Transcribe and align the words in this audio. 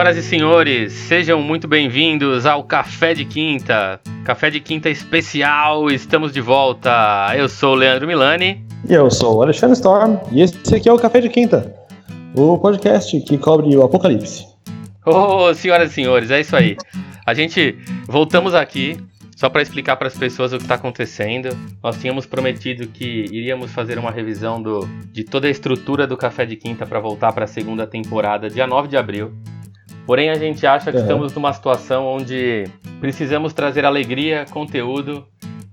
Senhoras 0.00 0.16
e 0.16 0.22
senhores, 0.22 0.92
sejam 0.94 1.42
muito 1.42 1.68
bem-vindos 1.68 2.46
ao 2.46 2.64
Café 2.64 3.12
de 3.12 3.26
Quinta. 3.26 4.00
Café 4.24 4.48
de 4.48 4.58
Quinta 4.58 4.88
especial, 4.88 5.90
estamos 5.90 6.32
de 6.32 6.40
volta. 6.40 6.90
Eu 7.36 7.50
sou 7.50 7.72
o 7.72 7.74
Leandro 7.74 8.06
Milani. 8.06 8.64
E 8.88 8.94
eu 8.94 9.10
sou 9.10 9.36
o 9.36 9.42
Alexandre 9.42 9.74
Storm. 9.74 10.16
E 10.32 10.40
esse 10.40 10.74
aqui 10.74 10.88
é 10.88 10.92
o 10.92 10.98
Café 10.98 11.20
de 11.20 11.28
Quinta, 11.28 11.74
o 12.34 12.56
podcast 12.56 13.20
que 13.20 13.36
cobre 13.36 13.76
o 13.76 13.82
apocalipse. 13.82 14.46
Oh, 15.04 15.52
senhoras 15.52 15.90
e 15.90 15.94
senhores, 15.96 16.30
é 16.30 16.40
isso 16.40 16.56
aí. 16.56 16.78
A 17.26 17.34
gente 17.34 17.76
voltamos 18.06 18.54
aqui 18.54 18.96
só 19.36 19.50
para 19.50 19.60
explicar 19.60 19.96
para 19.96 20.08
as 20.08 20.16
pessoas 20.16 20.54
o 20.54 20.56
que 20.56 20.62
está 20.62 20.76
acontecendo. 20.76 21.50
Nós 21.82 22.00
tínhamos 22.00 22.24
prometido 22.24 22.86
que 22.86 23.26
iríamos 23.30 23.70
fazer 23.70 23.98
uma 23.98 24.10
revisão 24.10 24.62
do, 24.62 24.88
de 25.12 25.24
toda 25.24 25.46
a 25.46 25.50
estrutura 25.50 26.06
do 26.06 26.16
Café 26.16 26.46
de 26.46 26.56
Quinta 26.56 26.86
para 26.86 27.00
voltar 27.00 27.34
para 27.34 27.44
a 27.44 27.48
segunda 27.48 27.86
temporada, 27.86 28.48
dia 28.48 28.66
9 28.66 28.88
de 28.88 28.96
abril. 28.96 29.30
Porém, 30.10 30.28
a 30.28 30.34
gente 30.34 30.66
acha 30.66 30.90
que 30.90 30.98
estamos 30.98 31.32
numa 31.34 31.52
situação 31.52 32.04
onde 32.04 32.64
precisamos 32.98 33.52
trazer 33.52 33.84
alegria, 33.84 34.44
conteúdo 34.50 35.24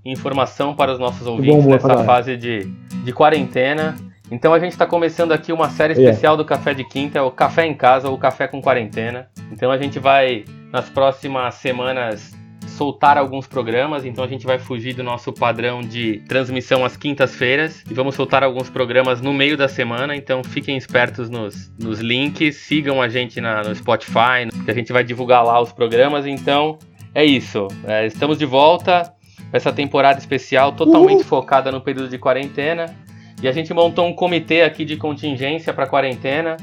e 0.04 0.12
informação 0.12 0.76
para 0.76 0.92
os 0.92 0.98
nossos 1.00 1.26
ouvintes 1.26 1.66
nessa 1.66 2.04
fase 2.04 2.36
de, 2.36 2.72
de 3.02 3.12
quarentena. 3.12 3.96
Então 4.30 4.54
a 4.54 4.60
gente 4.60 4.70
está 4.70 4.86
começando 4.86 5.32
aqui 5.32 5.52
uma 5.52 5.68
série 5.70 5.94
especial 5.94 6.34
yeah. 6.34 6.36
do 6.36 6.44
Café 6.44 6.72
de 6.72 6.84
Quinta, 6.84 7.20
o 7.24 7.32
Café 7.32 7.66
em 7.66 7.74
Casa 7.74 8.08
ou 8.08 8.16
Café 8.16 8.46
com 8.46 8.62
Quarentena. 8.62 9.28
Então 9.50 9.72
a 9.72 9.76
gente 9.76 9.98
vai, 9.98 10.44
nas 10.72 10.88
próximas 10.88 11.56
semanas, 11.56 12.32
soltar 12.68 13.18
alguns 13.18 13.46
programas, 13.46 14.04
então 14.04 14.22
a 14.22 14.28
gente 14.28 14.46
vai 14.46 14.58
fugir 14.58 14.94
do 14.94 15.02
nosso 15.02 15.32
padrão 15.32 15.80
de 15.80 16.22
transmissão 16.28 16.84
às 16.84 16.96
quintas-feiras 16.96 17.82
e 17.90 17.94
vamos 17.94 18.14
soltar 18.14 18.42
alguns 18.42 18.70
programas 18.70 19.20
no 19.20 19.32
meio 19.32 19.56
da 19.56 19.68
semana, 19.68 20.14
então 20.14 20.42
fiquem 20.44 20.76
espertos 20.76 21.28
nos, 21.28 21.72
nos 21.78 22.00
links, 22.00 22.56
sigam 22.56 23.00
a 23.02 23.08
gente 23.08 23.40
na, 23.40 23.62
no 23.62 23.74
Spotify, 23.74 24.48
que 24.64 24.70
a 24.70 24.74
gente 24.74 24.92
vai 24.92 25.02
divulgar 25.02 25.44
lá 25.44 25.60
os 25.60 25.72
programas, 25.72 26.26
então 26.26 26.78
é 27.14 27.24
isso. 27.24 27.68
É, 27.84 28.06
estamos 28.06 28.38
de 28.38 28.44
volta 28.44 29.12
essa 29.52 29.72
temporada 29.72 30.18
especial 30.18 30.72
totalmente 30.72 31.18
uhum. 31.18 31.24
focada 31.24 31.72
no 31.72 31.80
período 31.80 32.08
de 32.08 32.18
quarentena 32.18 32.94
e 33.42 33.48
a 33.48 33.52
gente 33.52 33.72
montou 33.72 34.06
um 34.06 34.12
comitê 34.12 34.62
aqui 34.62 34.84
de 34.84 34.96
contingência 34.96 35.72
para 35.72 35.86
quarentena. 35.86 36.56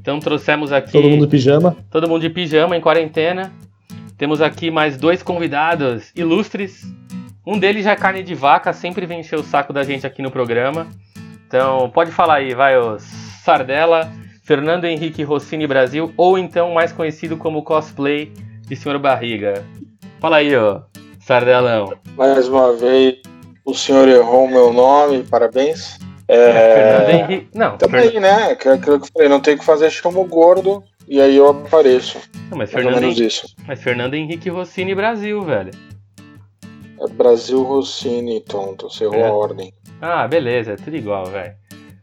Então 0.00 0.18
trouxemos 0.18 0.72
aqui. 0.72 0.92
Todo 0.92 1.08
mundo 1.08 1.26
de 1.26 1.30
pijama. 1.30 1.76
Todo 1.90 2.08
mundo 2.08 2.22
de 2.22 2.30
pijama 2.30 2.76
em 2.76 2.80
quarentena. 2.80 3.52
Temos 4.18 4.42
aqui 4.42 4.68
mais 4.68 4.96
dois 4.96 5.22
convidados 5.22 6.10
ilustres. 6.14 6.82
Um 7.46 7.56
deles 7.56 7.84
já 7.84 7.92
é 7.92 7.96
carne 7.96 8.24
de 8.24 8.34
vaca, 8.34 8.72
sempre 8.72 9.06
vem 9.06 9.20
encher 9.20 9.38
o 9.38 9.44
saco 9.44 9.72
da 9.72 9.84
gente 9.84 10.04
aqui 10.04 10.20
no 10.20 10.30
programa. 10.30 10.88
Então, 11.46 11.88
pode 11.88 12.10
falar 12.10 12.38
aí, 12.38 12.52
vai, 12.52 12.76
o 12.76 12.98
Sardella, 12.98 14.10
Fernando 14.42 14.86
Henrique 14.86 15.22
Rossini 15.22 15.68
Brasil, 15.68 16.12
ou 16.16 16.36
então 16.36 16.74
mais 16.74 16.90
conhecido 16.90 17.36
como 17.36 17.62
cosplay 17.62 18.32
de 18.66 18.74
Senhor 18.74 18.98
Barriga. 18.98 19.64
Fala 20.18 20.38
aí, 20.38 20.54
ó, 20.56 20.80
Sardelão. 21.20 21.94
Mais 22.16 22.48
uma 22.48 22.74
vez, 22.74 23.22
o 23.64 23.72
senhor 23.72 24.08
errou 24.08 24.48
meu 24.48 24.72
nome, 24.72 25.22
parabéns. 25.22 25.96
É... 26.26 26.52
Fernando 26.74 27.10
Henrique. 27.10 27.48
Não, 27.54 27.78
também, 27.78 28.10
Fern... 28.10 28.20
né? 28.20 28.50
Aquilo 28.50 28.78
que 28.80 28.88
eu 28.90 29.00
falei, 29.12 29.28
não 29.28 29.38
tem 29.38 29.56
que 29.56 29.64
fazer 29.64 29.90
chamo 29.90 30.24
gordo 30.24 30.82
e 31.08 31.20
aí 31.20 31.36
eu 31.36 31.48
apareço. 31.48 32.18
Não, 32.50 32.58
mas, 32.58 32.70
Fernando 32.70 33.02
Henrique, 33.02 33.26
isso. 33.26 33.54
mas 33.66 33.82
Fernando 33.82 34.14
Henrique 34.14 34.50
Rossini 34.50 34.94
Brasil, 34.94 35.40
velho. 35.42 35.70
É 37.00 37.08
Brasil 37.08 37.62
Rossini, 37.62 38.40
tonto. 38.40 38.90
Você 38.90 39.04
errou 39.04 39.20
é. 39.20 39.28
a 39.28 39.32
ordem. 39.32 39.72
Ah, 40.00 40.28
beleza, 40.28 40.72
é 40.72 40.76
tudo 40.76 40.96
igual, 40.96 41.26
velho. 41.26 41.54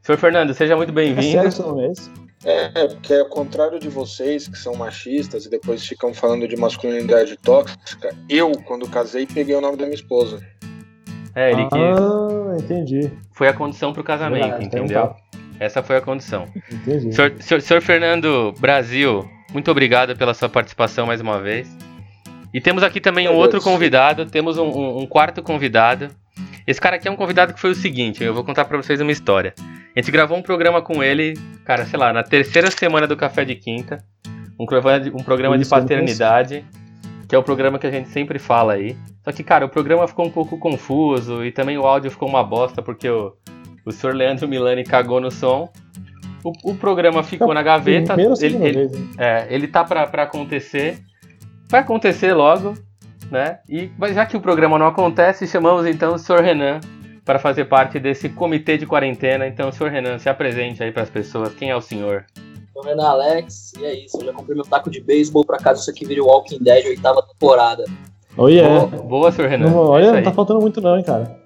Senhor 0.01 0.17
Fernando, 0.17 0.53
seja 0.53 0.75
muito 0.75 0.93
bem-vindo. 0.93 1.41
É, 2.43 2.83
é, 2.83 2.87
porque 2.87 3.13
é 3.13 3.21
ao 3.21 3.29
contrário 3.29 3.79
de 3.79 3.89
vocês 3.89 4.47
que 4.47 4.57
são 4.57 4.75
machistas 4.75 5.45
e 5.45 5.49
depois 5.49 5.85
ficam 5.85 6.13
falando 6.13 6.47
de 6.47 6.55
masculinidade 6.55 7.35
tóxica, 7.37 8.15
eu, 8.29 8.51
quando 8.65 8.87
casei, 8.87 9.25
peguei 9.25 9.55
o 9.55 9.61
nome 9.61 9.77
da 9.77 9.85
minha 9.85 9.95
esposa. 9.95 10.39
É, 11.33 11.51
ele 11.51 11.67
que. 11.67 11.75
Ah, 11.75 12.55
entendi. 12.57 13.11
Foi 13.33 13.47
a 13.47 13.53
condição 13.53 13.91
pro 13.91 14.03
casamento, 14.03 14.43
Verdade, 14.43 14.65
entendeu? 14.65 15.15
Essa 15.59 15.81
foi 15.81 15.97
a 15.97 16.01
condição. 16.01 16.47
Entendi. 16.71 17.13
Senhor, 17.13 17.33
senhor, 17.39 17.61
senhor, 17.61 17.81
Fernando 17.81 18.53
Brasil, 18.59 19.29
muito 19.53 19.71
obrigado 19.71 20.15
pela 20.15 20.33
sua 20.33 20.49
participação 20.49 21.05
mais 21.05 21.21
uma 21.21 21.39
vez. 21.39 21.67
E 22.53 22.61
temos 22.61 22.83
aqui 22.83 23.01
também 23.01 23.27
um 23.27 23.33
outro 23.33 23.61
convidado, 23.61 24.25
temos 24.25 24.57
um, 24.57 24.65
um, 24.65 24.99
um, 24.99 25.05
quarto 25.05 25.41
convidado. 25.41 26.09
Esse 26.65 26.79
cara 26.79 26.95
aqui 26.95 27.07
é 27.07 27.11
um 27.11 27.15
convidado 27.15 27.53
que 27.53 27.59
foi 27.59 27.71
o 27.71 27.75
seguinte, 27.75 28.23
eu 28.23 28.33
vou 28.33 28.43
contar 28.43 28.65
para 28.65 28.77
vocês 28.77 28.99
uma 29.01 29.11
história. 29.11 29.53
A 29.95 29.99
gente 29.99 30.11
gravou 30.11 30.37
um 30.37 30.41
programa 30.41 30.81
com 30.81 31.03
ele, 31.03 31.33
cara, 31.63 31.85
sei 31.85 31.97
lá, 31.97 32.11
na 32.11 32.23
terceira 32.23 32.69
semana 32.71 33.07
do 33.07 33.15
Café 33.15 33.45
de 33.45 33.55
Quinta. 33.55 34.03
Um 34.59 34.65
programa 34.65 34.99
de, 34.99 35.09
um 35.09 35.23
programa 35.23 35.57
de 35.57 35.65
paternidade, 35.65 36.65
que 37.27 37.35
é 37.35 37.37
o 37.37 37.43
programa 37.43 37.79
que 37.79 37.87
a 37.87 37.91
gente 37.91 38.09
sempre 38.09 38.39
fala 38.39 38.73
aí. 38.73 38.95
Só 39.23 39.31
que, 39.31 39.43
cara, 39.43 39.65
o 39.65 39.69
programa 39.69 40.07
ficou 40.07 40.25
um 40.25 40.31
pouco 40.31 40.57
confuso 40.57 41.43
e 41.45 41.51
também 41.51 41.77
o 41.77 41.85
áudio 41.85 42.11
ficou 42.11 42.27
uma 42.27 42.43
bosta, 42.43 42.81
porque 42.81 43.09
o, 43.09 43.33
o 43.85 43.91
senhor 43.91 44.15
Leandro 44.15 44.47
Milani 44.47 44.83
cagou 44.83 45.21
no 45.21 45.31
som. 45.31 45.69
O, 46.43 46.71
o 46.71 46.75
programa 46.75 47.23
ficou 47.23 47.53
na 47.53 47.61
gaveta. 47.61 48.15
Ele, 48.41 48.65
ele, 48.65 49.09
é, 49.17 49.47
ele 49.49 49.67
tá 49.67 49.83
pra, 49.83 50.07
pra 50.07 50.23
acontecer. 50.23 50.99
Vai 51.69 51.81
acontecer 51.81 52.33
logo, 52.33 52.73
né? 53.31 53.59
E 53.67 53.89
já 54.13 54.25
que 54.25 54.37
o 54.37 54.41
programa 54.41 54.77
não 54.77 54.87
acontece, 54.87 55.47
chamamos 55.47 55.85
então 55.85 56.15
o 56.15 56.19
senhor 56.19 56.41
Renan 56.41 56.79
para 57.23 57.39
fazer 57.39 57.65
parte 57.65 57.99
desse 57.99 58.29
comitê 58.29 58.77
de 58.77 58.85
quarentena. 58.85 59.47
Então, 59.47 59.71
senhor 59.71 59.91
Renan, 59.91 60.19
se 60.19 60.29
apresente 60.29 60.83
aí 60.83 60.91
para 60.91 61.03
as 61.03 61.09
pessoas. 61.09 61.53
Quem 61.55 61.71
é 61.71 61.75
o 61.75 61.81
senhor? 61.81 62.25
Meu 62.75 62.83
nome 62.83 63.01
é 63.01 63.05
Alex, 63.05 63.73
e 63.79 63.85
é 63.85 64.05
isso. 64.05 64.17
Eu 64.19 64.25
já 64.25 64.33
comprei 64.33 64.55
meu 64.55 64.65
taco 64.65 64.91
de 64.91 65.01
beisebol 65.01 65.43
para 65.43 65.57
caso 65.57 65.81
isso 65.81 65.89
aqui 65.89 66.05
vire 66.05 66.21
o 66.21 66.27
Walking 66.27 66.59
Dead, 66.61 66.85
oitava 66.85 67.23
temporada. 67.23 67.83
Oh, 68.37 68.49
yeah. 68.49 68.85
boa, 68.85 69.03
boa, 69.03 69.31
senhor 69.31 69.49
Renan. 69.49 69.69
Não, 69.69 69.77
olha, 69.77 70.07
é 70.07 70.11
não 70.11 70.23
tá 70.23 70.31
faltando 70.31 70.59
muito 70.59 70.81
não, 70.81 70.97
hein, 70.97 71.03
cara. 71.03 71.39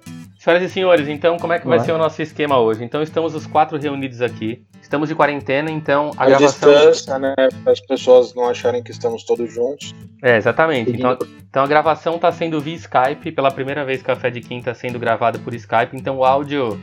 Senhoras 0.49 0.63
e 0.63 0.69
senhores, 0.73 1.07
então 1.07 1.37
como 1.37 1.53
é 1.53 1.59
que 1.59 1.67
vai, 1.67 1.77
vai 1.77 1.85
ser 1.85 1.91
o 1.91 1.97
nosso 1.97 2.19
esquema 2.21 2.57
hoje? 2.57 2.83
Então 2.83 3.03
estamos 3.03 3.35
os 3.35 3.45
quatro 3.45 3.77
reunidos 3.77 4.19
aqui. 4.21 4.65
Estamos 4.81 5.07
de 5.07 5.13
quarentena, 5.13 5.69
então 5.69 6.09
a, 6.17 6.23
a 6.23 6.25
gravação. 6.25 6.73
distância, 6.73 7.19
né? 7.19 7.35
Para 7.63 7.71
as 7.71 7.79
pessoas 7.79 8.33
não 8.33 8.49
acharem 8.49 8.81
que 8.81 8.89
estamos 8.89 9.23
todos 9.23 9.53
juntos. 9.53 9.93
É, 10.23 10.37
exatamente. 10.37 10.91
Então, 10.91 11.17
então 11.47 11.63
a 11.63 11.67
gravação 11.67 12.15
está 12.15 12.31
sendo 12.31 12.59
via 12.59 12.75
Skype. 12.75 13.31
Pela 13.31 13.51
primeira 13.51 13.85
vez, 13.85 14.01
Café 14.01 14.31
de 14.31 14.41
Quinta 14.41 14.73
sendo 14.73 14.97
gravado 14.97 15.39
por 15.39 15.53
Skype. 15.53 15.95
Então 15.95 16.17
o 16.17 16.25
áudio 16.25 16.79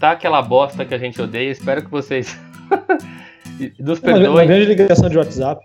tá 0.00 0.12
aquela 0.12 0.40
bosta 0.40 0.84
que 0.84 0.94
a 0.94 0.98
gente 0.98 1.20
odeia. 1.20 1.50
Espero 1.50 1.82
que 1.82 1.90
vocês 1.90 2.38
nos 3.78 4.00
perdoem. 4.00 4.28
Uma 4.28 4.44
grande 4.46 4.64
ligação 4.64 5.10
de 5.10 5.18
WhatsApp. 5.18 5.62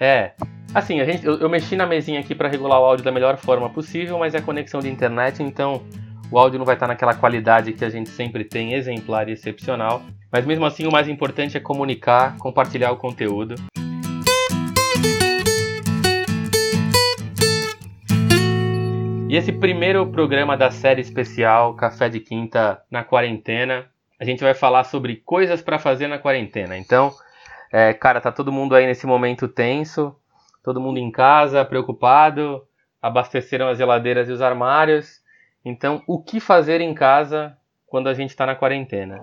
É. 0.00 0.32
Assim, 0.74 1.00
a 1.00 1.04
gente, 1.04 1.24
eu, 1.24 1.38
eu 1.38 1.48
mexi 1.48 1.76
na 1.76 1.86
mesinha 1.86 2.18
aqui 2.18 2.34
para 2.34 2.48
regular 2.48 2.80
o 2.80 2.84
áudio 2.84 3.04
da 3.04 3.12
melhor 3.12 3.36
forma 3.36 3.70
possível, 3.70 4.18
mas 4.18 4.34
é 4.34 4.40
conexão 4.40 4.80
de 4.80 4.88
internet, 4.88 5.42
então 5.42 5.82
o 6.30 6.38
áudio 6.38 6.58
não 6.58 6.64
vai 6.64 6.76
estar 6.76 6.86
naquela 6.86 7.14
qualidade 7.14 7.72
que 7.72 7.84
a 7.84 7.90
gente 7.90 8.08
sempre 8.08 8.44
tem, 8.44 8.74
exemplar 8.74 9.28
e 9.28 9.32
excepcional. 9.32 10.02
Mas 10.30 10.46
mesmo 10.46 10.64
assim, 10.64 10.86
o 10.86 10.92
mais 10.92 11.08
importante 11.08 11.56
é 11.56 11.60
comunicar, 11.60 12.36
compartilhar 12.38 12.92
o 12.92 12.96
conteúdo. 12.96 13.56
E 19.28 19.36
esse 19.36 19.52
primeiro 19.52 20.06
programa 20.06 20.56
da 20.56 20.70
série 20.70 21.00
especial 21.00 21.74
Café 21.74 22.08
de 22.08 22.20
Quinta 22.20 22.80
na 22.90 23.02
quarentena, 23.02 23.86
a 24.20 24.24
gente 24.24 24.42
vai 24.42 24.54
falar 24.54 24.84
sobre 24.84 25.16
coisas 25.16 25.60
para 25.60 25.78
fazer 25.78 26.06
na 26.06 26.18
quarentena. 26.18 26.76
Então, 26.76 27.12
é, 27.72 27.92
cara, 27.92 28.20
tá 28.20 28.30
todo 28.30 28.52
mundo 28.52 28.74
aí 28.76 28.86
nesse 28.86 29.06
momento 29.06 29.48
tenso, 29.48 30.14
todo 30.62 30.80
mundo 30.80 30.98
em 30.98 31.10
casa, 31.10 31.64
preocupado, 31.64 32.62
abasteceram 33.02 33.68
as 33.68 33.78
geladeiras 33.78 34.28
e 34.28 34.32
os 34.32 34.42
armários. 34.42 35.20
Então, 35.64 36.02
o 36.06 36.22
que 36.22 36.40
fazer 36.40 36.80
em 36.80 36.94
casa 36.94 37.56
quando 37.86 38.08
a 38.08 38.14
gente 38.14 38.30
está 38.30 38.46
na 38.46 38.54
quarentena? 38.54 39.20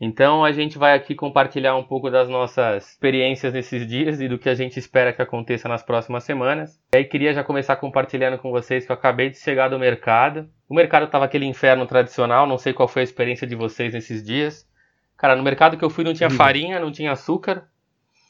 Então, 0.00 0.42
a 0.42 0.50
gente 0.50 0.78
vai 0.78 0.94
aqui 0.94 1.14
compartilhar 1.14 1.76
um 1.76 1.82
pouco 1.82 2.10
das 2.10 2.26
nossas 2.26 2.88
experiências 2.88 3.52
nesses 3.52 3.86
dias 3.86 4.20
e 4.20 4.28
do 4.28 4.38
que 4.38 4.48
a 4.48 4.54
gente 4.54 4.78
espera 4.78 5.12
que 5.12 5.20
aconteça 5.20 5.68
nas 5.68 5.82
próximas 5.82 6.24
semanas. 6.24 6.80
E 6.94 6.96
aí, 6.96 7.04
queria 7.04 7.34
já 7.34 7.44
começar 7.44 7.76
compartilhando 7.76 8.38
com 8.38 8.50
vocês 8.50 8.86
que 8.86 8.90
eu 8.90 8.94
acabei 8.96 9.28
de 9.28 9.38
chegar 9.38 9.68
do 9.68 9.78
mercado. 9.78 10.48
O 10.68 10.74
mercado 10.74 11.04
estava 11.04 11.26
aquele 11.26 11.44
inferno 11.44 11.86
tradicional, 11.86 12.46
não 12.46 12.56
sei 12.56 12.72
qual 12.72 12.88
foi 12.88 13.02
a 13.02 13.04
experiência 13.04 13.46
de 13.46 13.54
vocês 13.54 13.92
nesses 13.92 14.24
dias. 14.24 14.66
Cara, 15.18 15.36
no 15.36 15.42
mercado 15.42 15.76
que 15.76 15.84
eu 15.84 15.90
fui 15.90 16.02
não 16.02 16.14
tinha 16.14 16.30
farinha, 16.30 16.80
não 16.80 16.90
tinha 16.90 17.12
açúcar, 17.12 17.64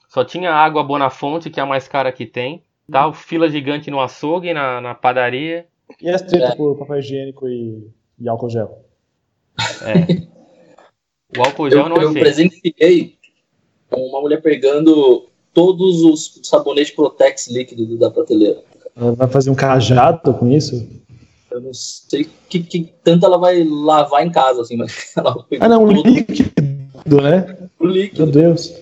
só 0.09 0.25
tinha 0.25 0.53
água 0.53 0.83
boa 0.83 0.99
na 0.99 1.09
fonte, 1.09 1.51
que 1.51 1.61
é 1.61 1.63
a 1.63 1.67
mais 1.67 1.87
cara 1.87 2.11
que 2.11 2.27
tem. 2.27 2.65
Tal, 2.91 3.13
fila 3.13 3.49
gigante 3.49 3.93
no 3.93 4.01
açougue, 4.01 4.53
na, 4.53 4.81
na 4.81 4.93
padaria. 4.93 5.69
E 6.01 6.09
as 6.09 6.23
tretas 6.23 6.51
é. 6.51 6.57
por 6.57 6.77
papel 6.77 6.99
higiênico 6.99 7.49
e, 7.49 7.91
e 8.19 8.29
álcool 8.29 8.51
gel? 8.51 8.85
É. 9.83 10.29
O 11.39 11.43
álcool 11.43 11.71
gel 11.71 11.81
eu, 11.81 11.89
não 11.89 12.03
Eu 12.03 12.13
presenciei 12.13 13.19
uma 13.91 14.21
mulher 14.21 14.41
pegando 14.41 15.27
todos 15.53 16.03
os 16.03 16.41
sabonetes 16.43 16.95
Protex 16.95 17.49
líquido 17.49 17.99
da 17.99 18.11
prateleira. 18.11 18.63
Ela 18.97 19.13
vai 19.13 19.29
fazer 19.29 19.51
um 19.51 19.55
cajado 19.55 20.35
com 20.35 20.49
isso? 20.49 20.89
Eu 21.51 21.61
não 21.61 21.75
sei 21.75 22.29
que, 22.49 22.61
que 22.61 22.93
tanto 23.03 23.27
ela 23.27 23.37
vai 23.37 23.65
lavar 23.65 24.25
em 24.25 24.31
casa, 24.31 24.61
assim, 24.61 24.77
mas 24.77 25.13
ela 25.17 25.45
Ah, 25.59 25.69
não, 25.69 25.85
um 25.85 25.91
líquido, 25.91 26.51
né? 27.07 27.57
O 27.79 27.87
líquido. 27.87 28.25
Meu 28.25 28.33
Deus. 28.33 28.75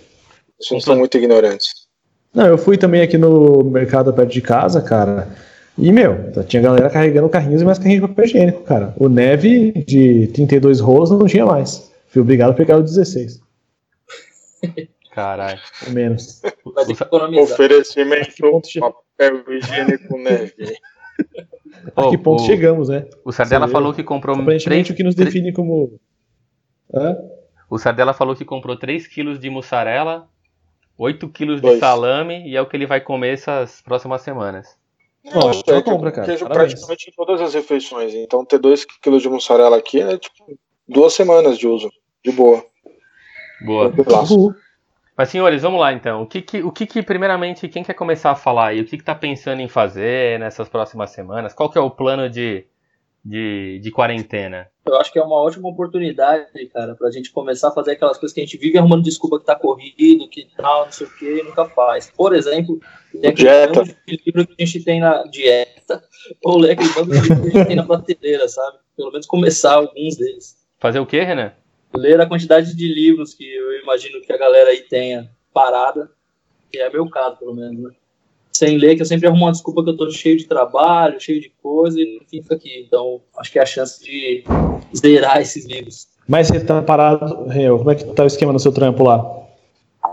Vocês 0.61 0.85
são 0.85 0.97
muito 0.97 1.17
ignorantes. 1.17 1.89
Não, 2.35 2.47
eu 2.47 2.59
fui 2.59 2.77
também 2.77 3.01
aqui 3.01 3.17
no 3.17 3.65
mercado 3.65 4.13
perto 4.13 4.33
de 4.33 4.43
casa, 4.43 4.83
cara. 4.83 5.35
E, 5.79 5.93
meu, 5.93 6.33
tinha 6.45 6.61
galera 6.63 6.91
carregando 6.91 7.29
carrinhos 7.29 7.63
e 7.63 7.65
mais 7.65 7.79
carrinhos 7.79 8.03
de 8.03 8.09
papel 8.09 8.25
higiênico, 8.25 8.63
cara. 8.65 8.93
O 8.97 9.09
neve 9.09 9.73
de 9.87 10.27
32 10.29 10.81
rolos 10.81 11.11
não 11.11 11.27
tinha 11.27 11.47
mais. 11.47 11.93
Fui 12.09 12.21
obrigado 12.21 12.51
a 12.51 12.55
pegar 12.55 12.77
o 12.79 12.83
16. 12.83 13.41
Caralho. 15.15 15.61
Ou 15.87 15.93
menos. 15.93 16.41
Vai 16.75 16.85
ter 16.87 16.97
que 16.97 17.03
economizar. 17.03 17.45
Oferecimento 17.45 18.67
chega? 18.67 18.91
papel 19.17 19.43
higiênico 19.57 20.19
neve. 20.19 20.77
A 21.97 22.09
que 22.11 22.19
ponto 22.19 22.43
o- 22.43 22.47
chegamos, 22.47 22.89
né? 22.89 23.07
O 23.25 23.33
Sardella 23.33 23.67
Você 23.67 23.73
falou 23.73 23.93
que 23.93 24.03
comprou 24.05 24.35
Aparentemente 24.35 24.65
3, 24.65 24.91
o 24.91 24.95
que 24.95 25.03
nos 25.03 25.15
define 25.15 25.53
como. 25.53 25.99
Hã? 26.95 27.17
o 27.69 27.79
Sardella 27.79 28.15
falou 28.15 28.35
que 28.35 28.45
comprou 28.45 28.77
3 28.79 29.07
quilos 29.07 29.39
de 29.39 29.51
mussarela, 29.51 30.27
8 30.97 31.29
quilos 31.29 31.61
de 31.61 31.79
salame 31.79 32.49
e 32.49 32.57
é 32.57 32.63
o 32.63 32.67
que 32.67 32.77
ele 32.77 32.87
vai 32.87 33.01
comer 33.01 33.35
essas 33.35 33.83
próximas 33.83 34.23
semanas. 34.23 34.78
Que 35.65 35.71
eu 35.71 35.83
compra, 35.83 36.13
cara. 36.13 36.27
queijo 36.27 36.47
Parabéns. 36.47 36.73
praticamente 36.73 37.11
em 37.11 37.13
todas 37.13 37.41
as 37.41 37.55
refeições. 37.55 38.15
Então 38.15 38.45
ter 38.45 38.59
2 38.59 38.85
kg 38.85 39.19
de 39.19 39.29
mussarela 39.29 39.77
aqui 39.77 40.01
é 40.01 40.19
tipo 40.19 40.59
duas 40.87 41.13
semanas 41.13 41.59
de 41.59 41.67
uso. 41.67 41.91
De 42.25 42.33
boa. 42.33 42.65
Boa. 43.61 43.93
Mas 45.17 45.31
senhores, 45.31 45.63
vamos 45.63 45.81
lá 45.81 45.93
então. 45.93 46.23
O 46.23 46.27
que 46.27 46.41
que, 46.41 46.63
o 46.63 46.71
que, 46.71 46.87
que 46.87 47.03
primeiramente, 47.03 47.69
quem 47.69 47.83
quer 47.83 47.95
começar 47.95 48.31
a 48.31 48.37
falar 48.37 48.69
aí? 48.69 48.81
O 48.81 48.85
que 48.85 48.97
que 48.97 49.05
tá 49.05 49.15
pensando 49.17 49.61
em 49.61 49.69
fazer 49.69 50.39
nessas 50.39 50.69
próximas 50.69 51.11
semanas? 51.11 51.53
Qual 51.53 51.69
que 51.69 51.77
é 51.77 51.81
o 51.81 51.91
plano 51.91 52.31
de, 52.31 52.65
de, 53.25 53.81
de 53.83 53.91
quarentena? 53.91 54.69
Eu 54.89 54.97
acho 54.99 55.13
que 55.13 55.19
é 55.19 55.23
uma 55.23 55.37
ótima 55.37 55.69
oportunidade, 55.69 56.67
cara, 56.73 56.95
pra 56.95 57.11
gente 57.11 57.31
começar 57.31 57.69
a 57.69 57.73
fazer 57.73 57.93
aquelas 57.93 58.17
coisas 58.17 58.35
que 58.35 58.41
a 58.41 58.45
gente 58.45 58.57
vive 58.57 58.79
arrumando 58.79 59.03
desculpa 59.03 59.39
que 59.39 59.45
tá 59.45 59.55
corrido, 59.55 60.29
que 60.29 60.49
tal, 60.57 60.87
não 60.87 60.93
sei 60.93 61.07
o 61.07 61.11
que, 61.17 61.41
e 61.41 61.43
nunca 61.43 61.67
faz. 61.67 62.11
Por 62.17 62.35
exemplo, 62.35 62.81
ler 63.13 63.29
aquele 63.29 63.49
Dieta. 63.49 63.85
de 63.85 64.23
livro 64.27 64.47
que 64.47 64.63
a 64.63 64.65
gente 64.65 64.85
tem 64.85 65.01
na 65.01 65.23
dieta, 65.25 66.03
ou 66.43 66.59
ler 66.59 66.73
aquele 66.73 66.93
bando 66.95 67.13
de 67.13 67.21
livro 67.21 67.43
que 67.43 67.49
a 67.49 67.51
gente 67.51 67.67
tem 67.67 67.77
na 67.77 67.85
prateleira, 67.85 68.49
sabe? 68.49 68.79
Pelo 68.97 69.13
menos 69.13 69.27
começar 69.27 69.75
alguns 69.75 70.17
deles. 70.17 70.57
Fazer 70.79 71.01
o 71.01 71.07
quê, 71.07 71.23
Renan? 71.23 71.53
Ler 71.95 72.21
a 72.21 72.27
quantidade 72.27 72.75
de 72.75 72.89
livros 72.89 73.35
que 73.35 73.45
eu 73.45 73.81
imagino 73.83 74.21
que 74.21 74.33
a 74.33 74.39
galera 74.39 74.71
aí 74.71 74.81
tenha 74.83 75.31
parada, 75.53 76.11
que 76.71 76.79
é 76.79 76.91
meu 76.91 77.09
caso, 77.09 77.37
pelo 77.37 77.55
menos, 77.55 77.83
né? 77.83 77.91
Sem 78.59 78.77
ler, 78.77 78.97
que 78.97 79.03
eu 79.03 79.07
sempre 79.07 79.29
arrumo 79.29 79.45
uma 79.45 79.53
desculpa 79.53 79.85
que 79.85 79.91
eu 79.91 79.97
tô 79.97 80.11
cheio 80.11 80.37
de 80.37 80.45
trabalho, 80.47 81.21
cheio 81.21 81.41
de 81.41 81.49
coisa, 81.63 82.01
e 82.01 82.17
enfim, 82.23 82.43
fica 82.43 82.57
aqui. 82.57 82.85
Então, 82.85 83.21
acho 83.39 83.53
que 83.53 83.59
é 83.61 83.63
a 83.63 83.67
chance 83.67 84.03
de 84.03 84.43
zerar 84.97 85.41
esses 85.41 85.65
livros. 85.65 86.09
Mas 86.27 86.49
você 86.49 86.59
tá 86.59 86.83
parado, 86.83 87.45
Real, 87.47 87.79
como 87.79 87.91
é 87.93 87.95
que 87.95 88.05
tá 88.15 88.25
o 88.25 88.27
esquema 88.27 88.53
no 88.53 88.59
seu 88.59 88.73
trampo 88.73 89.05
lá? 89.05 89.25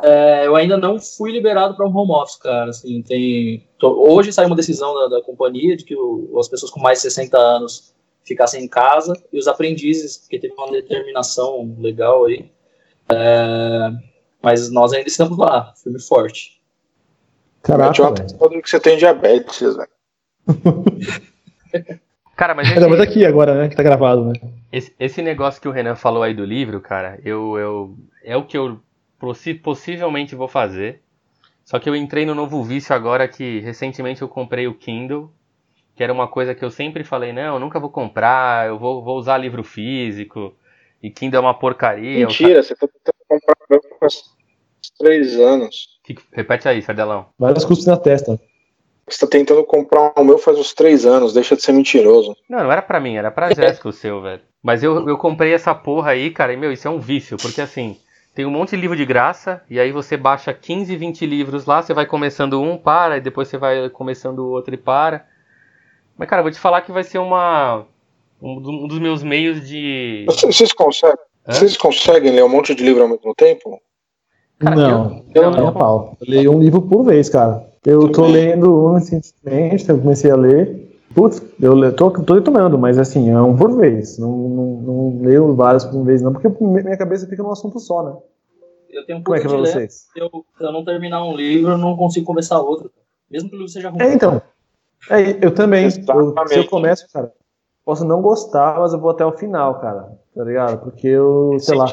É, 0.04 0.46
eu 0.46 0.56
ainda 0.56 0.78
não 0.78 1.00
fui 1.00 1.32
liberado 1.32 1.76
para 1.76 1.88
um 1.88 1.98
home 1.98 2.12
office, 2.12 2.36
cara. 2.38 2.70
Assim, 2.70 3.02
tem... 3.02 3.64
tô- 3.80 4.08
Hoje 4.14 4.32
saiu 4.32 4.46
uma 4.48 4.56
decisão 4.56 4.94
da, 4.94 5.18
da 5.18 5.22
companhia 5.24 5.76
de 5.76 5.84
que 5.84 5.96
o- 5.96 6.38
as 6.40 6.48
pessoas 6.48 6.72
com 6.72 6.80
mais 6.80 7.00
de 7.00 7.04
60 7.04 7.38
anos 7.40 7.96
ficassem 8.24 8.64
em 8.64 8.68
casa 8.68 9.14
e 9.34 9.40
os 9.40 9.48
aprendizes, 9.48 10.18
porque 10.18 10.38
teve 10.38 10.54
uma 10.54 10.72
determinação 10.72 11.76
legal 11.80 12.26
aí. 12.26 12.46
É, 13.12 13.90
Mas 14.42 14.70
nós 14.72 14.94
ainda 14.94 15.08
estamos 15.10 15.36
lá, 15.36 15.74
firme 15.82 15.98
e 15.98 16.02
forte. 16.02 16.55
Caraca, 17.66 17.88
Mete 17.90 18.02
uma 18.02 18.12
velho. 18.12 18.24
atenção 18.26 18.62
que 18.62 18.70
você 18.70 18.80
tem 18.80 18.98
diabetes, 18.98 19.76
velho. 19.76 19.90
Cara, 22.36 22.54
mas, 22.54 22.70
é 22.70 22.74
Ainda 22.74 22.90
mais 22.90 23.00
aqui 23.02 23.26
agora, 23.26 23.56
né? 23.56 23.70
Que 23.70 23.76
tá 23.76 23.84
gravado, 23.84 24.26
né? 24.26 24.34
esse, 24.72 24.94
esse 25.00 25.22
negócio 25.22 25.62
que 25.62 25.68
o 25.68 25.72
Renan 25.72 25.96
falou 25.96 26.22
aí 26.22 26.34
do 26.34 26.44
livro, 26.44 26.82
cara, 26.82 27.18
eu, 27.24 27.58
eu 27.58 27.98
é 28.24 28.36
o 28.36 28.44
que 28.46 28.58
eu 28.58 28.80
possi- 29.18 29.54
possivelmente 29.54 30.36
vou 30.36 30.48
fazer. 30.50 31.02
Só 31.64 31.80
que 31.80 31.90
eu 31.90 31.96
entrei 31.96 32.26
no 32.26 32.36
novo 32.36 32.62
vício 32.64 32.94
agora 32.94 33.28
que 33.28 33.60
recentemente 33.62 34.22
eu 34.22 34.28
comprei 34.28 34.68
o 34.68 34.76
Kindle, 34.76 35.32
que 35.96 36.04
era 36.04 36.12
uma 36.14 36.28
coisa 36.28 36.54
que 36.54 36.64
eu 36.64 36.70
sempre 36.70 37.04
falei, 37.06 37.32
não, 37.32 37.56
eu 37.56 37.60
nunca 37.60 37.80
vou 37.80 37.90
comprar, 37.90 38.68
eu 38.68 38.78
vou, 38.78 39.02
vou 39.02 39.18
usar 39.18 39.38
livro 39.38 39.64
físico, 39.64 40.54
e 41.02 41.10
Kindle 41.10 41.38
é 41.40 41.42
uma 41.42 41.58
porcaria. 41.58 42.28
Mentira, 42.28 42.62
você 42.62 42.76
tá 42.76 42.86
tentando 42.88 43.16
comprar 43.28 43.80
faz 44.00 44.24
três 45.00 45.40
anos. 45.40 45.95
Que- 46.06 46.18
repete 46.32 46.68
aí, 46.68 46.82
Sardelão. 46.82 47.26
Vários 47.38 47.66
custos 47.66 47.88
na 47.88 47.98
testa. 47.98 48.40
Você 49.08 49.20
tá 49.20 49.28
tentando 49.28 49.64
comprar 49.64 50.14
o 50.18 50.24
meu 50.24 50.38
faz 50.38 50.58
uns 50.58 50.74
três 50.74 51.06
anos, 51.06 51.34
deixa 51.34 51.56
de 51.56 51.62
ser 51.62 51.72
mentiroso. 51.74 52.36
Não, 52.50 52.64
não 52.64 52.72
era 52.72 52.82
pra 52.82 53.00
mim, 53.00 53.16
era 53.18 53.30
pra 53.32 53.50
Jéssica 53.54 53.90
o 53.90 53.94
seu, 53.94 54.22
velho. 54.22 54.42
Mas 54.64 54.82
eu, 54.84 55.08
eu 55.08 55.18
comprei 55.18 55.54
essa 55.54 55.76
porra 55.76 56.12
aí, 56.12 56.32
cara, 56.32 56.54
e 56.54 56.58
meu, 56.58 56.72
isso 56.72 56.88
é 56.88 56.92
um 56.92 57.00
vício, 57.00 57.38
porque 57.38 57.62
assim, 57.62 57.98
tem 58.34 58.46
um 58.46 58.52
monte 58.52 58.72
de 58.72 58.78
livro 58.78 58.96
de 58.98 59.06
graça, 59.06 59.62
e 59.70 59.80
aí 59.80 59.92
você 59.92 60.18
baixa 60.18 60.52
15, 60.54 60.96
20 60.96 61.26
livros 61.26 61.66
lá, 61.68 61.84
você 61.84 61.94
vai 61.94 62.06
começando 62.08 62.60
um, 62.60 62.78
para, 62.78 63.18
e 63.18 63.22
depois 63.22 63.48
você 63.48 63.58
vai 63.60 63.90
começando 63.90 64.40
o 64.40 64.50
outro 64.50 64.74
e 64.74 64.78
para. 64.78 65.26
Mas, 66.18 66.28
cara, 66.28 66.42
vou 66.42 66.52
te 66.52 66.60
falar 66.60 66.82
que 66.82 66.92
vai 66.92 67.04
ser 67.04 67.20
uma. 67.20 67.86
Um, 68.42 68.60
do- 68.60 68.88
dos 68.88 69.00
meus 69.00 69.22
meios 69.22 69.68
de. 69.68 70.26
Vocês, 70.28 70.56
vocês 70.56 70.72
conseguem, 70.74 71.18
Hã? 71.48 71.54
vocês 71.54 71.78
conseguem 71.78 72.32
ler 72.32 72.44
um 72.44 72.50
monte 72.50 72.74
de 72.74 72.84
livro 72.84 73.04
ao 73.04 73.10
mesmo 73.10 73.36
tempo? 73.36 73.80
Cara, 74.60 74.76
não, 74.76 75.24
eu- 75.34 75.44
eu 75.44 75.52
não, 75.52 75.66
não, 75.66 75.74
pau. 75.74 76.18
Eu 76.22 76.28
leio 76.30 76.52
um 76.52 76.60
livro 76.60 76.82
por 76.82 77.04
vez, 77.04 77.30
cara. 77.30 77.66
Eu 77.86 78.12
tô 78.12 78.26
lendo 78.26 78.88
um 78.88 78.94
recentemente, 78.94 79.88
eu 79.90 80.00
comecei 80.00 80.32
a 80.32 80.36
ler. 80.36 80.84
Putz, 81.14 81.42
eu 81.62 81.96
tô, 81.96 82.10
tô 82.12 82.34
retomando, 82.34 82.78
mas 82.78 82.98
assim, 82.98 83.30
é 83.30 83.40
um 83.40 83.56
por 83.56 83.76
vez. 83.78 84.18
Não, 84.18 84.30
não, 84.32 84.66
não 84.82 85.20
leio 85.22 85.56
vários 85.56 85.86
por 85.86 86.04
vez, 86.04 86.22
não, 86.22 86.34
porque 86.34 86.48
minha 86.62 86.98
cabeça 86.98 87.28
fica 87.28 87.44
num 87.44 87.52
assunto 87.52 87.80
só, 87.80 88.04
né? 88.04 88.16
Eu 88.90 89.06
tenho 89.06 89.20
um 89.20 89.24
Como 89.24 89.36
é 89.36 89.40
pouco 89.40 89.42
que 89.42 89.48
é 89.48 89.50
pra 89.50 89.58
de 89.58 89.64
ler. 89.64 89.72
vocês? 89.88 90.08
Se 90.12 90.20
eu, 90.20 90.30
se 90.58 90.64
eu 90.64 90.72
não 90.72 90.84
terminar 90.84 91.24
um 91.24 91.36
livro, 91.36 91.72
eu 91.72 91.78
não 91.78 91.96
consigo 91.96 92.26
começar 92.26 92.60
outro. 92.60 92.92
Mesmo 93.30 93.50
que 93.50 93.56
o 93.56 93.60
livro 93.60 93.72
seja 93.72 93.90
ruim. 93.90 94.02
É, 94.02 94.14
então. 94.14 94.42
É, 95.10 95.46
eu 95.46 95.54
também. 95.54 95.86
Eu- 95.86 95.92
se 96.48 96.58
eu 96.60 96.68
começo, 96.68 97.06
cara, 97.14 97.32
posso 97.86 98.04
não 98.06 98.22
gostar, 98.22 98.80
mas 98.80 98.94
eu 98.94 99.00
vou 99.00 99.12
até 99.12 99.26
o 99.26 99.32
final, 99.34 99.80
cara. 99.80 100.12
Tá 100.36 100.44
ligado? 100.44 100.80
Porque 100.84 101.08
eu, 101.08 101.58
sei 101.60 101.76
lá. 101.76 101.86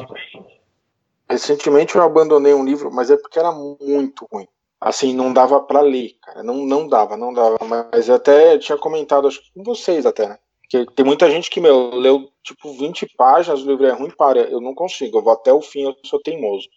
Recentemente 1.29 1.95
eu 1.95 2.03
abandonei 2.03 2.53
um 2.53 2.65
livro, 2.65 2.91
mas 2.91 3.09
é 3.09 3.17
porque 3.17 3.39
era 3.39 3.51
muito 3.51 4.27
ruim. 4.31 4.47
Assim, 4.79 5.13
não 5.13 5.31
dava 5.31 5.61
pra 5.61 5.79
ler, 5.79 6.17
cara. 6.21 6.43
Não, 6.43 6.57
não 6.65 6.87
dava, 6.87 7.15
não 7.15 7.33
dava. 7.33 7.57
Mas 7.63 8.09
até 8.09 8.57
tinha 8.57 8.77
comentado, 8.77 9.27
acho 9.27 9.41
que 9.41 9.53
com 9.53 9.63
vocês 9.63 10.05
até, 10.05 10.27
né? 10.27 10.37
Que 10.69 10.85
tem 10.93 11.05
muita 11.05 11.29
gente 11.31 11.49
que, 11.49 11.61
meu, 11.61 11.95
leu 11.95 12.29
tipo 12.43 12.73
20 12.73 13.07
páginas, 13.15 13.61
o 13.61 13.67
livro 13.67 13.85
é 13.85 13.91
ruim, 13.91 14.11
para. 14.11 14.41
Eu 14.41 14.59
não 14.59 14.75
consigo, 14.75 15.17
eu 15.17 15.23
vou 15.23 15.33
até 15.33 15.53
o 15.53 15.61
fim, 15.61 15.83
eu 15.83 15.95
sou 16.03 16.21
teimoso. 16.21 16.67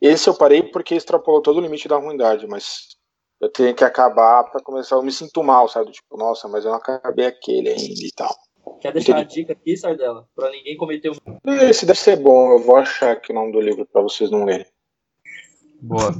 Esse 0.00 0.28
eu 0.28 0.34
parei 0.34 0.62
porque 0.62 0.94
extrapolou 0.94 1.40
todo 1.40 1.56
o 1.56 1.60
limite 1.60 1.88
da 1.88 1.96
ruindade, 1.96 2.46
mas 2.46 2.96
eu 3.40 3.50
tenho 3.50 3.74
que 3.74 3.84
acabar 3.84 4.44
pra 4.44 4.62
começar. 4.62 4.96
Eu 4.96 5.02
me 5.02 5.12
sinto 5.12 5.42
mal, 5.42 5.66
sabe? 5.66 5.90
Tipo, 5.92 6.18
nossa, 6.18 6.46
mas 6.46 6.64
eu 6.64 6.70
não 6.70 6.78
acabei 6.78 7.26
aquele 7.26 7.70
ainda 7.70 8.04
e 8.04 8.12
tal. 8.14 8.34
Quer 8.80 8.92
deixar 8.92 9.16
a 9.16 9.22
dica 9.22 9.52
aqui, 9.52 9.76
Sardela? 9.76 10.26
Pra 10.34 10.50
ninguém 10.50 10.76
cometer 10.76 11.10
o. 11.10 11.14
Esse 11.62 11.86
deve 11.86 11.98
ser 11.98 12.16
bom, 12.16 12.52
eu 12.52 12.58
vou 12.58 12.76
achar 12.76 13.12
aqui 13.12 13.32
o 13.32 13.34
nome 13.34 13.52
do 13.52 13.60
livro 13.60 13.86
pra 13.86 14.02
vocês 14.02 14.30
não 14.30 14.44
lerem. 14.44 14.66
Boa. 15.80 16.12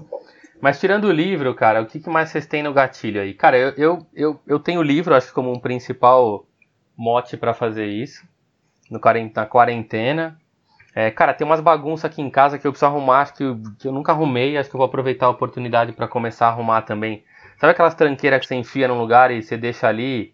Mas 0.60 0.80
tirando 0.80 1.04
o 1.04 1.12
livro, 1.12 1.54
cara, 1.54 1.82
o 1.82 1.86
que, 1.86 2.00
que 2.00 2.08
mais 2.08 2.30
vocês 2.30 2.46
têm 2.46 2.62
no 2.62 2.72
gatilho 2.72 3.20
aí? 3.20 3.34
Cara, 3.34 3.58
eu, 3.58 3.74
eu, 3.76 4.06
eu, 4.14 4.40
eu 4.46 4.58
tenho 4.58 4.80
o 4.80 4.82
livro, 4.82 5.14
acho 5.14 5.32
como 5.34 5.52
um 5.52 5.58
principal 5.58 6.46
mote 6.96 7.36
pra 7.36 7.52
fazer 7.52 7.86
isso. 7.86 8.26
No, 8.90 9.00
na 9.34 9.46
quarentena. 9.46 10.38
É, 10.94 11.10
cara, 11.10 11.34
tem 11.34 11.46
umas 11.46 11.60
bagunças 11.60 12.04
aqui 12.04 12.22
em 12.22 12.30
casa 12.30 12.58
que 12.58 12.66
eu 12.66 12.70
preciso 12.70 12.86
arrumar, 12.86 13.22
acho 13.22 13.34
que 13.34 13.42
eu, 13.42 13.60
que 13.78 13.88
eu 13.88 13.92
nunca 13.92 14.12
arrumei, 14.12 14.56
acho 14.56 14.70
que 14.70 14.76
eu 14.76 14.78
vou 14.78 14.86
aproveitar 14.86 15.26
a 15.26 15.30
oportunidade 15.30 15.92
pra 15.92 16.06
começar 16.06 16.46
a 16.46 16.50
arrumar 16.50 16.82
também. 16.82 17.24
Sabe 17.58 17.72
aquelas 17.72 17.94
tranqueiras 17.94 18.40
que 18.40 18.46
você 18.46 18.54
enfia 18.54 18.86
num 18.86 18.98
lugar 18.98 19.30
e 19.30 19.42
você 19.42 19.56
deixa 19.56 19.88
ali 19.88 20.33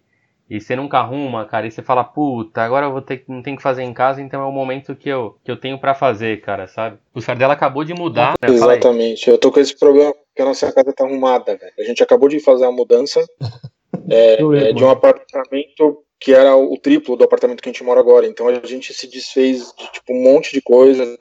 e 0.51 0.61
você 0.61 0.75
nunca 0.75 0.99
arruma, 0.99 1.47
cara, 1.47 1.69
e 1.69 1.71
você 1.71 1.81
fala, 1.81 2.03
puta, 2.03 2.61
agora 2.61 2.87
eu 2.87 2.93
vou 2.93 3.01
ter, 3.01 3.19
que- 3.19 3.31
não 3.31 3.41
tenho 3.41 3.57
que 3.57 3.63
fazer 3.63 3.85
em 3.85 3.95
casa, 3.95 4.21
então 4.21 4.43
é 4.43 4.45
o 4.45 4.51
momento 4.51 4.97
que 4.97 5.09
eu, 5.09 5.37
que 5.45 5.51
eu 5.51 5.57
tenho 5.57 5.79
pra 5.79 5.95
fazer, 5.95 6.41
cara, 6.41 6.67
sabe? 6.67 6.99
O 7.15 7.21
Sardella 7.21 7.53
acabou 7.53 7.85
de 7.85 7.95
mudar, 7.95 8.35
né? 8.43 8.49
Exatamente. 8.49 9.31
Eu 9.31 9.39
tô 9.39 9.53
com 9.53 9.61
esse 9.61 9.79
problema 9.79 10.13
porque 10.13 10.43
a 10.43 10.45
nossa 10.45 10.73
casa 10.73 10.93
tá 10.93 11.05
arrumada, 11.05 11.57
velho. 11.57 11.73
A 11.79 11.85
gente 11.85 12.03
acabou 12.03 12.29
de 12.29 12.41
fazer 12.41 12.65
a 12.65 12.73
mudança 12.73 13.25
é, 14.11 14.41
é, 14.43 14.73
de 14.73 14.83
um 14.83 14.91
apartamento 14.91 16.05
que 16.19 16.35
era 16.35 16.57
o 16.57 16.77
triplo 16.77 17.17
do 17.17 17.25
apartamento 17.25 17.63
que 17.63 17.69
a 17.69 17.73
gente 17.73 17.85
mora 17.85 18.01
agora. 18.01 18.27
Então 18.27 18.49
a 18.49 18.67
gente 18.67 18.93
se 18.93 19.07
desfez 19.07 19.73
de 19.79 19.93
tipo 19.93 20.13
um 20.13 20.23
monte 20.23 20.53
de 20.53 20.61
coisa. 20.61 21.17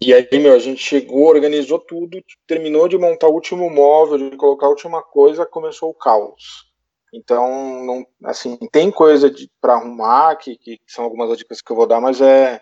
E 0.00 0.14
aí, 0.14 0.28
meu, 0.38 0.54
a 0.54 0.58
gente 0.60 0.80
chegou, 0.80 1.26
organizou 1.26 1.80
tudo, 1.80 2.22
terminou 2.46 2.86
de 2.86 2.96
montar 2.96 3.26
o 3.26 3.34
último 3.34 3.68
móvel, 3.68 4.30
de 4.30 4.36
colocar 4.36 4.66
a 4.66 4.70
última 4.70 5.02
coisa, 5.02 5.44
começou 5.44 5.90
o 5.90 5.94
caos. 5.94 6.67
Então, 7.12 7.84
não, 7.84 8.06
assim, 8.24 8.56
tem 8.70 8.90
coisa 8.90 9.30
de, 9.30 9.50
pra 9.60 9.74
arrumar, 9.74 10.36
que, 10.36 10.56
que 10.56 10.78
são 10.86 11.04
algumas 11.04 11.36
dicas 11.38 11.62
que 11.62 11.72
eu 11.72 11.76
vou 11.76 11.86
dar, 11.86 12.00
mas 12.00 12.20
é, 12.20 12.60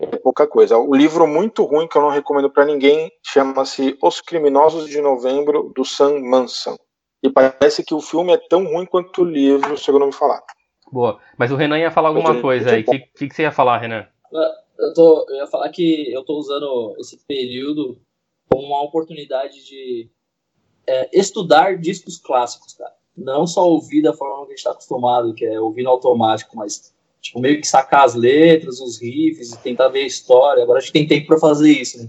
é 0.00 0.06
pouca 0.18 0.46
coisa. 0.46 0.76
O 0.76 0.94
livro 0.94 1.26
muito 1.26 1.64
ruim 1.64 1.88
que 1.88 1.96
eu 1.96 2.02
não 2.02 2.10
recomendo 2.10 2.50
pra 2.50 2.64
ninguém 2.64 3.10
chama-se 3.24 3.96
Os 4.02 4.20
Criminosos 4.20 4.88
de 4.88 5.00
Novembro, 5.00 5.72
do 5.74 5.84
Sam 5.84 6.20
Manson. 6.20 6.76
E 7.22 7.30
parece 7.30 7.82
que 7.82 7.94
o 7.94 8.00
filme 8.00 8.32
é 8.32 8.38
tão 8.48 8.64
ruim 8.64 8.84
quanto 8.86 9.22
o 9.22 9.24
livro, 9.24 9.76
se 9.78 9.90
eu 9.90 9.98
não 9.98 10.08
me 10.08 10.12
falar. 10.12 10.42
Boa. 10.92 11.18
Mas 11.36 11.50
o 11.50 11.56
Renan 11.56 11.78
ia 11.78 11.90
falar 11.90 12.08
alguma 12.08 12.30
Pode- 12.30 12.42
coisa 12.42 12.70
aí. 12.72 12.82
O 12.82 12.84
que, 12.84 12.98
que, 12.98 13.28
que 13.28 13.34
você 13.34 13.42
ia 13.42 13.50
falar, 13.52 13.78
Renan? 13.78 14.06
Eu, 14.78 14.92
tô, 14.94 15.26
eu 15.30 15.36
ia 15.36 15.46
falar 15.46 15.68
que 15.70 16.12
eu 16.12 16.22
tô 16.24 16.34
usando 16.38 16.94
esse 17.00 17.18
período 17.26 17.98
como 18.48 18.66
uma 18.66 18.82
oportunidade 18.82 19.64
de 19.64 20.08
é, 20.86 21.08
estudar 21.18 21.78
discos 21.78 22.18
clássicos, 22.18 22.74
cara. 22.74 22.94
Não 23.16 23.46
só 23.46 23.68
ouvir 23.68 24.02
da 24.02 24.12
forma 24.12 24.44
que 24.44 24.44
a 24.44 24.48
gente 24.50 24.58
está 24.58 24.70
acostumado, 24.72 25.34
que 25.34 25.44
é 25.44 25.58
ouvir 25.60 25.82
no 25.82 25.90
automático, 25.90 26.56
mas 26.56 26.92
tipo, 27.20 27.40
meio 27.40 27.60
que 27.60 27.66
sacar 27.66 28.04
as 28.04 28.14
letras, 28.14 28.80
os 28.80 29.00
riffs, 29.00 29.52
e 29.52 29.58
tentar 29.58 29.88
ver 29.88 30.00
a 30.00 30.06
história. 30.06 30.62
Agora 30.62 30.78
a 30.78 30.80
gente 30.80 30.92
tem 30.92 31.06
tempo 31.06 31.26
para 31.26 31.38
fazer 31.38 31.70
isso, 31.70 32.02
né? 32.02 32.08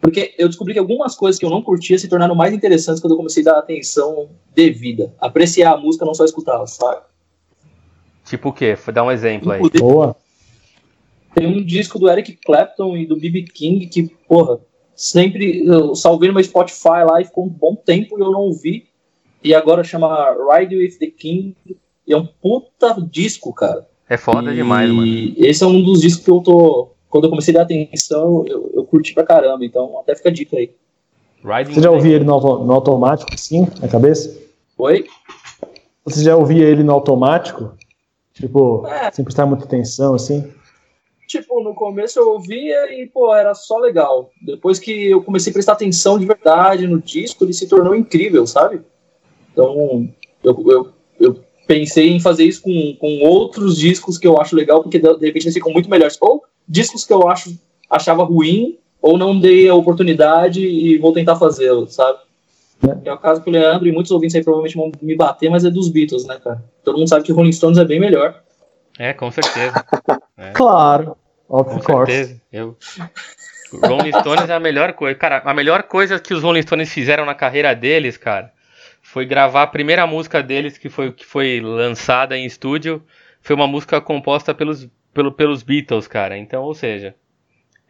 Porque 0.00 0.34
eu 0.36 0.48
descobri 0.48 0.74
que 0.74 0.80
algumas 0.80 1.14
coisas 1.14 1.38
que 1.38 1.46
eu 1.46 1.50
não 1.50 1.62
curtia 1.62 1.96
se 1.96 2.08
tornaram 2.08 2.34
mais 2.34 2.52
interessantes 2.52 3.00
quando 3.00 3.12
eu 3.12 3.16
comecei 3.16 3.42
a 3.44 3.52
dar 3.52 3.58
atenção 3.60 4.30
devida. 4.52 5.14
Apreciar 5.20 5.74
a 5.74 5.76
música, 5.76 6.04
não 6.04 6.12
só 6.12 6.24
escutá-la, 6.24 6.66
sabe? 6.66 7.02
Tipo 8.24 8.48
o 8.48 8.52
quê? 8.52 8.76
Dá 8.92 9.04
um 9.04 9.12
exemplo 9.12 9.52
aí. 9.52 9.60
Boa. 9.78 10.16
Tem 11.34 11.46
um 11.46 11.64
disco 11.64 12.00
do 12.00 12.10
Eric 12.10 12.36
Clapton 12.44 12.96
e 12.96 13.06
do 13.06 13.16
B.B. 13.16 13.44
King 13.44 13.86
que, 13.86 14.08
porra, 14.28 14.60
sempre 14.94 15.64
eu 15.64 15.94
salvei 15.94 16.28
no 16.28 16.34
meu 16.34 16.44
Spotify 16.44 17.04
lá 17.08 17.20
e 17.20 17.24
ficou 17.24 17.44
um 17.44 17.48
bom 17.48 17.76
tempo 17.76 18.18
e 18.18 18.22
eu 18.22 18.32
não 18.32 18.40
ouvi. 18.40 18.88
E 19.42 19.54
agora 19.54 19.82
chama 19.82 20.36
Ride 20.52 20.76
with 20.76 20.98
the 20.98 21.06
King. 21.06 21.56
E 22.06 22.12
é 22.12 22.16
um 22.16 22.26
puta 22.26 22.96
disco, 23.10 23.52
cara. 23.52 23.86
É 24.08 24.16
foda 24.16 24.52
e 24.52 24.54
demais, 24.56 24.90
mano. 24.90 25.06
esse 25.36 25.62
é 25.62 25.66
um 25.66 25.82
dos 25.82 26.00
discos 26.00 26.24
que 26.24 26.30
eu 26.30 26.40
tô. 26.40 26.90
Quando 27.08 27.24
eu 27.24 27.30
comecei 27.30 27.54
a 27.54 27.58
dar 27.58 27.64
atenção, 27.64 28.44
eu, 28.46 28.70
eu 28.74 28.84
curti 28.84 29.14
pra 29.14 29.24
caramba. 29.24 29.64
Então 29.64 29.98
até 29.98 30.14
fica 30.14 30.28
a 30.28 30.32
dica 30.32 30.56
aí. 30.56 30.70
Riding 31.44 31.74
Você 31.74 31.82
já 31.82 31.90
ouvia 31.90 32.16
ele 32.16 32.24
no, 32.24 32.64
no 32.64 32.72
automático, 32.72 33.32
assim, 33.34 33.66
na 33.80 33.88
cabeça? 33.88 34.38
Oi? 34.78 35.06
Você 36.04 36.22
já 36.22 36.36
ouvia 36.36 36.64
ele 36.64 36.82
no 36.82 36.92
automático? 36.92 37.74
Tipo, 38.32 38.86
É. 38.86 39.10
sem 39.10 39.24
prestar 39.24 39.46
muita 39.46 39.64
atenção, 39.64 40.14
assim? 40.14 40.52
Tipo, 41.26 41.62
no 41.62 41.74
começo 41.74 42.18
eu 42.18 42.30
ouvia 42.30 42.92
e, 42.92 43.06
pô, 43.06 43.34
era 43.34 43.54
só 43.54 43.78
legal. 43.78 44.30
Depois 44.40 44.78
que 44.78 45.10
eu 45.10 45.22
comecei 45.22 45.50
a 45.50 45.54
prestar 45.54 45.72
atenção 45.72 46.18
de 46.18 46.26
verdade 46.26 46.86
no 46.86 47.00
disco, 47.00 47.44
ele 47.44 47.52
se 47.52 47.68
tornou 47.68 47.94
incrível, 47.94 48.46
sabe? 48.46 48.82
Então, 49.52 50.08
eu, 50.42 50.64
eu, 50.68 50.92
eu 51.20 51.44
pensei 51.66 52.10
em 52.10 52.20
fazer 52.20 52.44
isso 52.44 52.62
com, 52.62 52.96
com 52.98 53.20
outros 53.20 53.76
discos 53.76 54.18
que 54.18 54.26
eu 54.26 54.40
acho 54.40 54.56
legal, 54.56 54.82
porque 54.82 54.98
de 54.98 55.08
repente 55.08 55.44
eles 55.44 55.54
ficam 55.54 55.72
muito 55.72 55.90
melhores. 55.90 56.18
Ou 56.20 56.42
discos 56.66 57.04
que 57.04 57.12
eu 57.12 57.28
acho 57.28 57.56
achava 57.88 58.24
ruim, 58.24 58.78
ou 59.00 59.18
não 59.18 59.38
dei 59.38 59.68
a 59.68 59.74
oportunidade 59.74 60.64
e 60.64 60.96
vou 60.98 61.12
tentar 61.12 61.36
fazê-lo, 61.36 61.86
sabe? 61.88 62.18
É. 62.86 63.10
É 63.10 63.12
o 63.12 63.18
caso 63.18 63.42
com 63.42 63.50
o 63.50 63.52
Leandro 63.52 63.86
e 63.86 63.92
muitos 63.92 64.10
ouvintes 64.10 64.34
aí 64.34 64.42
provavelmente 64.42 64.76
vão 64.76 64.90
me 65.00 65.14
bater, 65.14 65.50
mas 65.50 65.64
é 65.64 65.70
dos 65.70 65.88
Beatles, 65.88 66.26
né, 66.26 66.38
cara? 66.42 66.62
Todo 66.84 66.98
mundo 66.98 67.08
sabe 67.08 67.24
que 67.24 67.32
Rolling 67.32 67.52
Stones 67.52 67.78
é 67.78 67.84
bem 67.84 68.00
melhor. 68.00 68.42
É, 68.98 69.12
com 69.12 69.30
certeza. 69.30 69.84
Claro, 70.54 71.16
of 71.48 71.70
Com 71.70 71.80
course. 71.80 72.12
certeza. 72.12 72.40
Eu... 72.52 72.76
Rolling 73.84 74.12
Stones 74.20 74.50
é 74.50 74.54
a 74.54 74.60
melhor 74.60 74.92
coisa. 74.94 75.16
Cara, 75.16 75.40
a 75.44 75.54
melhor 75.54 75.84
coisa 75.84 76.18
que 76.18 76.34
os 76.34 76.42
Rolling 76.42 76.62
Stones 76.62 76.90
fizeram 76.90 77.24
na 77.24 77.34
carreira 77.34 77.74
deles, 77.74 78.16
cara, 78.16 78.50
foi 79.12 79.26
gravar 79.26 79.64
a 79.64 79.66
primeira 79.66 80.06
música 80.06 80.42
deles 80.42 80.78
que 80.78 80.88
foi, 80.88 81.12
que 81.12 81.26
foi 81.26 81.60
lançada 81.60 82.34
em 82.34 82.46
estúdio. 82.46 83.04
Foi 83.42 83.54
uma 83.54 83.66
música 83.66 84.00
composta 84.00 84.54
pelos, 84.54 84.88
pelo, 85.12 85.30
pelos 85.30 85.62
Beatles, 85.62 86.08
cara. 86.08 86.38
Então, 86.38 86.62
ou 86.62 86.72
seja, 86.72 87.14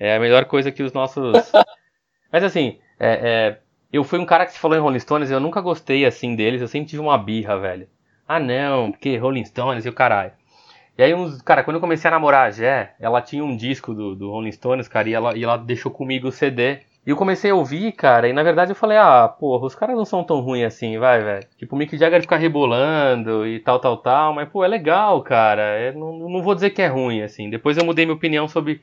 é 0.00 0.16
a 0.16 0.18
melhor 0.18 0.46
coisa 0.46 0.72
que 0.72 0.82
os 0.82 0.92
nossos. 0.92 1.52
Mas 2.32 2.42
assim, 2.42 2.80
é, 2.98 3.12
é, 3.22 3.58
eu 3.92 4.02
fui 4.02 4.18
um 4.18 4.26
cara 4.26 4.44
que 4.44 4.52
se 4.52 4.58
falou 4.58 4.76
em 4.76 4.80
Rolling 4.80 4.98
Stones, 4.98 5.30
eu 5.30 5.38
nunca 5.38 5.60
gostei 5.60 6.04
assim 6.04 6.34
deles, 6.34 6.60
eu 6.60 6.66
sempre 6.66 6.88
tive 6.88 7.00
uma 7.00 7.16
birra, 7.16 7.56
velho. 7.56 7.86
Ah 8.26 8.40
não, 8.40 8.90
porque 8.90 9.16
Rolling 9.16 9.44
Stones 9.44 9.86
e 9.86 9.88
o 9.88 9.92
caralho. 9.92 10.32
E 10.98 11.04
aí, 11.04 11.14
uns, 11.14 11.40
cara, 11.40 11.62
quando 11.62 11.76
eu 11.76 11.80
comecei 11.80 12.08
a 12.08 12.10
namorar 12.10 12.48
a 12.48 12.50
Jé, 12.50 12.96
ela 12.98 13.22
tinha 13.22 13.44
um 13.44 13.56
disco 13.56 13.94
do, 13.94 14.16
do 14.16 14.28
Rolling 14.28 14.50
Stones, 14.50 14.88
cara, 14.88 15.08
e 15.08 15.14
ela, 15.14 15.36
e 15.36 15.44
ela 15.44 15.56
deixou 15.56 15.92
comigo 15.92 16.26
o 16.26 16.32
CD. 16.32 16.80
E 17.04 17.10
eu 17.10 17.16
comecei 17.16 17.50
a 17.50 17.54
ouvir, 17.54 17.90
cara, 17.92 18.28
e 18.28 18.32
na 18.32 18.44
verdade 18.44 18.70
eu 18.70 18.76
falei, 18.76 18.96
ah, 18.96 19.26
porra, 19.28 19.66
os 19.66 19.74
caras 19.74 19.96
não 19.96 20.04
são 20.04 20.22
tão 20.22 20.40
ruins 20.40 20.64
assim, 20.66 20.98
vai, 20.98 21.20
velho. 21.22 21.46
Tipo, 21.58 21.74
o 21.74 21.78
Mick 21.78 21.96
Jagger 21.96 22.20
fica 22.22 22.36
rebolando 22.36 23.44
e 23.44 23.58
tal, 23.58 23.80
tal, 23.80 23.96
tal, 23.96 24.32
mas, 24.34 24.48
pô, 24.48 24.62
é 24.64 24.68
legal, 24.68 25.20
cara. 25.22 25.62
É, 25.62 25.92
não, 25.92 26.12
não 26.16 26.42
vou 26.42 26.54
dizer 26.54 26.70
que 26.70 26.80
é 26.80 26.86
ruim, 26.86 27.20
assim. 27.22 27.50
Depois 27.50 27.76
eu 27.76 27.84
mudei 27.84 28.04
minha 28.04 28.14
opinião 28.14 28.46
sobre 28.46 28.80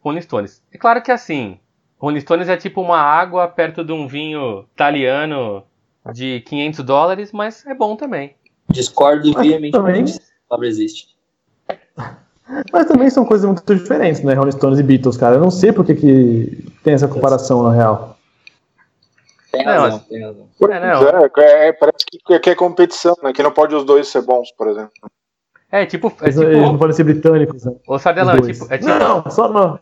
Rolling 0.00 0.20
Stones. 0.20 0.62
É 0.72 0.78
claro 0.78 1.02
que 1.02 1.10
assim, 1.10 1.58
Rolling 1.98 2.20
Stones 2.20 2.48
é 2.48 2.56
tipo 2.56 2.80
uma 2.80 2.98
água 3.00 3.48
perto 3.48 3.82
de 3.82 3.92
um 3.92 4.06
vinho 4.06 4.64
italiano 4.72 5.64
de 6.12 6.42
500 6.42 6.84
dólares, 6.84 7.32
mas 7.32 7.66
é 7.66 7.74
bom 7.74 7.96
também. 7.96 8.36
Discordo 8.70 9.32
também- 9.72 10.04
A 10.04 10.48
palavra 10.48 10.68
existe. 10.68 11.16
Mas 12.72 12.86
também 12.86 13.10
são 13.10 13.24
coisas 13.24 13.44
muito 13.46 13.74
diferentes, 13.74 14.22
né? 14.22 14.34
Rolling 14.34 14.52
Stones 14.52 14.78
e 14.78 14.82
Beatles, 14.82 15.16
cara. 15.16 15.36
Eu 15.36 15.40
não 15.40 15.50
sei 15.50 15.72
por 15.72 15.84
que, 15.84 15.94
que 15.94 16.72
tem 16.84 16.94
essa 16.94 17.08
comparação, 17.08 17.62
na 17.62 17.72
real. 17.72 18.16
Tem 19.50 19.64
Não, 19.64 19.72
razão, 19.72 19.98
tem 20.00 20.22
razão. 20.22 20.48
É, 20.70 20.94
não. 20.94 21.28
Pois 21.30 21.46
é, 21.46 21.68
é, 21.68 21.72
parece 21.72 22.04
que, 22.06 22.38
que 22.38 22.50
é 22.50 22.54
competição, 22.54 23.16
né? 23.22 23.32
Que 23.32 23.42
não 23.42 23.52
pode 23.52 23.74
os 23.74 23.84
dois 23.84 24.08
ser 24.08 24.22
bons, 24.22 24.52
por 24.52 24.68
exemplo. 24.68 24.92
É 25.70 25.84
tipo, 25.84 26.08
é 26.20 26.26
Eles, 26.26 26.36
eles 26.36 26.54
tipo, 26.54 26.66
não 26.66 26.78
podem 26.78 26.94
ser 26.94 27.04
britânicos, 27.04 27.64
né? 27.64 27.72
ô 27.86 27.96
Os 27.96 28.02
Sardelão, 28.02 28.36
é 28.36 28.40
tipo, 28.40 28.72
é 28.72 28.78
tipo, 28.78 28.90
Não, 28.90 29.30
só 29.30 29.48
não. 29.48 29.78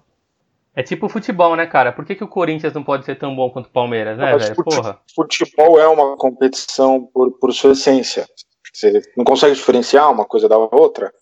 É 0.76 0.82
tipo 0.82 1.08
futebol, 1.08 1.54
né, 1.54 1.66
cara? 1.66 1.92
Por 1.92 2.04
que, 2.04 2.14
que 2.14 2.24
o 2.24 2.28
Corinthians 2.28 2.72
não 2.72 2.82
pode 2.82 3.04
ser 3.04 3.16
tão 3.16 3.34
bom 3.36 3.50
quanto 3.50 3.66
o 3.66 3.70
Palmeiras, 3.70 4.18
né, 4.18 4.36
velho? 4.36 4.56
Porra. 4.56 4.98
Futebol 5.14 5.78
é 5.78 5.86
uma 5.86 6.16
competição 6.16 7.08
por, 7.12 7.30
por 7.38 7.52
sua 7.52 7.72
essência. 7.72 8.26
Você 8.72 9.02
não 9.16 9.24
consegue 9.24 9.54
diferenciar 9.54 10.10
uma 10.10 10.24
coisa 10.24 10.48
da 10.48 10.56
outra. 10.56 11.12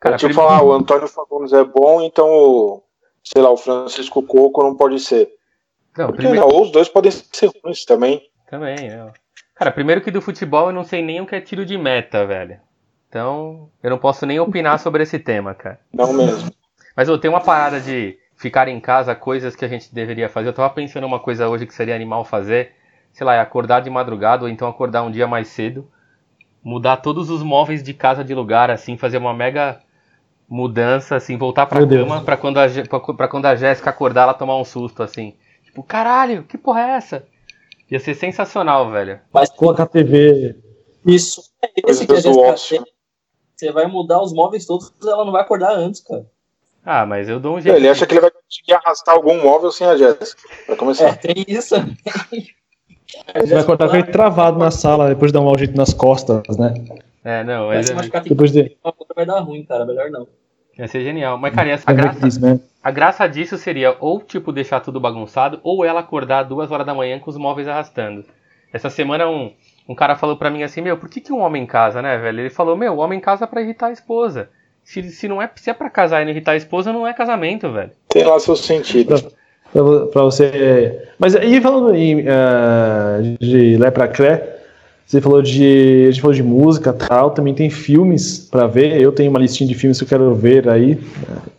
Cara, 0.00 0.16
tipo 0.16 0.28
prim- 0.28 0.36
falar, 0.36 0.62
o 0.62 0.72
Antônio 0.72 1.06
Fagundes 1.06 1.52
é 1.52 1.62
bom, 1.62 2.00
então 2.00 2.26
o, 2.26 2.82
sei 3.22 3.42
lá, 3.42 3.50
o 3.50 3.56
Francisco 3.56 4.22
Coco 4.22 4.62
não 4.62 4.74
pode 4.74 4.98
ser. 4.98 5.28
Não, 5.96 6.06
Por 6.06 6.12
que 6.16 6.22
primeiro... 6.22 6.46
não? 6.46 6.54
Ou 6.54 6.62
os 6.62 6.72
dois 6.72 6.88
podem 6.88 7.10
ser 7.12 7.50
ruins 7.62 7.84
também. 7.84 8.22
Também, 8.48 8.88
é. 8.88 9.12
Cara, 9.54 9.70
primeiro 9.70 10.00
que 10.00 10.10
do 10.10 10.22
futebol 10.22 10.68
eu 10.68 10.72
não 10.72 10.84
sei 10.84 11.02
nem 11.02 11.20
o 11.20 11.26
que 11.26 11.34
é 11.34 11.40
tiro 11.40 11.66
de 11.66 11.76
meta, 11.76 12.24
velho. 12.26 12.58
Então, 13.08 13.68
eu 13.82 13.90
não 13.90 13.98
posso 13.98 14.24
nem 14.24 14.40
opinar 14.40 14.78
sobre 14.80 15.02
esse 15.02 15.18
tema, 15.18 15.54
cara. 15.54 15.78
Não 15.92 16.12
mesmo. 16.12 16.50
Mas 16.96 17.08
eu 17.08 17.18
tenho 17.18 17.34
uma 17.34 17.40
parada 17.40 17.80
de 17.80 18.18
ficar 18.36 18.68
em 18.68 18.80
casa, 18.80 19.14
coisas 19.14 19.54
que 19.54 19.64
a 19.64 19.68
gente 19.68 19.94
deveria 19.94 20.28
fazer. 20.30 20.48
Eu 20.48 20.54
tava 20.54 20.70
pensando 20.70 21.06
uma 21.06 21.20
coisa 21.20 21.48
hoje 21.48 21.66
que 21.66 21.74
seria 21.74 21.94
animal 21.94 22.24
fazer. 22.24 22.72
Sei 23.12 23.26
lá, 23.26 23.34
é 23.34 23.40
acordar 23.40 23.80
de 23.80 23.90
madrugada 23.90 24.44
ou 24.44 24.48
então 24.48 24.66
acordar 24.68 25.02
um 25.02 25.10
dia 25.10 25.26
mais 25.26 25.48
cedo. 25.48 25.86
Mudar 26.62 26.98
todos 26.98 27.28
os 27.28 27.42
móveis 27.42 27.82
de 27.82 27.92
casa 27.92 28.24
de 28.24 28.34
lugar, 28.34 28.70
assim, 28.70 28.96
fazer 28.96 29.18
uma 29.18 29.34
mega 29.34 29.80
mudança, 30.50 31.14
assim, 31.14 31.38
voltar 31.38 31.64
pra 31.66 31.78
Meu 31.78 31.86
Deus. 31.86 32.08
cama 32.08 32.22
pra 32.22 32.36
quando, 32.36 32.58
a, 32.58 32.66
pra, 32.88 33.00
pra 33.14 33.28
quando 33.28 33.46
a 33.46 33.54
Jéssica 33.54 33.88
acordar 33.90 34.22
ela 34.22 34.34
tomar 34.34 34.56
um 34.56 34.64
susto, 34.64 35.02
assim. 35.02 35.34
Tipo, 35.64 35.82
caralho, 35.84 36.42
que 36.42 36.58
porra 36.58 36.80
é 36.80 36.90
essa? 36.96 37.24
Ia 37.90 38.00
ser 38.00 38.14
sensacional, 38.14 38.90
velho. 38.90 39.20
Mas 39.32 39.48
Colocar 39.50 39.86
TV. 39.86 40.56
isso 41.06 41.40
é 41.62 41.70
esse 41.88 42.04
que 42.06 42.12
a 42.12 42.16
Jéssica 42.20 42.54
tem. 42.68 42.84
Você 43.56 43.70
vai 43.72 43.86
mudar 43.86 44.20
os 44.22 44.32
móveis 44.32 44.66
todos, 44.66 44.92
ela 45.04 45.24
não 45.24 45.32
vai 45.32 45.42
acordar 45.42 45.72
antes, 45.72 46.00
cara. 46.00 46.26
Ah, 46.84 47.04
mas 47.04 47.28
eu 47.28 47.38
dou 47.38 47.56
um 47.56 47.60
jeito. 47.60 47.76
Ele 47.76 47.88
acha 47.88 48.06
que 48.06 48.14
ele 48.14 48.22
vai 48.22 48.30
conseguir 48.30 48.72
arrastar 48.72 49.14
algum 49.14 49.40
móvel 49.42 49.70
sem 49.70 49.86
a 49.86 49.96
Jéssica. 49.96 50.40
Vai 50.66 50.74
É, 50.74 50.78
começar. 50.78 51.16
tem 51.18 51.44
isso. 51.46 51.74
Você 53.34 53.46
vai 53.54 53.62
acordar 53.62 53.88
com 53.90 53.96
ele 53.96 54.10
travado 54.10 54.58
na 54.58 54.70
sala, 54.70 55.08
depois 55.08 55.30
de 55.30 55.34
dar 55.34 55.40
um 55.42 55.44
mau 55.44 55.58
jeito 55.58 55.76
nas 55.76 55.92
costas, 55.92 56.56
né? 56.56 56.72
É, 57.22 57.44
não, 57.44 57.66
Vai 57.66 57.76
mas 57.76 57.90
é, 57.90 58.20
Depois 58.20 58.50
de. 58.50 58.76
vai 59.14 59.26
dar 59.26 59.40
ruim, 59.40 59.62
cara. 59.64 59.84
Melhor 59.84 60.10
não. 60.10 60.26
Ia 60.80 60.88
ser 60.88 61.02
genial. 61.02 61.38
Mas, 61.38 61.54
cara, 61.54 61.68
a 61.68 61.90
É 61.92 61.94
graça, 61.94 62.26
isso, 62.26 62.40
né? 62.40 62.58
a 62.82 62.90
graça 62.90 63.26
disso 63.28 63.56
seria 63.56 63.96
ou, 64.00 64.20
tipo, 64.20 64.52
deixar 64.52 64.80
tudo 64.80 64.98
bagunçado, 65.00 65.60
ou 65.62 65.84
ela 65.84 66.00
acordar 66.00 66.42
duas 66.44 66.70
horas 66.70 66.86
da 66.86 66.94
manhã 66.94 67.18
com 67.18 67.30
os 67.30 67.36
móveis 67.36 67.68
arrastando. 67.68 68.24
Essa 68.72 68.88
semana 68.88 69.28
um, 69.28 69.52
um 69.88 69.94
cara 69.94 70.16
falou 70.16 70.36
pra 70.36 70.50
mim 70.50 70.62
assim, 70.62 70.80
meu, 70.80 70.96
por 70.96 71.08
que, 71.08 71.20
que 71.20 71.32
um 71.32 71.40
homem 71.40 71.66
casa, 71.66 72.00
né, 72.00 72.16
velho? 72.18 72.40
Ele 72.40 72.50
falou, 72.50 72.76
meu, 72.76 72.94
o 72.94 72.98
homem 72.98 73.20
casa 73.20 73.46
pra 73.46 73.62
irritar 73.62 73.88
a 73.88 73.92
esposa. 73.92 74.48
Se, 74.82 75.02
se, 75.10 75.28
não 75.28 75.40
é, 75.42 75.50
se 75.56 75.70
é 75.70 75.74
pra 75.74 75.90
casar 75.90 76.22
e 76.22 76.24
não 76.24 76.32
irritar 76.32 76.52
a 76.52 76.56
esposa, 76.56 76.92
não 76.92 77.06
é 77.06 77.12
casamento, 77.12 77.70
velho. 77.70 77.90
Tem 78.08 78.24
lá 78.24 78.38
seu 78.40 78.56
sentido. 78.56 79.20
Pra, 79.72 80.06
pra 80.12 80.22
você. 80.22 81.08
Mas 81.18 81.36
aí 81.36 81.60
falando 81.60 81.94
em, 81.94 82.24
ah, 82.28 83.18
de 83.38 83.76
Lepra 83.76 84.08
Cré, 84.08 84.59
você 85.10 85.20
falou 85.20 85.42
de. 85.42 86.04
A 86.06 86.10
gente 86.12 86.20
falou 86.20 86.34
de 86.34 86.42
música 86.42 86.92
tal, 86.92 87.32
também 87.32 87.52
tem 87.52 87.68
filmes 87.68 88.38
pra 88.38 88.68
ver. 88.68 89.00
Eu 89.00 89.10
tenho 89.10 89.28
uma 89.30 89.40
listinha 89.40 89.66
de 89.66 89.74
filmes 89.74 89.98
que 89.98 90.04
eu 90.04 90.08
quero 90.08 90.32
ver 90.36 90.68
aí. 90.68 91.00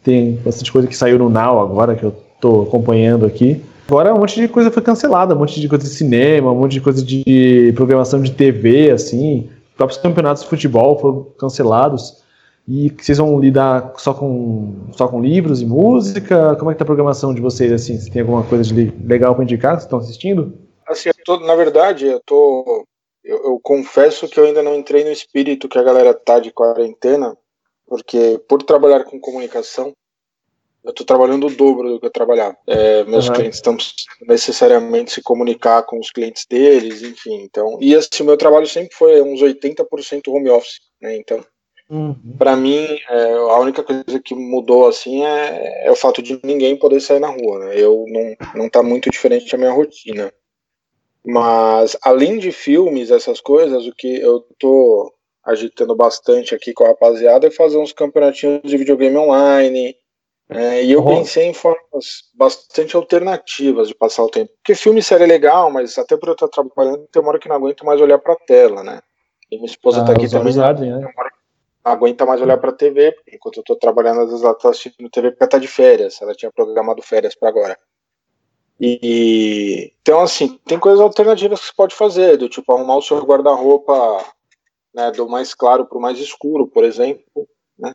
Tem 0.02 0.36
bastante 0.44 0.72
coisa 0.72 0.88
que 0.88 0.96
saiu 0.96 1.20
no 1.20 1.30
Now 1.30 1.60
agora, 1.60 1.94
que 1.96 2.04
eu 2.04 2.16
tô 2.40 2.62
acompanhando 2.62 3.26
aqui. 3.26 3.62
Agora 3.90 4.14
um 4.14 4.20
monte 4.20 4.40
de 4.40 4.48
coisa 4.48 4.72
foi 4.72 4.82
cancelada, 4.82 5.36
um 5.36 5.40
monte 5.40 5.60
de 5.60 5.68
coisa 5.68 5.84
de 5.84 5.90
cinema, 5.90 6.50
um 6.50 6.56
monte 6.56 6.72
de 6.72 6.80
coisa 6.82 7.04
de 7.04 7.74
programação 7.76 8.22
de 8.22 8.32
TV, 8.32 8.90
assim. 8.92 9.50
Os 9.72 9.76
próprios 9.76 10.02
campeonatos 10.02 10.44
de 10.44 10.50
futebol 10.50 10.98
foram 10.98 11.28
cancelados. 11.38 12.22
E 12.66 12.90
vocês 12.98 13.18
vão 13.18 13.38
lidar 13.38 13.92
só 13.98 14.14
com, 14.14 14.76
só 14.94 15.10
com 15.10 15.20
livros 15.22 15.62
e 15.62 15.66
música? 15.66 16.56
Como 16.56 16.72
é 16.72 16.74
que 16.74 16.78
tá 16.78 16.84
a 16.84 16.86
programação 16.86 17.34
de 17.34 17.42
vocês, 17.42 17.70
assim? 17.74 17.98
Se 17.98 18.10
tem 18.10 18.22
alguma 18.22 18.44
coisa 18.44 18.64
de 18.64 18.94
legal 19.04 19.36
para 19.36 19.44
indicar, 19.44 19.76
que 19.76 19.84
estão 19.84 20.00
assistindo? 20.00 20.54
Assim, 20.88 21.10
tô- 21.26 21.40
na 21.42 21.56
verdade, 21.56 22.06
eu 22.06 22.22
tô. 22.26 22.86
Eu, 23.24 23.44
eu 23.44 23.60
confesso 23.62 24.28
que 24.28 24.40
eu 24.40 24.46
ainda 24.46 24.64
não 24.64 24.76
entrei 24.76 25.04
no 25.04 25.12
espírito 25.12 25.70
que 25.70 25.78
a 25.78 25.84
galera 25.84 26.14
tá 26.14 26.40
de 26.40 26.52
quarentena, 26.52 27.38
porque 27.86 28.42
por 28.48 28.64
trabalhar 28.64 29.04
com 29.04 29.20
comunicação, 29.20 29.94
eu 30.84 30.92
tô 30.94 31.04
trabalhando 31.04 31.46
o 31.46 31.56
dobro 31.56 31.90
do 31.90 32.00
que 32.00 32.08
eu 32.08 32.12
trabalhava. 32.12 32.58
É, 32.66 33.04
meus 33.04 33.28
uhum. 33.28 33.34
clientes 33.34 33.58
estão 33.58 33.78
necessariamente 34.28 35.12
se 35.12 35.22
comunicar 35.22 35.84
com 35.84 36.00
os 36.00 36.10
clientes 36.10 36.46
deles, 36.50 37.04
enfim. 37.04 37.44
Então, 37.44 37.78
e 37.80 37.96
assim, 37.96 38.24
o 38.24 38.26
meu 38.26 38.38
trabalho 38.38 38.66
sempre 38.66 38.96
foi 38.96 39.22
uns 39.22 39.42
80% 39.42 40.28
home 40.28 40.50
office, 40.50 40.80
né? 41.00 41.16
Então, 41.18 41.46
uhum. 41.88 42.36
para 42.38 42.56
mim, 42.56 42.88
é, 43.10 43.34
a 43.34 43.60
única 43.60 43.84
coisa 43.84 44.20
que 44.24 44.34
mudou 44.34 44.88
assim 44.88 45.24
é, 45.24 45.86
é, 45.86 45.92
o 45.92 45.96
fato 45.96 46.22
de 46.22 46.40
ninguém 46.44 46.76
poder 46.76 47.00
sair 47.00 47.20
na 47.20 47.30
rua, 47.30 47.60
né? 47.60 47.80
Eu 47.80 48.06
não 48.08 48.64
não 48.64 48.70
tá 48.70 48.82
muito 48.82 49.10
diferente 49.12 49.52
da 49.52 49.58
minha 49.60 49.72
rotina. 49.72 50.34
Mas 51.26 51.96
além 52.02 52.40
de 52.40 52.52
filmes, 52.52 53.12
essas 53.12 53.40
coisas, 53.40 53.86
o 53.86 53.94
que 53.94 54.20
eu 54.20 54.46
tô 54.60 55.14
agitando 55.44 55.96
bastante 55.96 56.54
aqui 56.54 56.74
com 56.74 56.84
a 56.84 56.90
rapaziada 56.90 57.48
é 57.48 57.52
fazer 57.52 57.78
uns 57.78 57.94
campeonatinhos 57.94 58.62
de 58.64 58.78
videogame 58.78 59.18
online. 59.18 59.96
É, 60.50 60.84
e 60.84 60.92
eu 60.92 61.00
uhum. 61.00 61.18
pensei 61.20 61.46
em 61.46 61.54
formas 61.54 62.24
bastante 62.36 62.96
alternativas 62.96 63.88
de 63.88 63.96
passar 63.96 64.24
o 64.24 64.30
tempo. 64.30 64.52
Porque 64.58 64.76
filme 64.76 65.02
série 65.02 65.24
é 65.24 65.28
legal, 65.28 65.72
mas 65.72 65.98
até 65.98 66.18
por 66.18 66.28
eu 66.28 66.34
estar 66.34 66.50
trabalhando, 66.50 67.08
tem 67.10 67.22
uma 67.22 67.30
hora 67.30 67.40
que 67.40 67.48
não 67.48 67.56
aguento 67.56 67.86
mais 67.86 68.02
olhar 68.02 68.18
pra 68.18 68.36
tela, 68.36 68.84
né? 68.84 69.00
E 69.50 69.56
minha 69.56 69.66
esposa 69.66 70.02
ah, 70.02 70.06
tá 70.06 70.12
aqui 70.12 70.30
também. 70.30 70.54
Né? 70.54 71.00
Não 71.00 71.92
aguenta 71.92 72.26
mais 72.26 72.42
olhar 72.42 72.58
pra 72.58 72.74
TV, 72.74 73.16
enquanto 73.32 73.58
eu 73.58 73.64
tô 73.64 73.76
trabalhando, 73.78 74.22
às 74.22 74.30
vezes 74.30 74.44
ela 74.44 74.54
tá 74.54 74.70
assistindo 74.70 75.10
TV 75.10 75.32
porque 75.32 75.44
ela 75.44 75.50
tá 75.50 75.58
de 75.58 75.68
férias. 75.68 76.22
Ela 76.22 76.36
tinha 76.36 76.52
programado 76.52 77.02
férias 77.02 77.34
para 77.34 77.48
agora. 77.48 77.78
E 78.82 79.94
então 80.02 80.22
assim, 80.22 80.60
tem 80.66 80.80
coisas 80.80 81.00
alternativas 81.00 81.60
que 81.60 81.68
você 81.68 81.74
pode 81.78 81.96
fazer, 81.96 82.36
do 82.36 82.50
tipo 82.50 82.74
arrumar 82.74 82.98
o 82.98 83.02
seu 83.02 83.20
guarda-roupa 83.20 84.26
né, 84.92 85.12
do 85.12 85.30
mais 85.30 85.54
claro 85.54 85.86
para 85.86 85.98
o 85.98 86.02
mais 86.02 86.18
escuro, 86.18 86.68
por 86.68 86.84
exemplo. 86.84 87.24
Né? 87.78 87.94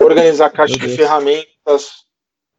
Organizar 0.00 0.50
caixa 0.50 0.76
de 0.78 0.94
ferramentas. 0.94 2.04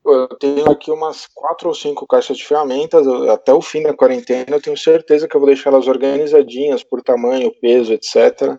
Eu 0.03 0.27
tenho 0.39 0.71
aqui 0.71 0.89
umas 0.89 1.27
quatro 1.27 1.67
ou 1.67 1.75
cinco 1.75 2.07
caixas 2.07 2.37
de 2.37 2.45
ferramentas. 2.45 3.05
Até 3.29 3.53
o 3.53 3.61
fim 3.61 3.83
da 3.83 3.93
quarentena, 3.93 4.55
eu 4.55 4.61
tenho 4.61 4.77
certeza 4.77 5.27
que 5.27 5.35
eu 5.35 5.39
vou 5.39 5.47
deixar 5.47 5.69
elas 5.69 5.87
organizadinhas 5.87 6.83
por 6.83 7.03
tamanho, 7.03 7.53
peso, 7.61 7.93
etc. 7.93 8.57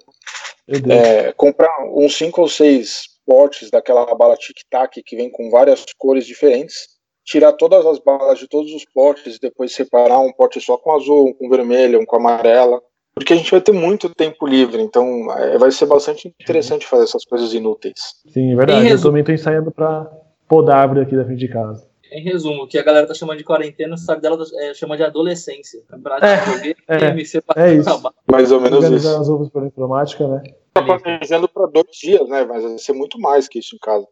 É, 0.91 1.33
comprar 1.33 1.75
uns 1.93 2.17
cinco 2.17 2.43
ou 2.43 2.49
seis 2.49 3.09
potes 3.27 3.71
daquela 3.71 4.15
bala 4.15 4.37
tic-tac 4.37 5.03
que 5.03 5.17
vem 5.17 5.31
com 5.31 5.51
várias 5.51 5.85
cores 5.97 6.27
diferentes 6.27 6.98
tirar 7.29 7.53
todas 7.53 7.85
as 7.85 7.99
balas 7.99 8.39
de 8.39 8.49
todos 8.49 8.73
os 8.73 8.85
potes 8.85 9.37
e 9.37 9.41
depois 9.41 9.75
separar 9.75 10.21
um 10.21 10.33
pote 10.33 10.61
só 10.61 10.77
com 10.79 10.93
azul, 10.93 11.29
um 11.29 11.35
com 11.35 11.49
vermelho, 11.49 12.01
um 12.01 12.07
com 12.07 12.17
amarela 12.17 12.81
porque 13.19 13.33
a 13.33 13.37
gente 13.37 13.51
vai 13.51 13.61
ter 13.61 13.73
muito 13.73 14.15
tempo 14.15 14.47
livre, 14.47 14.81
então 14.81 15.27
é, 15.33 15.59
vai 15.59 15.73
ser 15.73 15.87
bastante 15.87 16.33
interessante 16.41 16.87
fazer 16.87 17.03
essas 17.03 17.25
coisas 17.25 17.53
inúteis. 17.53 17.97
Sim, 18.29 18.53
é 18.53 18.55
verdade. 18.57 18.85
Resumo, 18.85 18.95
eu 18.95 19.03
também 19.03 19.21
estou 19.23 19.35
ensaiando 19.35 19.73
para 19.73 20.09
podar 20.47 20.77
a 20.77 20.81
árvore 20.83 21.01
aqui 21.01 21.17
da 21.17 21.25
frente 21.25 21.41
de 21.41 21.49
casa. 21.49 21.85
Em 22.13 22.23
resumo, 22.23 22.63
o 22.63 22.69
que 22.69 22.79
a 22.79 22.83
galera 22.85 23.09
tá 23.09 23.15
chamando 23.15 23.39
de 23.39 23.45
quarentena, 23.45 23.97
sabe 23.97 24.23
dela 24.23 24.39
é, 24.61 24.73
chama 24.73 24.97
de 24.97 25.03
adolescência. 25.03 25.83
Campeonato 25.89 26.25
é, 26.25 26.45
joguei, 26.47 26.77
é, 26.87 27.67
é 27.67 27.75
isso. 27.75 28.03
Mais 28.31 28.53
ou 28.53 28.61
menos 28.61 28.79
Organizar 28.79 29.11
isso. 29.11 29.21
as 29.21 29.29
roupas 29.29 29.49
por 29.51 29.67
informática, 29.67 30.29
né? 30.29 30.43
Tá 30.73 30.83
planejando 30.83 31.49
para 31.49 31.67
dois 31.67 31.89
dias, 32.01 32.27
né? 32.29 32.45
Mas 32.45 32.63
vai 32.63 32.79
ser 32.79 32.93
muito 32.93 33.19
mais 33.19 33.49
que 33.49 33.59
isso 33.59 33.75
em 33.75 33.79
casa. 33.81 34.07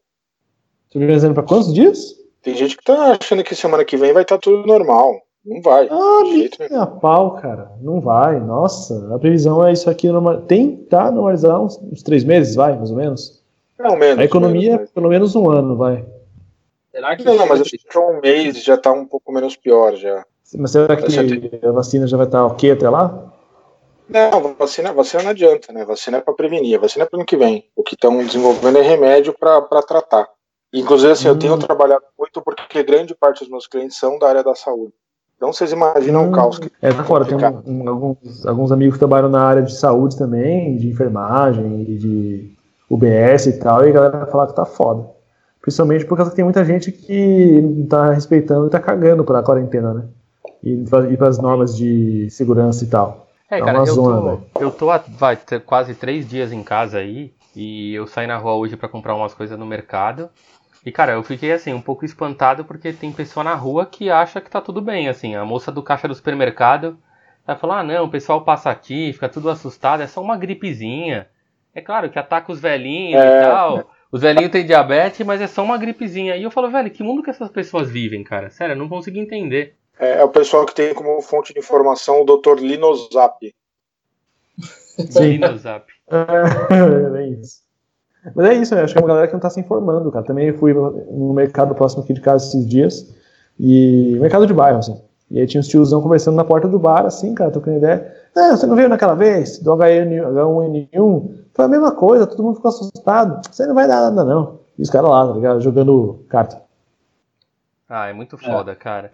Tá 0.93 0.99
organizando 0.99 1.35
para 1.35 1.45
quantos 1.45 1.73
dias? 1.73 2.26
Tem 2.47 2.55
gente 2.55 2.77
que 2.77 2.85
tá 2.85 3.19
achando 3.21 3.43
que 3.43 3.57
semana 3.57 3.85
que 3.85 3.97
vem 3.97 4.13
vai 4.13 4.23
estar 4.23 4.37
tá 4.37 4.41
tudo 4.41 4.65
normal. 4.69 5.21
Não 5.45 5.61
vai. 5.61 5.89
Ah, 5.91 6.23
nem 6.23 6.79
a 6.79 6.87
pau, 6.87 7.35
cara. 7.35 7.73
Não 7.83 8.01
vai. 8.01 8.39
Nossa, 8.39 9.13
a 9.13 9.19
previsão 9.19 9.67
é 9.67 9.73
isso 9.73 9.91
aqui. 9.91 10.09
Normal... 10.09 10.43
Tentar 10.43 11.11
normalizar 11.11 11.61
uns, 11.61 11.77
uns 11.79 12.05
três 12.05 12.23
meses, 12.23 12.55
vai, 12.55 12.77
mais 12.77 12.93
ou 12.93 12.97
menos. 12.97 13.43
Não, 13.77 13.97
menos. 13.97 14.21
A 14.21 14.25
economia, 14.25 14.77
menos, 14.77 14.91
pelo 14.93 15.09
menos 15.09 15.35
um 15.35 15.51
ano, 15.51 15.77
vai. 15.77 16.05
Será 16.93 17.17
que. 17.17 17.25
Não, 17.25 17.35
não 17.35 17.49
mas 17.49 17.63
acho 17.63 17.71
que 17.73 17.99
um 17.99 18.21
mês 18.21 18.63
já 18.63 18.77
tá 18.77 18.93
um 18.93 19.07
pouco 19.07 19.33
menos 19.33 19.57
pior 19.57 19.97
já. 19.97 20.25
Mas 20.57 20.71
será 20.71 20.95
que 20.95 21.67
a 21.67 21.73
vacina 21.73 22.07
já 22.07 22.17
vai 22.17 22.27
estar 22.27 22.39
tá 22.39 22.47
ok 22.47 22.71
até 22.71 22.89
lá? 22.89 23.33
Não, 24.09 24.55
vacina, 24.55 24.93
vacina 24.93 25.25
não 25.25 25.31
adianta, 25.31 25.73
né? 25.73 25.85
Vacina 25.85 26.19
é 26.19 26.21
para 26.21 26.33
prevenir, 26.33 26.79
vacina 26.79 27.03
é 27.03 27.09
para 27.09 27.19
ano 27.19 27.27
que 27.27 27.37
vem. 27.37 27.69
O 27.75 27.83
que 27.83 27.95
estão 27.95 28.17
desenvolvendo 28.19 28.79
é 28.79 28.83
remédio 28.83 29.35
para 29.37 29.83
tratar. 29.83 30.36
Inclusive, 30.79 31.13
assim, 31.13 31.27
hum. 31.29 31.31
eu 31.33 31.39
tenho 31.39 31.59
trabalhado 31.59 32.05
muito 32.19 32.43
porque 32.43 32.83
grande 32.83 33.15
parte 33.15 33.41
dos 33.41 33.49
meus 33.49 33.67
clientes 33.67 33.97
são 33.97 34.19
da 34.19 34.29
área 34.29 34.45
da 34.45 34.55
saúde. 34.55 34.93
Então 35.37 35.53
vocês 35.53 35.71
imaginam 35.73 36.25
hum, 36.25 36.29
o 36.29 36.33
caos 36.33 36.59
que. 36.59 36.71
É, 36.81 36.93
tá 36.93 37.05
fora, 37.05 37.25
tem 37.25 37.37
um, 37.37 37.83
um, 37.85 37.89
alguns, 37.89 38.47
alguns 38.47 38.73
amigos 38.73 38.95
que 38.95 38.99
trabalham 38.99 39.29
na 39.29 39.43
área 39.43 39.63
de 39.63 39.75
saúde 39.75 40.17
também, 40.17 40.77
de 40.77 40.89
enfermagem, 40.89 41.85
de 41.85 42.57
UBS 42.91 43.47
e 43.47 43.59
tal, 43.59 43.85
e 43.87 43.91
a 43.91 43.93
galera 43.93 44.27
fala 44.27 44.47
que 44.47 44.55
tá 44.55 44.65
foda. 44.65 45.09
Principalmente 45.61 46.07
porque 46.07 46.31
tem 46.31 46.45
muita 46.45 46.65
gente 46.65 46.93
que 46.93 47.61
não 47.61 47.87
tá 47.87 48.13
respeitando 48.13 48.67
e 48.67 48.71
tá 48.71 48.81
cagando 48.81 49.25
pra 49.25 49.43
quarentena, 49.43 49.93
né? 49.93 50.05
E, 50.63 50.85
e 51.11 51.17
pras 51.17 51.39
normas 51.39 51.77
de 51.77 52.31
segurança 52.31 52.85
e 52.85 52.87
tal. 52.87 53.27
É, 53.51 53.59
é 53.59 53.65
cara, 53.65 53.79
eu, 53.79 53.87
zona, 53.87 54.39
tô, 54.55 54.61
eu 54.61 54.71
tô 54.71 54.91
há 54.91 55.03
vai, 55.19 55.39
quase 55.65 55.95
três 55.95 56.29
dias 56.29 56.53
em 56.53 56.63
casa 56.63 56.99
aí, 56.99 57.33
e 57.55 57.95
eu 57.95 58.07
saí 58.07 58.27
na 58.27 58.37
rua 58.37 58.55
hoje 58.55 58.77
para 58.77 58.89
comprar 58.89 59.15
umas 59.15 59.35
coisas 59.35 59.59
no 59.59 59.67
mercado. 59.67 60.29
E, 60.87 60.93
cara, 60.93 61.15
eu 61.15 61.23
fiquei, 61.25 61.51
assim, 61.51 61.75
um 61.75 61.83
pouco 61.83 62.05
espantado 62.05 62.65
porque 62.65 62.93
tem 62.93 63.11
pessoa 63.11 63.43
na 63.43 63.57
rua 63.57 63.85
que 63.85 64.09
acha 64.09 64.41
que 64.41 64.49
tá 64.49 64.61
tudo 64.61 64.81
bem, 64.81 65.09
assim. 65.09 65.35
A 65.35 65.45
moça 65.45 65.73
do 65.73 65.83
caixa 65.83 66.07
do 66.07 66.15
supermercado 66.15 66.97
vai 67.45 67.57
falar, 67.57 67.81
ah, 67.81 67.83
não, 67.83 68.05
o 68.05 68.11
pessoal 68.11 68.45
passa 68.45 68.71
aqui, 68.71 69.13
fica 69.13 69.29
tudo 69.29 69.51
assustado, 69.51 70.05
é 70.05 70.07
só 70.07 70.23
uma 70.23 70.37
gripezinha. 70.37 71.29
É 71.75 71.81
claro 71.81 72.09
que 72.09 72.21
ataca 72.21 72.53
os 72.53 72.61
velhinhos 72.61 73.21
é... 73.21 73.41
e 73.41 73.45
tal. 73.45 73.91
Os 74.13 74.23
velhinhos 74.23 74.53
têm 74.53 74.65
diabetes, 74.65 75.27
mas 75.27 75.41
é 75.41 75.49
só 75.49 75.65
uma 75.65 75.77
gripezinha. 75.77 76.37
E 76.37 76.45
eu 76.45 76.53
falo, 76.53 76.71
velho, 76.71 76.89
que 76.89 77.03
mundo 77.03 77.21
que 77.21 77.31
essas 77.31 77.51
pessoas 77.51 77.91
vivem, 77.91 78.23
cara? 78.23 78.49
Sério, 78.49 78.75
eu 78.75 78.79
não 78.79 78.89
consigo 78.89 79.19
entender. 79.19 79.75
É, 79.99 80.21
é 80.21 80.25
o 80.25 80.29
pessoal 80.29 80.65
que 80.65 80.75
tem 80.75 80.95
como 80.95 81.21
fonte 81.21 81.53
de 81.53 81.59
informação 81.59 82.23
o 82.23 82.25
Dr. 82.25 82.61
Linozap. 82.61 83.53
Linozap. 85.17 85.93
é, 86.09 87.25
é 87.25 87.29
isso. 87.31 87.66
Mas 88.35 88.47
é 88.47 88.55
isso, 88.55 88.75
né? 88.75 88.83
acho 88.83 88.93
que 88.93 88.99
é 88.99 89.03
uma 89.03 89.09
galera 89.09 89.27
que 89.27 89.33
não 89.33 89.39
está 89.39 89.51
se 89.51 89.61
informando, 89.61 90.11
cara. 90.11 90.25
Também 90.25 90.53
fui 90.53 90.75
no 90.75 91.33
mercado 91.33 91.75
próximo 91.75 92.03
aqui 92.03 92.13
de 92.13 92.21
casa 92.21 92.47
esses 92.47 92.67
dias, 92.67 93.15
e 93.59 94.17
mercado 94.21 94.47
de 94.47 94.55
bairro, 94.55 94.79
assim. 94.79 95.01
E 95.31 95.41
aí 95.41 95.47
tinha 95.47 95.61
uns 95.61 95.69
tiozão 95.69 96.01
conversando 96.01 96.37
na 96.37 96.45
porta 96.45 96.69
do 96.69 96.79
bar, 96.79 97.05
assim, 97.05 97.35
cara, 97.35 97.51
trocando 97.51 97.79
ideia. 97.79 98.15
É, 98.37 98.51
você 98.51 98.67
não 98.67 98.77
veio 98.77 98.89
naquela 98.89 99.15
vez 99.15 99.59
do 99.59 99.73
H1N1? 99.73 101.35
Foi 101.53 101.65
a 101.65 101.69
mesma 101.69 101.91
coisa, 101.91 102.27
todo 102.27 102.43
mundo 102.43 102.57
ficou 102.57 102.69
assustado. 102.69 103.41
Você 103.51 103.67
não 103.67 103.75
vai 103.75 103.89
dar 103.89 104.11
nada, 104.11 104.25
não. 104.25 104.61
E 104.79 104.83
os 104.83 104.91
caras 104.91 105.11
lá, 105.11 105.27
tá 105.27 105.33
ligado? 105.35 105.61
Jogando 105.61 106.25
carta. 106.29 106.63
Ah, 107.89 108.09
é 108.09 108.13
muito 108.13 108.37
foda, 108.37 108.73
é. 108.73 108.75
cara. 108.75 109.11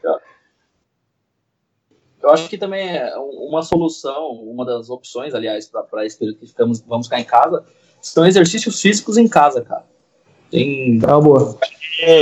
Eu 2.22 2.30
acho 2.30 2.48
que 2.48 2.58
também 2.58 2.96
é 2.96 3.16
uma 3.16 3.62
solução, 3.62 4.30
uma 4.32 4.64
das 4.64 4.90
opções, 4.90 5.34
aliás, 5.34 5.70
para 5.90 6.06
esse 6.06 6.18
período 6.18 6.38
que 6.38 6.46
ficamos, 6.46 6.80
vamos 6.80 7.06
ficar 7.06 7.20
em 7.20 7.24
casa, 7.24 7.64
são 8.02 8.26
exercícios 8.26 8.80
físicos 8.80 9.16
em 9.16 9.28
casa, 9.28 9.62
cara. 9.62 9.84
Tem. 10.50 10.98
Tá 10.98 11.18
boa. 11.18 11.56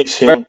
Sim, 0.07 0.45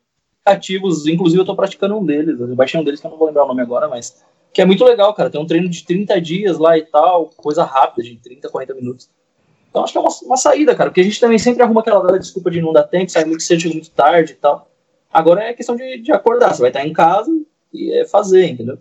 Ativos, 0.46 1.08
inclusive 1.08 1.42
eu 1.42 1.46
tô 1.46 1.56
praticando 1.56 1.98
um 1.98 2.06
deles. 2.06 2.40
Eu 2.40 2.56
baixei 2.56 2.80
um 2.80 2.84
deles 2.84 3.00
que 3.00 3.08
eu 3.08 3.12
não 3.12 3.18
vou 3.18 3.28
lembrar 3.28 3.46
o 3.46 3.48
nome 3.48 3.62
agora, 3.62 3.88
mas. 3.88 4.24
Que 4.54 4.62
é 4.62 4.66
muito 4.66 4.84
legal, 4.84 5.14
cara. 5.14 5.30
Tem 5.30 5.40
um 5.40 5.46
treino 5.46 5.70
de 5.70 5.86
30 5.86 6.20
dias 6.20 6.58
lá 6.58 6.78
e 6.78 6.82
tal, 6.82 7.28
coisa 7.38 7.64
rápida, 7.64 8.04
de 8.04 8.18
30, 8.18 8.50
40 8.50 8.74
minutos. 8.74 9.10
Então 9.70 9.84
acho 9.84 9.94
que 9.94 9.98
é 9.98 10.02
uma, 10.02 10.12
uma 10.24 10.36
saída, 10.36 10.76
cara, 10.76 10.90
porque 10.90 11.00
a 11.00 11.04
gente 11.04 11.20
também 11.20 11.40
sempre 11.40 11.64
arruma 11.64 11.80
aquela 11.80 12.06
velha 12.06 12.20
desculpa 12.20 12.52
de 12.52 12.62
não 12.62 12.74
dar 12.74 12.84
tempo, 12.84 13.10
sai 13.10 13.24
muito 13.24 13.44
cedo, 13.44 13.70
muito 13.70 13.90
tarde 13.92 14.34
e 14.34 14.36
tal. 14.36 14.70
Agora 15.14 15.44
é 15.44 15.54
questão 15.54 15.78
de, 15.78 16.00
de 16.00 16.12
acordar. 16.12 16.54
Você 16.54 16.62
vai 16.62 16.70
estar 16.70 16.86
em 16.86 16.92
casa 16.92 17.32
e 17.74 17.94
é 17.94 18.06
fazer, 18.06 18.48
entendeu? 18.48 18.78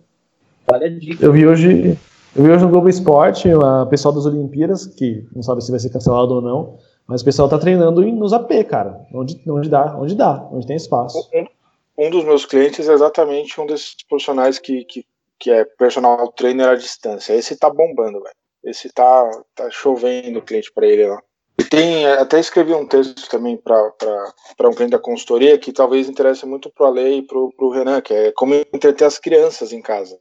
Vale 0.67 0.85
a 0.85 0.89
dica. 0.89 1.25
Eu 1.25 1.31
vi 1.31 1.47
hoje, 1.47 1.97
eu 2.35 2.43
vi 2.43 2.51
hoje 2.51 2.63
no 2.63 2.69
Globo 2.69 2.89
Esporte, 2.89 3.47
o 3.53 3.85
pessoal 3.87 4.13
das 4.13 4.25
Olimpíadas, 4.25 4.85
que 4.85 5.27
não 5.35 5.43
sabe 5.43 5.63
se 5.63 5.71
vai 5.71 5.79
ser 5.79 5.89
cancelado 5.89 6.35
ou 6.35 6.41
não, 6.41 6.77
mas 7.07 7.21
o 7.21 7.25
pessoal 7.25 7.49
tá 7.49 7.59
treinando 7.59 8.01
nos 8.01 8.31
AP, 8.31 8.51
cara. 8.69 9.05
Onde, 9.13 9.41
onde 9.47 9.69
dá, 9.69 9.97
onde 9.97 10.15
dá, 10.15 10.47
onde 10.51 10.65
tem 10.65 10.77
espaço. 10.77 11.29
Um, 11.33 12.05
um 12.07 12.09
dos 12.09 12.23
meus 12.23 12.45
clientes 12.45 12.87
é 12.87 12.93
exatamente 12.93 13.59
um 13.59 13.65
desses 13.65 13.95
profissionais 14.07 14.57
que, 14.59 14.85
que, 14.85 15.05
que 15.37 15.51
é 15.51 15.65
personal 15.65 16.31
trainer 16.31 16.69
à 16.69 16.75
distância. 16.75 17.33
Esse 17.33 17.57
tá 17.57 17.69
bombando, 17.69 18.21
velho. 18.21 18.35
Esse 18.63 18.89
tá, 18.93 19.29
tá 19.53 19.69
chovendo 19.69 20.41
cliente 20.41 20.71
para 20.71 20.87
ele 20.87 21.07
lá. 21.07 21.21
E 21.59 21.63
tem, 21.63 22.07
até 22.07 22.39
escrevi 22.39 22.73
um 22.73 22.87
texto 22.87 23.29
também 23.29 23.57
para 23.57 24.69
um 24.69 24.73
cliente 24.73 24.91
da 24.91 24.99
consultoria 24.99 25.57
que 25.57 25.73
talvez 25.73 26.07
interesse 26.07 26.45
muito 26.45 26.71
pro 26.71 26.85
Ale 26.85 27.17
e 27.17 27.21
pro, 27.23 27.51
pro 27.57 27.71
Renan, 27.71 28.01
que 28.01 28.13
é 28.13 28.31
como 28.31 28.55
entreter 28.55 29.05
as 29.05 29.19
crianças 29.19 29.73
em 29.73 29.81
casa. 29.81 30.17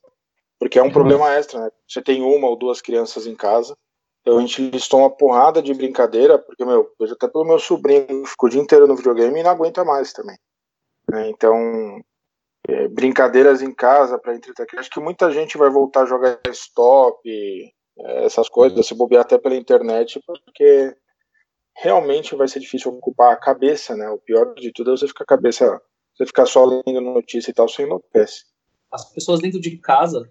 Porque 0.60 0.78
é 0.78 0.82
um 0.82 0.86
uhum. 0.86 0.92
problema 0.92 1.32
extra, 1.32 1.58
né? 1.58 1.70
Você 1.88 2.02
tem 2.02 2.22
uma 2.22 2.46
ou 2.46 2.54
duas 2.54 2.82
crianças 2.82 3.26
em 3.26 3.34
casa. 3.34 3.74
Então 4.20 4.36
a 4.36 4.40
gente 4.42 4.70
listou 4.70 5.00
uma 5.00 5.10
porrada 5.10 5.62
de 5.62 5.72
brincadeira, 5.72 6.38
porque, 6.38 6.62
meu, 6.62 6.92
vejo 7.00 7.14
até 7.14 7.26
pelo 7.26 7.46
meu 7.46 7.58
sobrinho, 7.58 8.26
ficou 8.26 8.46
o 8.46 8.50
dia 8.50 8.60
inteiro 8.60 8.86
no 8.86 8.94
videogame 8.94 9.40
e 9.40 9.42
não 9.42 9.50
aguenta 9.50 9.82
mais 9.82 10.12
também. 10.12 10.36
Né? 11.10 11.30
Então, 11.30 11.98
é, 12.68 12.88
brincadeiras 12.88 13.62
em 13.62 13.72
casa 13.72 14.18
para 14.18 14.34
entreter. 14.34 14.66
Acho 14.78 14.90
que 14.90 15.00
muita 15.00 15.30
gente 15.30 15.56
vai 15.56 15.70
voltar 15.70 16.02
a 16.02 16.06
jogar 16.06 16.38
stop, 16.50 17.18
é, 17.26 18.24
essas 18.26 18.50
coisas, 18.50 18.86
se 18.86 18.94
bobear 18.94 19.22
até 19.22 19.38
pela 19.38 19.56
internet, 19.56 20.20
porque 20.26 20.94
realmente 21.74 22.36
vai 22.36 22.46
ser 22.46 22.60
difícil 22.60 22.92
ocupar 22.92 23.32
a 23.32 23.36
cabeça, 23.36 23.96
né? 23.96 24.10
O 24.10 24.18
pior 24.18 24.52
de 24.54 24.70
tudo 24.72 24.92
é 24.92 24.96
você 24.98 25.08
ficar 25.08 25.24
a 25.24 25.26
cabeça 25.26 25.80
você 26.20 26.26
ficar 26.26 26.44
só 26.44 26.66
lendo 26.66 27.00
notícia 27.00 27.50
e 27.50 27.54
tal, 27.54 27.66
você 27.66 27.82
enlouquece. 27.82 28.44
As 28.92 29.10
pessoas 29.10 29.40
dentro 29.40 29.58
de 29.58 29.78
casa 29.78 30.30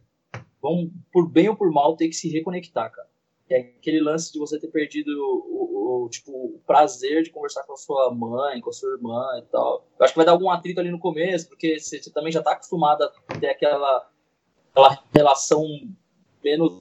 vão, 0.61 0.91
por 1.11 1.27
bem 1.29 1.49
ou 1.49 1.55
por 1.55 1.71
mal, 1.71 1.95
ter 1.95 2.07
que 2.07 2.15
se 2.15 2.29
reconectar, 2.29 2.91
cara. 2.91 3.07
É 3.49 3.57
aquele 3.57 3.99
lance 3.99 4.31
de 4.31 4.37
você 4.37 4.59
ter 4.59 4.67
perdido 4.67 5.09
o, 5.09 6.05
o, 6.05 6.09
tipo, 6.09 6.31
o 6.31 6.61
prazer 6.67 7.23
de 7.23 7.31
conversar 7.31 7.63
com 7.63 7.73
a 7.73 7.77
sua 7.77 8.13
mãe, 8.13 8.61
com 8.61 8.69
a 8.69 8.73
sua 8.73 8.91
irmã 8.91 9.25
e 9.39 9.41
tal. 9.51 9.87
Eu 9.97 10.03
acho 10.03 10.13
que 10.13 10.19
vai 10.19 10.25
dar 10.25 10.33
algum 10.33 10.51
atrito 10.51 10.79
ali 10.79 10.91
no 10.91 10.99
começo, 10.99 11.49
porque 11.49 11.79
você, 11.79 12.01
você 12.01 12.11
também 12.11 12.31
já 12.31 12.39
está 12.39 12.51
acostumado 12.51 13.03
a 13.03 13.35
ter 13.39 13.49
aquela, 13.49 14.07
aquela 14.71 15.03
relação 15.11 15.65
menos 16.43 16.79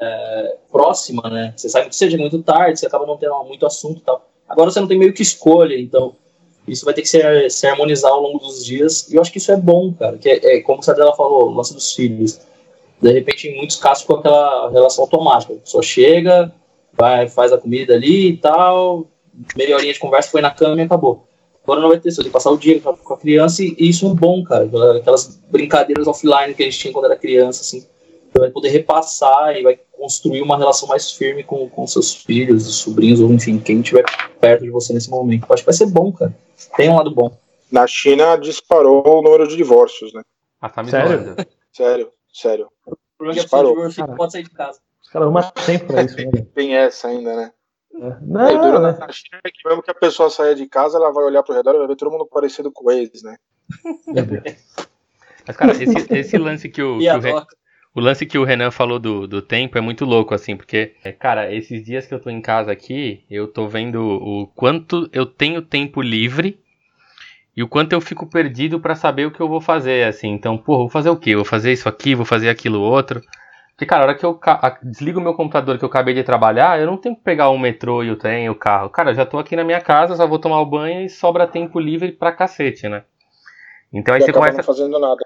é, 0.00 0.58
próxima, 0.70 1.28
né? 1.28 1.52
Você 1.56 1.68
sabe 1.68 1.88
que 1.88 1.96
seja 1.96 2.16
muito 2.16 2.40
tarde, 2.44 2.78
você 2.78 2.86
acaba 2.86 3.04
não 3.04 3.16
tendo 3.16 3.42
muito 3.42 3.66
assunto 3.66 3.98
e 3.98 4.04
tal. 4.04 4.30
Agora 4.48 4.70
você 4.70 4.78
não 4.78 4.86
tem 4.86 4.98
meio 4.98 5.12
que 5.12 5.22
escolha, 5.22 5.76
então 5.76 6.14
isso 6.68 6.84
vai 6.84 6.94
ter 6.94 7.02
que 7.02 7.08
ser, 7.08 7.50
se 7.50 7.66
harmonizar 7.66 8.12
ao 8.12 8.20
longo 8.20 8.38
dos 8.38 8.64
dias. 8.64 9.08
E 9.10 9.16
eu 9.16 9.20
acho 9.20 9.32
que 9.32 9.38
isso 9.38 9.50
é 9.50 9.56
bom, 9.56 9.92
cara. 9.92 10.16
Que 10.16 10.28
é, 10.28 10.58
é 10.58 10.60
como 10.60 10.78
a 10.78 10.82
Sadela 10.82 11.16
falou, 11.16 11.48
o 11.48 11.54
lance 11.54 11.74
dos 11.74 11.92
filhos 11.92 12.40
de 13.00 13.12
repente, 13.12 13.48
em 13.48 13.56
muitos 13.56 13.76
casos, 13.76 14.04
com 14.04 14.14
aquela 14.14 14.70
relação 14.70 15.04
automática. 15.04 15.52
A 15.52 15.56
pessoa 15.56 15.82
chega, 15.82 16.52
vai, 16.92 17.28
faz 17.28 17.52
a 17.52 17.58
comida 17.58 17.94
ali 17.94 18.30
e 18.30 18.36
tal, 18.36 19.06
meia 19.56 19.76
horinha 19.76 19.92
de 19.92 19.98
conversa, 19.98 20.30
foi 20.30 20.40
na 20.40 20.50
cama 20.50 20.80
e 20.80 20.84
acabou. 20.84 21.26
Agora 21.62 21.80
não 21.80 21.88
vai 21.88 21.98
ter 21.98 22.08
isso, 22.08 22.18
tem 22.18 22.26
que 22.26 22.32
passar 22.32 22.50
o 22.50 22.56
dia 22.56 22.80
com 22.80 23.14
a 23.14 23.18
criança 23.18 23.62
e, 23.62 23.74
isso 23.78 24.06
é 24.06 24.14
bom, 24.14 24.42
cara. 24.44 24.68
Aquelas 24.96 25.36
brincadeiras 25.50 26.06
offline 26.06 26.54
que 26.54 26.62
a 26.62 26.66
gente 26.66 26.78
tinha 26.78 26.92
quando 26.92 27.06
era 27.06 27.16
criança, 27.16 27.62
assim. 27.62 27.84
Você 28.32 28.38
vai 28.38 28.50
poder 28.50 28.68
repassar 28.68 29.56
e 29.56 29.62
vai 29.62 29.78
construir 29.98 30.42
uma 30.42 30.56
relação 30.56 30.88
mais 30.88 31.10
firme 31.10 31.42
com, 31.42 31.68
com 31.68 31.86
seus 31.86 32.14
filhos, 32.14 32.64
sobrinhos, 32.76 33.18
ou 33.20 33.32
enfim, 33.32 33.58
quem 33.58 33.80
estiver 33.80 34.04
perto 34.40 34.62
de 34.62 34.70
você 34.70 34.92
nesse 34.92 35.10
momento. 35.10 35.46
Eu 35.48 35.54
acho 35.54 35.62
que 35.62 35.66
vai 35.66 35.74
ser 35.74 35.86
bom, 35.86 36.12
cara. 36.12 36.34
Tem 36.76 36.88
um 36.88 36.96
lado 36.96 37.10
bom. 37.10 37.36
Na 37.70 37.86
China 37.86 38.36
disparou 38.36 39.02
o 39.04 39.22
número 39.22 39.48
de 39.48 39.56
divórcios, 39.56 40.12
né? 40.12 40.22
Ah, 40.60 40.68
tá 40.68 40.82
me 40.82 40.90
Sério? 40.90 41.36
Sério, 41.72 42.10
sério. 42.40 42.68
O 42.86 42.96
problema 43.16 43.32
é 43.32 43.34
que 43.34 43.40
Disparou. 43.42 43.88
de 43.88 43.98
não 44.00 44.16
pode 44.16 44.32
sair 44.32 44.42
de 44.42 44.50
casa. 44.50 44.80
Os 45.02 45.08
caras 45.08 45.26
arrumam 45.26 45.50
tempo 45.64 45.86
pra 45.86 46.02
isso, 46.02 46.16
né? 46.16 46.46
Tem 46.54 46.74
essa 46.76 47.08
ainda, 47.08 47.34
né? 47.34 47.52
É. 47.94 48.06
Aí 48.42 48.58
dura 48.58 48.72
Não, 48.72 48.80
na 48.80 48.92
né? 48.92 49.06
China 49.12 49.40
é 49.44 49.50
que 49.50 49.66
mesmo 49.66 49.82
que 49.82 49.90
a 49.90 49.94
pessoa 49.94 50.28
saia 50.28 50.54
de 50.54 50.66
casa, 50.68 50.98
ela 50.98 51.12
vai 51.12 51.24
olhar 51.24 51.42
pro 51.42 51.54
redor 51.54 51.74
e 51.74 51.78
vai 51.78 51.86
ver 51.86 51.96
todo 51.96 52.10
mundo 52.10 52.26
parecido 52.26 52.70
com 52.70 52.90
eles, 52.90 53.22
né? 53.22 53.36
Meu 54.06 54.24
Deus. 54.26 54.42
Mas, 55.46 55.56
cara, 55.56 55.72
esse, 55.72 56.12
esse 56.14 56.36
lance 56.38 56.68
que 56.68 56.82
o, 56.82 56.98
que 56.98 57.08
o, 57.08 57.20
Re- 57.20 57.46
o 57.94 58.00
lance 58.00 58.26
que 58.26 58.36
o 58.36 58.44
Renan 58.44 58.70
falou 58.70 58.98
do, 58.98 59.26
do 59.26 59.40
tempo 59.40 59.78
é 59.78 59.80
muito 59.80 60.04
louco, 60.04 60.34
assim, 60.34 60.56
porque, 60.56 60.94
é, 61.04 61.12
cara, 61.12 61.54
esses 61.54 61.84
dias 61.84 62.06
que 62.06 62.12
eu 62.12 62.20
tô 62.20 62.28
em 62.28 62.40
casa 62.42 62.70
aqui, 62.72 63.24
eu 63.30 63.46
tô 63.48 63.68
vendo 63.68 64.02
o 64.02 64.46
quanto 64.48 65.08
eu 65.12 65.24
tenho 65.24 65.62
tempo 65.62 66.02
livre 66.02 66.58
e 67.56 67.62
o 67.62 67.68
quanto 67.68 67.92
eu 67.92 68.00
fico 68.00 68.26
perdido 68.28 68.78
pra 68.80 68.94
saber 68.94 69.26
o 69.26 69.30
que 69.30 69.40
eu 69.40 69.48
vou 69.48 69.60
fazer, 69.60 70.06
assim. 70.06 70.28
Então, 70.28 70.58
pô, 70.58 70.78
vou 70.78 70.90
fazer 70.90 71.10
o 71.10 71.16
quê? 71.16 71.34
Vou 71.34 71.44
fazer 71.44 71.72
isso 71.72 71.88
aqui, 71.88 72.14
vou 72.14 72.26
fazer 72.26 72.48
aquilo 72.48 72.80
outro. 72.80 73.20
Porque, 73.70 73.86
cara, 73.86 74.02
a 74.02 74.06
hora 74.06 74.14
que 74.14 74.24
eu 74.24 74.38
desligo 74.82 75.20
meu 75.20 75.34
computador 75.34 75.78
que 75.78 75.84
eu 75.84 75.88
acabei 75.88 76.14
de 76.14 76.22
trabalhar, 76.24 76.80
eu 76.80 76.86
não 76.86 76.96
tenho 76.96 77.16
que 77.16 77.22
pegar 77.22 77.50
o 77.50 77.58
metrô 77.58 78.02
e 78.02 78.10
o 78.10 78.16
trem, 78.16 78.48
o 78.48 78.54
carro. 78.54 78.90
Cara, 78.90 79.10
eu 79.10 79.14
já 79.14 79.26
tô 79.26 79.38
aqui 79.38 79.54
na 79.56 79.64
minha 79.64 79.80
casa, 79.80 80.16
só 80.16 80.26
vou 80.26 80.38
tomar 80.38 80.60
o 80.60 80.66
banho 80.66 81.02
e 81.02 81.08
sobra 81.10 81.46
tempo 81.46 81.78
livre 81.80 82.12
pra 82.12 82.32
cacete, 82.32 82.88
né? 82.88 83.04
Então 83.92 84.14
aí 84.14 84.20
e 84.20 84.24
você 84.24 84.30
acaba 84.30 84.46
começa. 84.46 84.58
não 84.58 84.64
fazendo 84.64 84.98
nada. 84.98 85.18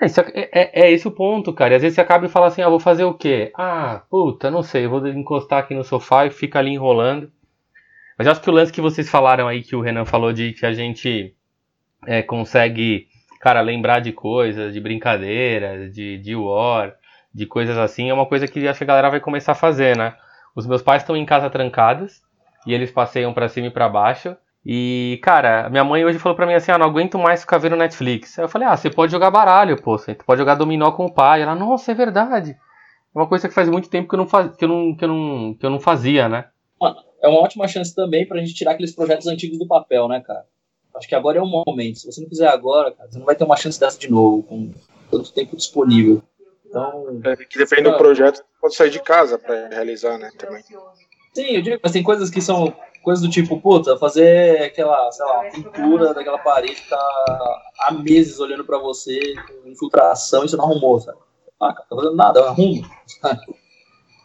É, 0.00 0.06
isso 0.06 0.20
é, 0.20 0.24
é- 0.34 0.86
é 0.86 0.90
esse 0.92 1.06
o 1.06 1.12
ponto, 1.12 1.52
cara. 1.52 1.74
E 1.74 1.76
às 1.76 1.82
vezes 1.82 1.94
você 1.94 2.00
acaba 2.00 2.26
e 2.26 2.28
fala 2.28 2.46
assim, 2.46 2.62
ah, 2.62 2.68
vou 2.68 2.80
fazer 2.80 3.04
o 3.04 3.14
quê? 3.14 3.52
Ah, 3.56 4.02
puta, 4.10 4.50
não 4.50 4.62
sei, 4.62 4.86
vou 4.86 5.06
encostar 5.06 5.60
aqui 5.60 5.74
no 5.74 5.84
sofá 5.84 6.26
e 6.26 6.30
fica 6.30 6.58
ali 6.58 6.70
enrolando. 6.70 7.30
Mas 8.18 8.26
eu 8.26 8.32
acho 8.32 8.42
que 8.42 8.50
o 8.50 8.52
lance 8.52 8.72
que 8.72 8.80
vocês 8.80 9.08
falaram 9.10 9.48
aí, 9.48 9.62
que 9.62 9.76
o 9.76 9.80
Renan 9.80 10.04
falou 10.04 10.32
de 10.32 10.52
que 10.52 10.66
a 10.66 10.72
gente 10.72 11.34
é, 12.06 12.22
consegue, 12.22 13.06
cara, 13.40 13.60
lembrar 13.60 14.00
de 14.00 14.12
coisas, 14.12 14.72
de 14.72 14.80
brincadeiras, 14.80 15.92
de, 15.92 16.18
de 16.18 16.34
war, 16.34 16.94
de 17.34 17.46
coisas 17.46 17.78
assim, 17.78 18.10
é 18.10 18.14
uma 18.14 18.26
coisa 18.26 18.46
que 18.46 18.66
acho 18.66 18.78
que 18.78 18.84
a 18.84 18.86
galera 18.86 19.10
vai 19.10 19.20
começar 19.20 19.52
a 19.52 19.56
fazer, 19.56 19.96
né? 19.96 20.14
Os 20.54 20.66
meus 20.66 20.82
pais 20.82 21.02
estão 21.02 21.16
em 21.16 21.24
casa 21.24 21.48
trancados 21.48 22.20
e 22.66 22.74
eles 22.74 22.90
passeiam 22.90 23.32
pra 23.32 23.48
cima 23.48 23.68
e 23.68 23.70
pra 23.70 23.88
baixo. 23.88 24.36
E, 24.64 25.18
cara, 25.22 25.68
minha 25.70 25.82
mãe 25.82 26.04
hoje 26.04 26.18
falou 26.18 26.36
pra 26.36 26.46
mim 26.46 26.54
assim: 26.54 26.70
ah, 26.70 26.78
não 26.78 26.86
aguento 26.86 27.18
mais 27.18 27.40
ficar 27.40 27.58
vendo 27.58 27.74
Netflix. 27.74 28.38
Aí 28.38 28.44
eu 28.44 28.48
falei: 28.48 28.68
ah, 28.68 28.76
você 28.76 28.90
pode 28.90 29.10
jogar 29.10 29.30
baralho, 29.30 29.80
pô, 29.80 29.98
você 29.98 30.14
pode 30.14 30.38
jogar 30.38 30.54
dominó 30.54 30.92
com 30.92 31.06
o 31.06 31.12
pai. 31.12 31.42
Ela, 31.42 31.54
nossa, 31.54 31.90
é 31.90 31.94
verdade. 31.94 32.52
É 32.52 33.18
uma 33.18 33.26
coisa 33.26 33.48
que 33.48 33.54
faz 33.54 33.68
muito 33.68 33.90
tempo 33.90 34.08
que 34.08 34.14
eu 34.14 34.18
não, 34.18 34.26
faz, 34.26 34.54
que 34.54 34.64
eu 34.64 34.68
não, 34.68 34.94
que 34.94 35.04
eu 35.04 35.08
não, 35.08 35.54
que 35.54 35.66
eu 35.66 35.70
não 35.70 35.80
fazia, 35.80 36.28
né? 36.28 36.46
É 37.22 37.28
uma 37.28 37.40
ótima 37.40 37.66
chance 37.66 37.94
também 37.94 38.26
pra 38.26 38.38
gente 38.38 38.54
tirar 38.54 38.72
aqueles 38.72 38.94
projetos 38.94 39.26
antigos 39.26 39.58
do 39.58 39.66
papel, 39.66 40.08
né, 40.08 40.20
cara? 40.20 40.44
Acho 40.94 41.08
que 41.08 41.14
agora 41.14 41.38
é 41.38 41.42
o 41.42 41.46
momento. 41.46 41.98
Se 41.98 42.06
você 42.06 42.20
não 42.20 42.28
fizer 42.28 42.48
agora, 42.48 42.92
cara, 42.92 43.10
você 43.10 43.18
não 43.18 43.26
vai 43.26 43.34
ter 43.34 43.44
uma 43.44 43.56
chance 43.56 43.80
dessa 43.80 43.98
de 43.98 44.10
novo, 44.10 44.42
com 44.42 44.70
tanto 45.10 45.32
tempo 45.32 45.56
disponível. 45.56 46.22
Então, 46.66 47.20
É, 47.24 47.36
que 47.36 47.58
depende 47.58 47.90
do 47.90 47.96
projeto, 47.96 48.36
você 48.36 48.44
pode 48.60 48.74
sair 48.74 48.90
de 48.90 49.00
casa 49.00 49.38
pra 49.38 49.68
realizar, 49.68 50.18
né? 50.18 50.30
Também. 50.38 50.62
sim, 51.34 51.56
eu 51.56 51.62
digo, 51.62 51.80
mas 51.82 51.92
tem 51.92 52.02
coisas 52.02 52.30
que 52.30 52.40
são 52.40 52.74
coisas 53.02 53.22
do 53.22 53.30
tipo, 53.30 53.60
puta, 53.60 53.98
fazer 53.98 54.62
aquela, 54.62 55.10
sei 55.12 55.26
lá, 55.26 55.42
pintura 55.50 56.14
daquela 56.14 56.38
parede 56.38 56.76
que 56.76 56.88
tá 56.88 57.62
há 57.80 57.92
meses 57.92 58.38
olhando 58.38 58.64
pra 58.64 58.78
você, 58.78 59.34
com 59.62 59.68
infiltração, 59.68 60.44
e 60.44 60.48
você 60.48 60.56
não 60.56 60.64
arrumou, 60.64 61.00
sabe? 61.00 61.18
Ah, 61.60 61.74
cara, 61.74 61.86
tá 61.88 61.96
fazendo 61.96 62.16
nada, 62.16 62.40
eu 62.40 62.48
arrumo. 62.48 62.82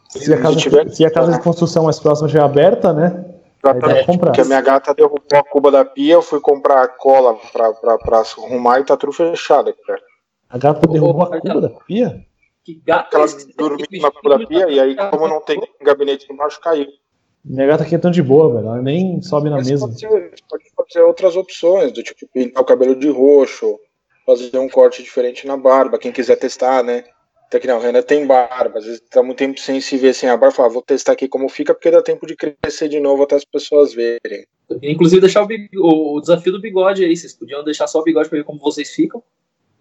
Se 0.10 0.34
a, 0.34 0.42
casa, 0.42 0.90
Se 0.90 1.06
a 1.06 1.12
casa 1.12 1.34
de 1.34 1.44
construção 1.44 1.84
mais 1.84 2.00
próxima 2.00 2.28
estiver 2.28 2.44
aberta, 2.44 2.94
né? 2.94 3.26
Comprar. 3.62 4.06
Porque 4.06 4.42
a 4.42 4.46
minha 4.46 4.62
gata 4.62 4.94
derrubou 4.94 5.22
a 5.34 5.44
cuba 5.44 5.72
da 5.72 5.84
pia, 5.84 6.14
eu 6.14 6.22
fui 6.22 6.40
comprar 6.40 6.84
a 6.84 6.88
cola 6.88 7.36
pra, 7.52 7.74
pra, 7.74 7.98
pra 7.98 8.20
arrumar 8.20 8.80
e 8.80 8.86
tá 8.86 8.96
tudo 8.96 9.12
fechado, 9.12 9.74
cara. 9.86 10.02
A 10.50 10.58
gata 10.58 10.88
derrubou 10.88 11.24
a 11.24 11.40
cuba 11.40 11.62
da 11.62 11.70
pia? 11.70 12.26
Que 12.64 12.82
gato 12.86 13.10
Porque 13.10 13.16
ela 13.16 13.26
é 13.26 13.54
dormiu 13.58 14.02
na 14.02 14.12
cuba 14.12 14.38
da 14.38 14.46
pia 14.46 14.70
e 14.70 14.80
aí, 14.80 14.96
como 15.10 15.28
não 15.28 15.42
tem 15.42 15.60
gabinete 15.82 16.32
embaixo, 16.32 16.60
caiu. 16.62 16.88
Minha 17.44 17.68
gata 17.68 17.84
aqui 17.84 17.96
é 17.96 17.98
tão 17.98 18.12
de 18.12 18.22
boa, 18.22 18.54
velho. 18.54 18.68
Ela 18.68 18.82
nem 18.82 19.22
sobe 19.22 19.50
na 19.50 19.58
Mas 19.58 19.70
mesa. 19.70 19.88
Pode, 19.88 20.00
ser, 20.00 20.34
pode 20.50 20.64
fazer 20.76 21.06
outras 21.06 21.36
opções, 21.36 21.94
do 21.94 22.04
tipo 22.04 22.28
pintar 22.34 22.62
o 22.62 22.66
cabelo 22.66 22.96
de 22.96 23.10
roxo, 23.10 23.80
fazer 24.26 24.58
um 24.58 24.68
corte 24.68 25.02
diferente 25.02 25.48
na 25.48 25.56
barba, 25.56 25.98
quem 25.98 26.12
quiser 26.12 26.36
testar, 26.36 26.84
né? 26.84 27.06
Até 27.48 27.60
que 27.62 27.68
não, 27.68 27.78
o 27.78 27.80
Renan 27.80 28.02
tem 28.02 28.28
barba, 28.28 28.78
às 28.80 28.86
vezes 28.86 29.00
tá 29.10 29.24
muito 29.24 29.38
tempo 29.38 29.58
sem 29.60 29.80
se 29.80 29.96
ver 29.98 30.14
sem 30.14 30.30
a 30.30 30.36
barba, 30.36 30.54
fala, 30.54 30.70
vou 30.70 30.82
testar 30.82 31.14
aqui 31.14 31.30
como 31.30 31.48
fica, 31.48 31.74
porque 31.74 31.90
dá 31.90 32.02
tempo 32.02 32.28
de 32.28 32.36
crescer 32.36 32.90
de 32.90 33.00
novo 33.00 33.24
até 33.24 33.36
as 33.36 33.46
pessoas 33.46 33.94
verem. 33.94 34.46
Inclusive 34.84 35.22
deixar 35.22 35.44
o, 35.44 35.48
big- 35.48 35.70
o- 35.78 36.18
o 36.18 36.20
desafio 36.22 36.52
do 36.52 36.60
bigode 36.60 37.06
aí, 37.06 37.16
vocês 37.16 37.34
podiam 37.34 37.64
deixar 37.64 37.88
só 37.88 38.00
o 38.00 38.04
bigode 38.04 38.28
pra 38.28 38.38
ver 38.38 38.44
como 38.44 38.60
vocês 38.60 38.90
ficam. 38.92 39.24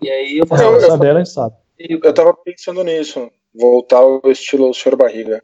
E 0.00 0.08
aí 0.08 0.38
eu 0.38 0.46
faço 0.46 0.62
Eu- 0.62 0.76
Essa 0.76 0.96
dela 0.96 1.24
sabe. 1.24 1.56
Eu 1.78 2.14
tava 2.14 2.32
pensando 2.34 2.84
nisso, 2.84 3.28
voltar 3.52 3.96
ao 3.98 4.20
estilo 4.26 4.72
Sr. 4.72 4.94
Barriga. 4.96 5.42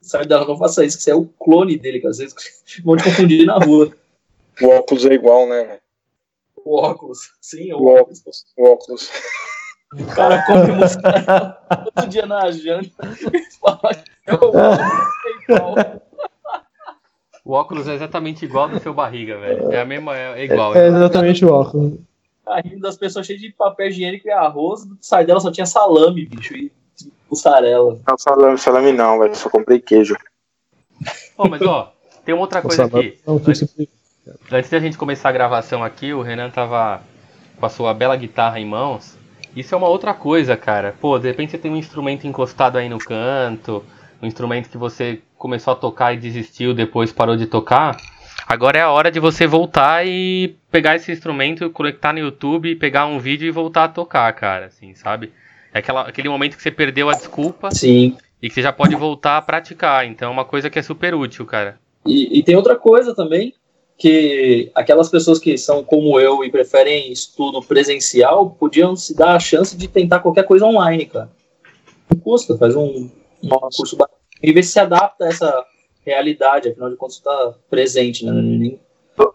Sabe 0.00 0.26
dela, 0.28 0.46
não 0.46 0.56
faça 0.56 0.84
isso, 0.84 0.98
que 0.98 1.02
você 1.02 1.10
é 1.10 1.14
o 1.16 1.24
clone 1.26 1.76
dele, 1.76 1.98
que 2.00 2.06
às 2.06 2.18
vezes 2.18 2.34
vão 2.84 2.96
te 2.96 3.02
confundir 3.04 3.44
na 3.44 3.58
rua. 3.58 3.90
O 4.62 4.66
óculos 4.68 5.04
é 5.04 5.12
igual, 5.14 5.48
né? 5.48 5.80
O 6.64 6.76
óculos. 6.78 7.32
Sim, 7.40 7.72
o 7.72 7.78
O 7.78 7.86
óculos. 7.88 8.20
óculos. 8.20 8.44
O 8.56 8.64
óculos. 8.68 9.10
O 9.98 10.14
cara 10.14 10.42
come 10.44 10.72
mussarela 10.72 11.58
todo 11.94 12.08
dia 12.08 12.26
na 12.26 12.50
janta. 12.50 12.90
e 13.32 13.40
fala, 13.60 13.90
"É 14.26 14.34
o 14.34 14.36
óculos, 14.36 14.78
é 15.26 15.52
igual." 15.52 15.74
O 17.44 17.52
óculos 17.52 17.86
é 17.88 17.94
exatamente 17.94 18.44
igual 18.44 18.68
do 18.68 18.80
seu 18.80 18.94
barriga, 18.94 19.38
velho. 19.38 19.70
É 19.70 19.80
a 19.80 19.84
mesma, 19.84 20.16
é, 20.16 20.44
igual. 20.44 20.74
É 20.74 20.86
exatamente 20.88 21.44
o 21.44 21.52
óculos. 21.52 21.98
Tá 22.44 22.60
rindo 22.60 22.80
das 22.80 22.96
pessoas 22.96 23.26
cheias 23.26 23.40
de 23.40 23.50
papel 23.50 23.88
higiênico 23.88 24.26
e 24.26 24.30
arroz. 24.30 24.86
Sai 25.00 25.24
dela 25.26 25.40
só 25.40 25.50
tinha 25.52 25.66
salame, 25.66 26.24
bicho, 26.26 26.54
e 26.56 26.72
mussarela. 27.30 27.98
Não, 28.08 28.18
salame, 28.18 28.58
salame 28.58 28.92
não, 28.92 29.18
velho. 29.18 29.34
Só 29.34 29.50
comprei 29.50 29.78
queijo. 29.78 30.16
Ô, 31.36 31.46
mas 31.48 31.60
ó, 31.62 31.92
tem 32.24 32.34
uma 32.34 32.42
outra 32.42 32.62
coisa 32.62 32.84
aqui. 32.84 33.18
Não, 33.26 33.36
isso- 33.48 33.68
Antes 34.50 34.70
da 34.70 34.78
gente 34.78 34.96
começar 34.96 35.28
a 35.28 35.32
gravação 35.32 35.84
aqui, 35.84 36.14
o 36.14 36.22
Renan 36.22 36.48
tava 36.48 37.02
com 37.60 37.66
a 37.66 37.68
sua 37.68 37.92
bela 37.92 38.16
guitarra 38.16 38.58
em 38.58 38.64
mãos. 38.64 39.18
Isso 39.56 39.74
é 39.74 39.78
uma 39.78 39.88
outra 39.88 40.12
coisa, 40.12 40.56
cara. 40.56 40.94
Pô, 41.00 41.18
de 41.18 41.28
repente 41.28 41.52
você 41.52 41.58
tem 41.58 41.70
um 41.70 41.76
instrumento 41.76 42.26
encostado 42.26 42.76
aí 42.76 42.88
no 42.88 42.98
canto, 42.98 43.84
um 44.20 44.26
instrumento 44.26 44.68
que 44.68 44.78
você 44.78 45.20
começou 45.36 45.72
a 45.72 45.76
tocar 45.76 46.12
e 46.12 46.16
desistiu, 46.16 46.74
depois 46.74 47.12
parou 47.12 47.36
de 47.36 47.46
tocar. 47.46 47.96
Agora 48.46 48.78
é 48.78 48.82
a 48.82 48.90
hora 48.90 49.10
de 49.10 49.20
você 49.20 49.46
voltar 49.46 50.06
e 50.06 50.56
pegar 50.70 50.96
esse 50.96 51.10
instrumento, 51.10 51.70
conectar 51.70 52.12
no 52.12 52.18
YouTube, 52.18 52.74
pegar 52.76 53.06
um 53.06 53.18
vídeo 53.18 53.46
e 53.46 53.50
voltar 53.50 53.84
a 53.84 53.88
tocar, 53.88 54.32
cara, 54.32 54.66
assim, 54.66 54.94
sabe? 54.94 55.32
É 55.72 55.78
aquela, 55.78 56.02
aquele 56.02 56.28
momento 56.28 56.56
que 56.56 56.62
você 56.62 56.70
perdeu 56.70 57.08
a 57.08 57.14
desculpa 57.14 57.70
Sim. 57.70 58.16
e 58.42 58.48
que 58.48 58.54
você 58.54 58.62
já 58.62 58.72
pode 58.72 58.94
voltar 58.94 59.38
a 59.38 59.42
praticar. 59.42 60.06
Então 60.06 60.28
é 60.28 60.30
uma 60.30 60.44
coisa 60.44 60.68
que 60.68 60.78
é 60.78 60.82
super 60.82 61.14
útil, 61.14 61.46
cara. 61.46 61.78
E, 62.06 62.38
e 62.38 62.42
tem 62.42 62.54
outra 62.54 62.76
coisa 62.76 63.14
também, 63.14 63.54
que 63.96 64.70
aquelas 64.74 65.08
pessoas 65.08 65.38
que 65.38 65.56
são 65.56 65.84
como 65.84 66.18
eu 66.18 66.44
e 66.44 66.50
preferem 66.50 67.12
estudo 67.12 67.62
presencial, 67.62 68.50
podiam 68.50 68.96
se 68.96 69.14
dar 69.14 69.36
a 69.36 69.40
chance 69.40 69.76
de 69.76 69.88
tentar 69.88 70.20
qualquer 70.20 70.44
coisa 70.44 70.66
online, 70.66 71.06
cara. 71.06 71.30
Não 72.12 72.20
custa, 72.20 72.56
faz 72.58 72.74
um, 72.76 73.10
um 73.42 73.48
curso 73.76 73.96
bacana 73.96 74.18
e 74.42 74.52
ver 74.52 74.62
se 74.62 74.72
se 74.72 74.80
adapta 74.80 75.24
a 75.24 75.28
essa 75.28 75.64
realidade, 76.04 76.68
afinal 76.68 76.90
de 76.90 76.96
contas 76.96 77.16
está 77.16 77.54
presente, 77.70 78.24
né? 78.26 78.32
Nem- 78.32 78.80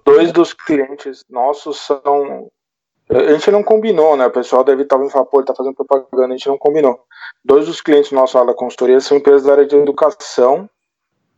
Dois 0.06 0.32
dos 0.32 0.54
clientes 0.54 1.24
nossos 1.30 1.78
são. 1.80 2.50
A 3.10 3.32
gente 3.34 3.50
não 3.50 3.64
combinou, 3.64 4.16
né? 4.18 4.28
O 4.28 4.32
pessoal 4.32 4.64
deve 4.64 4.84
estar 4.84 5.00
falar, 5.10 5.26
pô, 5.26 5.40
ele 5.40 5.48
tá 5.48 5.56
fazendo 5.56 5.74
propaganda, 5.74 6.34
a 6.34 6.38
gente 6.38 6.48
não 6.48 6.58
combinou. 6.58 7.00
Dois 7.44 7.66
dos 7.66 7.82
clientes 7.82 8.12
nossos 8.12 8.36
lá 8.36 8.44
da 8.44 8.54
consultoria 8.54 9.00
são 9.00 9.18
empresas 9.18 9.44
da 9.44 9.54
área 9.54 9.66
de 9.66 9.76
educação. 9.76 10.70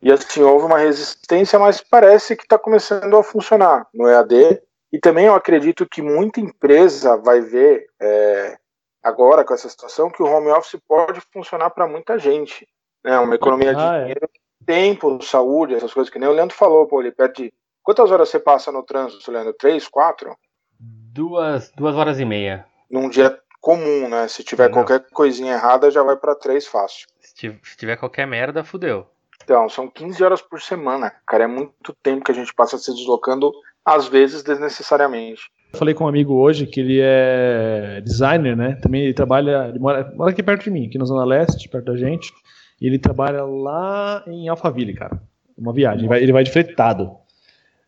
E 0.02 0.12
assim, 0.12 0.42
houve 0.42 0.66
uma 0.66 0.80
resistência, 0.80 1.60
mas 1.60 1.82
parece 1.82 2.36
que 2.36 2.44
está 2.44 2.58
começando 2.58 3.16
a 3.16 3.24
funcionar 3.24 3.88
no 3.94 4.08
EAD. 4.08 4.62
E 4.92 5.00
também 5.00 5.26
eu 5.26 5.36
acredito 5.36 5.86
que 5.86 6.02
muita 6.02 6.42
empresa 6.42 7.16
vai 7.16 7.40
ver 7.40 7.86
é, 8.02 8.58
agora 9.02 9.44
com 9.44 9.54
essa 9.54 9.70
situação 9.70 10.10
que 10.10 10.22
o 10.22 10.26
home 10.26 10.50
office 10.50 10.80
pode 10.88 11.22
funcionar 11.32 11.70
para 11.70 11.88
muita 11.88 12.18
gente. 12.18 12.68
Né? 13.04 13.18
Uma 13.20 13.36
economia 13.36 13.72
ah, 13.72 13.74
de 13.74 13.82
é. 13.82 14.00
dinheiro, 14.00 14.30
tempo, 14.66 15.24
saúde, 15.24 15.76
essas 15.76 15.94
coisas 15.94 16.12
que 16.12 16.20
nem 16.20 16.28
o 16.28 16.34
Leandro 16.34 16.56
falou, 16.56 16.88
pô, 16.88 17.00
ele 17.00 17.12
perde. 17.12 17.54
Quantas 17.84 18.12
horas 18.12 18.30
você 18.30 18.40
passa 18.40 18.72
no 18.72 18.84
trânsito, 18.84 19.32
Leandro? 19.32 19.54
Três, 19.54 19.88
quatro? 19.88 20.36
Duas, 20.80 21.72
duas 21.72 21.96
horas 21.96 22.20
e 22.20 22.26
meia. 22.26 22.66
Num 22.90 23.10
dia 23.10 23.40
comum, 23.60 24.10
né? 24.10 24.28
Se 24.28 24.44
tiver 24.44 24.68
Não. 24.68 24.74
qualquer 24.74 25.06
coisinha 25.12 25.54
errada, 25.54 25.90
já 25.90 26.04
vai 26.04 26.16
para 26.16 26.36
três 26.36 26.68
fácil. 26.68 27.08
Se 27.22 27.78
tiver 27.78 27.98
qualquer 27.98 28.28
merda, 28.28 28.64
fudeu. 28.64 29.08
Então, 29.44 29.68
são 29.70 29.90
15 29.90 30.24
horas 30.24 30.42
por 30.42 30.62
semana, 30.62 31.12
cara. 31.28 31.46
É 31.46 31.48
muito 31.48 31.96
tempo 32.02 32.24
que 32.24 32.32
a 32.32 32.36
gente 32.36 32.54
passa 32.54 32.78
se 32.78 32.94
deslocando, 32.94 33.52
às 33.86 34.08
vezes 34.08 34.44
desnecessariamente. 34.44 35.42
Falei 35.74 35.94
com 35.94 36.04
um 36.04 36.08
amigo 36.08 36.34
hoje 36.34 36.68
que 36.68 36.80
ele 36.82 37.00
é 37.02 38.02
designer, 38.04 38.58
né? 38.58 38.78
Também 38.82 39.04
ele 39.04 39.14
trabalha, 39.14 39.70
ele 39.70 39.80
mora, 39.80 40.12
mora 40.16 40.32
aqui 40.32 40.44
perto 40.44 40.66
de 40.66 40.72
mim, 40.72 40.88
aqui 40.88 40.98
na 40.98 41.06
Zona 41.06 41.24
Leste, 41.24 41.70
perto 41.70 41.86
da 41.86 41.98
gente. 41.98 42.32
E 42.80 42.88
ele 42.88 43.00
trabalha 43.00 43.44
lá 43.44 44.24
em 44.28 44.50
Alphaville, 44.50 44.94
cara. 44.94 45.22
Uma 45.58 45.72
viagem. 45.72 46.02
Ele 46.02 46.08
vai, 46.08 46.24
ele 46.24 46.34
vai 46.34 46.44
de 46.44 46.52
fretado. 46.52 47.12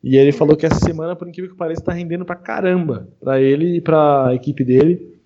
E 0.03 0.17
ele 0.17 0.31
falou 0.31 0.55
que 0.55 0.65
essa 0.65 0.79
semana, 0.79 1.15
por 1.15 1.27
incrível 1.27 1.51
que 1.51 1.57
pareça, 1.57 1.83
tá 1.83 1.91
rendendo 1.91 2.25
pra 2.25 2.35
caramba. 2.35 3.07
Pra 3.19 3.41
ele 3.41 3.77
e 3.77 3.81
pra 3.81 4.31
equipe 4.33 4.63
dele. 4.63 5.19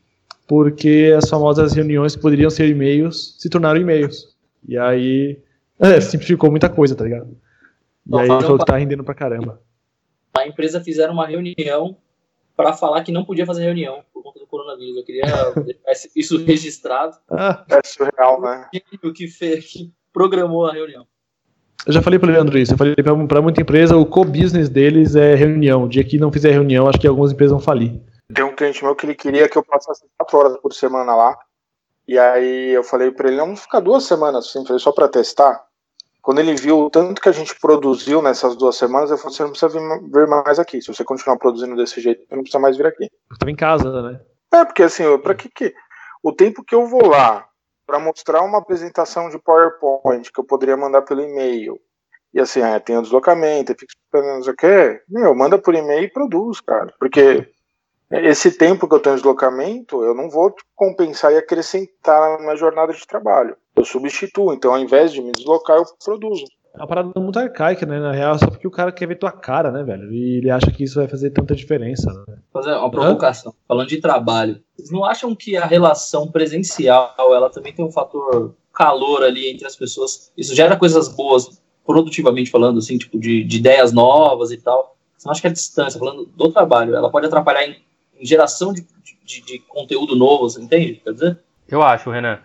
Porque 0.48 1.13
as 1.18 1.30
famosas 1.30 1.74
reuniões 1.74 2.16
que 2.16 2.22
poderiam 2.22 2.50
ser 2.50 2.70
e-mails 2.70 3.36
se 3.38 3.50
tornaram 3.50 3.80
e-mails. 3.80 4.36
E 4.68 4.78
aí. 4.78 5.38
É, 5.80 6.02
simplificou 6.02 6.50
muita 6.50 6.70
coisa, 6.70 6.96
tá 6.96 7.04
ligado? 7.04 7.38
E 8.08 8.18
aí 8.18 8.30
ele 8.30 8.42
falou 8.42 8.58
que 8.58 8.66
tá 8.66 8.78
rendendo 8.78 9.04
pra 9.04 9.13
caramba. 9.13 9.62
A 10.36 10.48
empresa 10.48 10.84
fizeram 10.84 11.13
uma 11.13 11.28
reunião 11.28 11.98
para 12.56 12.74
falar 12.74 13.04
que 13.04 13.12
não 13.12 13.24
podia 13.24 13.46
fazer 13.46 13.63
reunião 13.63 14.04
por 14.13 14.24
conta 14.24 14.40
do 14.40 14.48
coronavírus. 14.48 14.98
Eu 14.98 15.04
queria 15.04 15.24
deixar 15.63 16.10
isso 16.16 16.44
registrado. 16.44 17.18
Ah, 17.30 17.63
é 17.70 17.80
surreal, 17.86 18.42
né? 18.42 18.68
O 19.04 19.13
que 19.13 19.28
fez, 19.28 19.72
que 19.72 19.92
programou 20.12 20.66
a 20.66 20.74
reunião. 20.74 21.06
Eu 21.86 21.94
já 21.94 22.02
falei 22.02 22.18
para 22.18 22.30
o 22.30 22.32
Leandro 22.32 22.58
isso. 22.58 22.74
Eu 22.74 22.78
falei 22.78 22.96
para 22.96 23.42
muita 23.42 23.62
empresa, 23.62 23.96
o 23.96 24.06
co-business 24.06 24.70
deles 24.70 25.16
é 25.16 25.36
reunião. 25.36 25.84
O 25.84 25.90
dia 25.90 26.04
que 26.04 26.18
não 26.18 26.32
fizer 26.32 26.52
reunião, 26.52 26.90
acho 26.90 27.00
que 27.00 27.08
algumas 27.08 27.32
empresas 27.32 27.52
vão 27.52 27.62
falir. 27.62 28.02
Tem 28.34 28.44
um 28.44 28.56
cliente 28.56 28.84
meu 28.84 28.96
que 28.96 29.06
ele 29.06 29.16
queria 29.16 29.48
que 29.48 29.58
eu 29.58 29.63
passasse 29.63 30.04
quatro 30.18 30.38
horas 30.38 30.58
por 30.58 30.74
semana 30.74 31.16
lá. 31.16 31.38
E 32.08 32.18
aí 32.18 32.72
eu 32.72 32.84
falei 32.84 33.12
para 33.12 33.28
ele, 33.28 33.38
vamos 33.38 33.62
ficar 33.62 33.82
duas 33.82 34.04
semanas 34.04 34.48
assim, 34.48 34.66
falei, 34.66 34.80
só 34.80 34.92
para 34.92 35.08
testar. 35.08 35.66
Quando 36.28 36.40
ele 36.40 36.56
viu 36.56 36.78
o 36.78 36.90
tanto 36.90 37.22
que 37.22 37.30
a 37.30 37.32
gente 37.32 37.58
produziu 37.58 38.22
nessas 38.22 38.58
duas 38.58 38.76
semanas, 38.76 39.10
ele 39.10 39.18
falou: 39.18 39.34
você 39.34 39.44
não 39.44 39.52
precisa 39.52 39.70
vir, 39.70 40.28
mais 40.28 40.60
aqui. 40.60 40.82
Se 40.82 40.94
você 40.94 41.02
continuar 41.02 41.38
produzindo 41.38 41.74
desse 41.78 42.02
jeito, 42.02 42.28
você 42.28 42.36
não 42.36 42.44
precisa 42.44 42.60
mais 42.60 42.76
vir 42.76 42.86
aqui. 42.86 43.10
Estava 43.32 43.50
em 43.50 43.56
casa, 43.56 44.02
né? 44.02 44.20
É, 44.54 44.66
porque 44.66 44.84
assim, 44.84 45.18
para 45.20 45.34
que, 45.34 45.48
que. 45.48 45.74
O 46.22 46.34
tempo 46.34 46.66
que 46.66 46.76
eu 46.76 46.86
vou 46.86 47.08
lá 47.08 47.48
para 47.86 47.98
mostrar 47.98 48.42
uma 48.42 48.58
apresentação 48.58 49.30
de 49.30 49.40
PowerPoint 49.40 50.30
que 50.30 50.38
eu 50.38 50.44
poderia 50.44 50.76
mandar 50.76 51.04
pelo 51.04 51.22
e-mail, 51.22 51.80
e 52.34 52.42
assim, 52.42 52.60
é, 52.60 52.78
tem 52.78 52.98
o 52.98 53.02
deslocamento, 53.02 53.74
fica 53.80 53.86
esperando, 53.86 54.36
não 54.36 54.44
sei 54.44 54.52
o 54.52 54.58
quê, 54.58 55.02
meu, 55.08 55.34
manda 55.34 55.58
por 55.58 55.76
e-mail 55.76 56.04
e 56.04 56.12
produz, 56.12 56.60
cara. 56.60 56.94
Porque 57.00 57.50
esse 58.12 58.52
tempo 58.52 58.86
que 58.86 58.94
eu 58.94 59.00
tenho 59.00 59.16
de 59.16 59.22
deslocamento, 59.22 60.04
eu 60.04 60.13
não 60.13 60.30
vou 60.30 60.54
compensar 60.76 61.32
e 61.32 61.38
acrescentar 61.38 62.32
na 62.32 62.40
minha 62.40 62.58
jornada 62.58 62.92
de 62.92 63.08
trabalho 63.08 63.56
eu 63.78 63.86
substituo. 63.86 64.54
Então, 64.54 64.74
ao 64.74 64.80
invés 64.80 65.12
de 65.12 65.22
me 65.22 65.32
deslocar, 65.32 65.78
eu 65.78 65.86
produzo. 66.04 66.46
É 66.74 66.82
uma 66.82 66.88
parada 66.88 67.12
muito 67.20 67.40
arcaica, 67.40 67.86
né? 67.86 68.00
Na 68.00 68.12
real, 68.12 68.38
só 68.38 68.48
porque 68.48 68.68
o 68.68 68.72
cara 68.72 68.92
quer 68.92 69.08
ver 69.08 69.16
tua 69.16 69.32
cara, 69.32 69.72
né, 69.72 69.84
velho? 69.84 70.12
E 70.13 70.38
ele 70.38 70.52
acha 70.52 70.72
que 70.72 70.84
isso 70.84 70.96
vai 70.96 71.08
fazer 71.08 71.32
tanta 71.32 71.56
diferença. 71.56 72.12
Né? 72.12 72.38
Fazer 72.54 72.72
uma 72.74 72.92
provocação. 72.92 73.52
Hã? 73.52 73.56
Falando 73.68 73.88
de 73.88 74.00
trabalho, 74.00 74.62
vocês 74.76 74.92
não 74.92 75.04
acham 75.04 75.36
que 75.36 75.58
a 75.58 75.66
relação 75.66 76.30
presencial 76.30 77.16
ela 77.18 77.50
também 77.50 77.74
tem 77.74 77.84
um 77.84 77.92
fator 77.92 78.54
calor 78.72 79.24
ali 79.24 79.50
entre 79.50 79.66
as 79.66 79.76
pessoas? 79.76 80.32
Isso 80.38 80.54
gera 80.54 80.78
coisas 80.78 81.08
boas, 81.08 81.60
produtivamente 81.84 82.52
falando, 82.52 82.78
assim, 82.78 82.98
tipo, 82.98 83.20
de, 83.20 83.44
de 83.44 83.58
ideias 83.58 83.92
novas 83.92 84.52
e 84.52 84.58
tal. 84.58 84.96
Você 85.18 85.28
não 85.28 85.32
acha 85.32 85.42
que 85.42 85.48
a 85.48 85.52
distância, 85.52 85.98
falando 85.98 86.28
do 86.28 86.52
trabalho, 86.52 86.96
ela 86.96 87.10
pode 87.10 87.26
atrapalhar 87.26 87.66
em, 87.66 87.78
em 88.20 88.26
geração 88.26 88.72
de, 88.72 88.86
de, 89.26 89.42
de, 89.42 89.60
conteúdo 89.68 90.16
novo, 90.16 90.48
você 90.48 90.62
entende? 90.62 91.02
Quer 91.04 91.13
dizer? 91.13 91.40
Eu 91.68 91.82
acho, 91.82 92.12
Renan. 92.12 92.40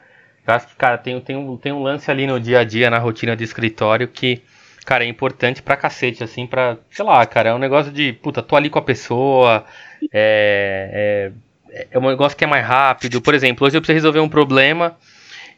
Eu 0.46 0.54
acho 0.54 0.66
que, 0.68 0.74
cara, 0.76 0.98
tem, 0.98 1.20
tem, 1.20 1.36
um, 1.36 1.56
tem 1.56 1.72
um 1.72 1.82
lance 1.82 2.10
ali 2.10 2.26
no 2.26 2.40
dia 2.40 2.60
a 2.60 2.64
dia, 2.64 2.90
na 2.90 2.98
rotina 2.98 3.36
de 3.36 3.44
escritório, 3.44 4.08
que, 4.08 4.42
cara, 4.84 5.04
é 5.04 5.06
importante 5.06 5.62
pra 5.62 5.76
cacete, 5.76 6.24
assim, 6.24 6.46
pra, 6.46 6.76
sei 6.90 7.04
lá, 7.04 7.24
cara, 7.26 7.50
é 7.50 7.54
um 7.54 7.58
negócio 7.58 7.92
de, 7.92 8.12
puta, 8.12 8.42
tô 8.42 8.56
ali 8.56 8.68
com 8.68 8.78
a 8.78 8.82
pessoa, 8.82 9.64
é, 10.12 11.32
é, 11.70 11.86
é 11.92 11.98
um 11.98 12.08
negócio 12.08 12.36
que 12.36 12.44
é 12.44 12.46
mais 12.46 12.66
rápido. 12.66 13.20
Por 13.20 13.34
exemplo, 13.34 13.66
hoje 13.66 13.76
eu 13.76 13.80
precisei 13.80 13.96
resolver 13.96 14.20
um 14.20 14.28
problema 14.28 14.96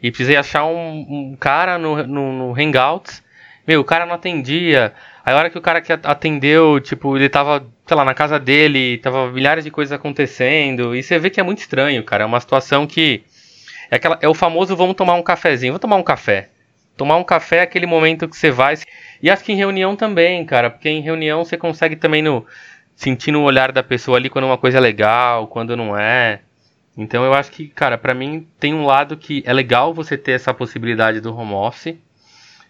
e 0.02 0.10
precisei 0.10 0.36
achar 0.36 0.64
um, 0.66 1.06
um 1.08 1.36
cara 1.38 1.78
no, 1.78 2.06
no, 2.06 2.32
no 2.32 2.60
Hangouts. 2.60 3.22
Meu, 3.66 3.80
o 3.80 3.84
cara 3.84 4.04
não 4.04 4.14
atendia. 4.14 4.92
Aí 5.24 5.32
a 5.32 5.38
hora 5.38 5.48
que 5.48 5.56
o 5.56 5.62
cara 5.62 5.80
que 5.80 5.90
atendeu, 5.90 6.78
tipo, 6.78 7.16
ele 7.16 7.30
tava, 7.30 7.66
sei 7.86 7.96
lá, 7.96 8.04
na 8.04 8.12
casa 8.12 8.38
dele, 8.38 8.98
tava 8.98 9.30
milhares 9.32 9.64
de 9.64 9.70
coisas 9.70 9.92
acontecendo. 9.92 10.94
E 10.94 11.02
você 11.02 11.18
vê 11.18 11.30
que 11.30 11.40
é 11.40 11.42
muito 11.42 11.60
estranho, 11.60 12.04
cara. 12.04 12.24
É 12.24 12.26
uma 12.26 12.40
situação 12.40 12.86
que 12.86 13.24
é, 13.94 13.96
aquela, 13.96 14.18
é 14.20 14.28
o 14.28 14.34
famoso 14.34 14.76
vamos 14.76 14.96
tomar 14.96 15.14
um 15.14 15.22
cafezinho. 15.22 15.72
Vou 15.72 15.78
tomar 15.78 15.96
um 15.96 16.02
café. 16.02 16.48
Tomar 16.96 17.16
um 17.16 17.24
café 17.24 17.58
é 17.58 17.62
aquele 17.62 17.86
momento 17.86 18.28
que 18.28 18.36
você 18.36 18.50
vai. 18.50 18.76
E 19.22 19.30
acho 19.30 19.44
que 19.44 19.52
em 19.52 19.56
reunião 19.56 19.94
também, 19.94 20.44
cara. 20.44 20.68
Porque 20.68 20.88
em 20.88 21.00
reunião 21.00 21.44
você 21.44 21.56
consegue 21.56 21.94
também 21.94 22.20
no, 22.20 22.44
sentir 22.96 23.30
no 23.30 23.42
olhar 23.42 23.70
da 23.70 23.84
pessoa 23.84 24.18
ali 24.18 24.28
quando 24.28 24.46
uma 24.46 24.58
coisa 24.58 24.78
é 24.78 24.80
legal, 24.80 25.46
quando 25.46 25.76
não 25.76 25.96
é. 25.96 26.40
Então 26.96 27.24
eu 27.24 27.32
acho 27.34 27.52
que, 27.52 27.68
cara, 27.68 27.96
para 27.96 28.14
mim 28.14 28.46
tem 28.58 28.74
um 28.74 28.84
lado 28.84 29.16
que 29.16 29.44
é 29.46 29.52
legal 29.52 29.94
você 29.94 30.18
ter 30.18 30.32
essa 30.32 30.52
possibilidade 30.52 31.20
do 31.20 31.36
home 31.36 31.52
office. 31.52 31.94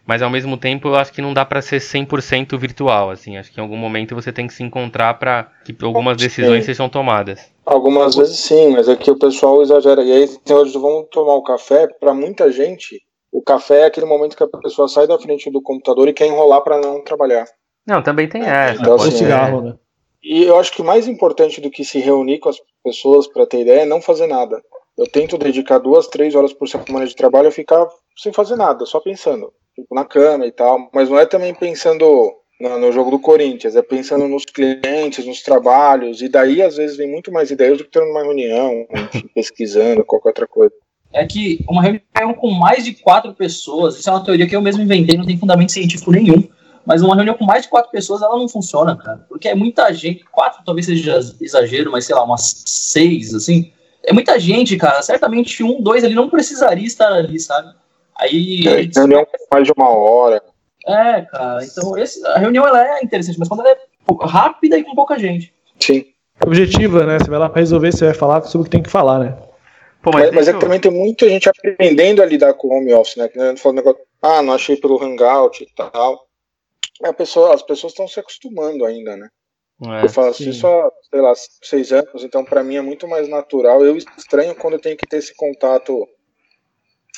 Mas 0.06 0.20
ao 0.20 0.28
mesmo 0.28 0.56
tempo 0.58 0.88
eu 0.88 0.96
acho 0.96 1.12
que 1.12 1.22
não 1.22 1.32
dá 1.32 1.44
para 1.44 1.62
ser 1.62 1.78
100% 1.78 2.58
virtual, 2.58 3.10
assim. 3.10 3.38
Acho 3.38 3.50
que 3.50 3.58
em 3.58 3.62
algum 3.62 3.76
momento 3.76 4.14
você 4.14 4.30
tem 4.30 4.46
que 4.46 4.52
se 4.52 4.62
encontrar 4.62 5.14
para 5.14 5.50
que 5.64 5.74
algumas 5.82 6.16
decisões 6.16 6.64
sejam 6.66 6.88
tomadas. 6.88 7.50
Algumas 7.64 8.14
vezes 8.14 8.38
sim, 8.38 8.70
mas 8.70 8.86
é 8.86 8.96
que 8.96 9.10
o 9.10 9.18
pessoal 9.18 9.62
exagera. 9.62 10.02
E 10.02 10.12
aí 10.12 10.28
tem 10.44 10.54
hoje 10.54 10.74
vamos 10.74 11.08
tomar 11.10 11.34
o 11.34 11.42
café, 11.42 11.88
para 11.98 12.12
muita 12.12 12.52
gente, 12.52 13.00
o 13.32 13.40
café 13.40 13.80
é 13.80 13.84
aquele 13.86 14.04
momento 14.04 14.36
que 14.36 14.44
a 14.44 14.48
pessoa 14.48 14.88
sai 14.88 15.06
da 15.06 15.18
frente 15.18 15.50
do 15.50 15.62
computador 15.62 16.06
e 16.06 16.12
quer 16.12 16.26
enrolar 16.26 16.62
para 16.62 16.78
não 16.78 17.02
trabalhar. 17.02 17.46
Não, 17.86 18.02
também 18.02 18.28
tem 18.28 18.42
essa. 18.42 18.80
Então, 18.80 18.94
assim, 18.96 19.10
cigarro, 19.10 19.60
é... 19.60 19.62
né? 19.62 19.74
E 20.22 20.44
eu 20.44 20.58
acho 20.58 20.72
que 20.72 20.82
mais 20.82 21.08
importante 21.08 21.60
do 21.60 21.70
que 21.70 21.84
se 21.84 21.98
reunir 21.98 22.38
com 22.38 22.48
as 22.48 22.56
pessoas 22.82 23.26
para 23.26 23.46
ter 23.46 23.60
ideia 23.60 23.80
é 23.80 23.86
não 23.86 24.00
fazer 24.00 24.26
nada. 24.26 24.62
Eu 24.96 25.06
tento 25.06 25.36
dedicar 25.36 25.78
duas, 25.78 26.06
três 26.06 26.34
horas 26.34 26.52
por 26.52 26.68
semana 26.68 27.06
de 27.06 27.14
trabalho 27.14 27.48
a 27.48 27.52
ficar 27.52 27.86
sem 28.16 28.32
fazer 28.32 28.56
nada, 28.56 28.86
só 28.86 29.00
pensando 29.00 29.52
tipo, 29.74 29.94
na 29.94 30.04
cama 30.04 30.46
e 30.46 30.52
tal, 30.52 30.90
mas 30.92 31.08
não 31.08 31.18
é 31.18 31.26
também 31.26 31.54
pensando 31.54 32.32
no, 32.60 32.78
no, 32.78 32.92
jogo 32.92 33.10
do 33.10 33.18
Corinthians, 33.18 33.76
é 33.76 33.82
pensando 33.82 34.28
nos 34.28 34.44
clientes, 34.44 35.26
nos 35.26 35.42
trabalhos, 35.42 36.22
e 36.22 36.28
daí 36.28 36.62
às 36.62 36.76
vezes 36.76 36.96
vem 36.96 37.10
muito 37.10 37.32
mais 37.32 37.50
ideias 37.50 37.78
do 37.78 37.84
que 37.84 37.90
tendo 37.90 38.10
uma 38.10 38.22
reunião, 38.22 38.86
pesquisando, 39.34 40.04
qualquer 40.04 40.28
outra 40.28 40.46
coisa. 40.46 40.72
É 41.12 41.24
que 41.26 41.64
uma 41.68 41.82
reunião 41.82 42.34
com 42.36 42.50
mais 42.50 42.84
de 42.84 42.92
quatro 42.94 43.34
pessoas, 43.34 43.98
isso 43.98 44.08
é 44.08 44.12
uma 44.12 44.24
teoria 44.24 44.46
que 44.46 44.56
eu 44.56 44.62
mesmo 44.62 44.82
inventei, 44.82 45.16
não 45.16 45.26
tem 45.26 45.38
fundamento 45.38 45.72
científico 45.72 46.10
nenhum, 46.10 46.48
mas 46.86 47.02
uma 47.02 47.14
reunião 47.14 47.36
com 47.36 47.44
mais 47.44 47.62
de 47.62 47.68
quatro 47.68 47.90
pessoas, 47.90 48.22
ela 48.22 48.36
não 48.36 48.48
funciona, 48.48 48.96
cara, 48.96 49.24
porque 49.28 49.48
é 49.48 49.54
muita 49.54 49.92
gente, 49.92 50.24
quatro 50.24 50.62
talvez 50.64 50.86
seja 50.86 51.20
exagero, 51.40 51.90
mas 51.90 52.04
sei 52.04 52.14
lá, 52.14 52.24
umas 52.24 52.62
seis, 52.66 53.34
assim, 53.34 53.72
é 54.02 54.12
muita 54.12 54.38
gente, 54.38 54.76
cara, 54.76 55.00
certamente 55.02 55.62
um, 55.62 55.80
dois 55.80 56.04
ali 56.04 56.14
não 56.14 56.28
precisaria 56.28 56.86
estar 56.86 57.12
ali, 57.12 57.40
sabe? 57.40 57.74
Aí. 58.16 58.66
É, 58.66 58.98
reunião 58.98 59.24
com 59.24 59.32
mais 59.52 59.66
de 59.66 59.72
uma 59.76 59.88
hora. 59.88 60.42
É, 60.86 61.22
cara. 61.22 61.64
Então, 61.64 61.96
esse, 61.96 62.24
a 62.26 62.38
reunião 62.38 62.66
ela 62.66 62.98
é 62.98 63.02
interessante, 63.02 63.38
mas 63.38 63.48
quando 63.48 63.60
ela 63.60 63.70
é 63.70 63.78
rápida 64.26 64.78
e 64.78 64.84
com 64.84 64.94
pouca 64.94 65.18
gente. 65.18 65.52
Sim. 65.80 66.04
Objetiva, 66.44 67.04
né? 67.04 67.18
Você 67.18 67.30
vai 67.30 67.38
lá 67.38 67.48
pra 67.48 67.60
resolver, 67.60 67.92
você 67.92 68.06
vai 68.06 68.14
falar 68.14 68.42
sobre 68.42 68.62
o 68.62 68.64
que 68.64 68.76
tem 68.76 68.82
que 68.82 68.90
falar, 68.90 69.18
né? 69.18 69.38
Pô, 70.02 70.10
mas, 70.12 70.26
mas, 70.26 70.34
mas 70.34 70.48
é 70.48 70.52
que 70.52 70.60
também 70.60 70.78
tem 70.78 70.90
muita 70.90 71.28
gente 71.28 71.48
aprendendo 71.48 72.22
a 72.22 72.26
lidar 72.26 72.52
com 72.54 72.68
o 72.68 72.78
home 72.78 72.92
office, 72.92 73.16
né? 73.16 73.28
Que 73.28 73.40
a 73.40 73.48
gente 73.48 73.62
fala 73.62 73.76
negócio, 73.76 74.00
ah, 74.20 74.42
não 74.42 74.52
achei 74.52 74.76
pelo 74.76 75.02
Hangout 75.02 75.62
e 75.62 75.68
tal. 75.74 76.26
A 77.02 77.12
pessoa, 77.12 77.54
as 77.54 77.62
pessoas 77.62 77.92
estão 77.92 78.06
se 78.06 78.20
acostumando 78.20 78.84
ainda, 78.84 79.16
né? 79.16 79.28
É, 79.82 80.04
eu 80.04 80.08
faço 80.08 80.42
sim. 80.42 80.50
isso 80.50 80.66
há, 80.66 80.90
sei 81.10 81.20
lá, 81.20 81.32
seis 81.62 81.92
anos, 81.92 82.22
então 82.22 82.44
para 82.44 82.62
mim 82.62 82.76
é 82.76 82.80
muito 82.80 83.08
mais 83.08 83.28
natural. 83.28 83.84
Eu 83.84 83.96
estranho 83.96 84.54
quando 84.54 84.74
eu 84.74 84.80
tenho 84.80 84.96
que 84.96 85.06
ter 85.06 85.16
esse 85.16 85.34
contato 85.34 86.06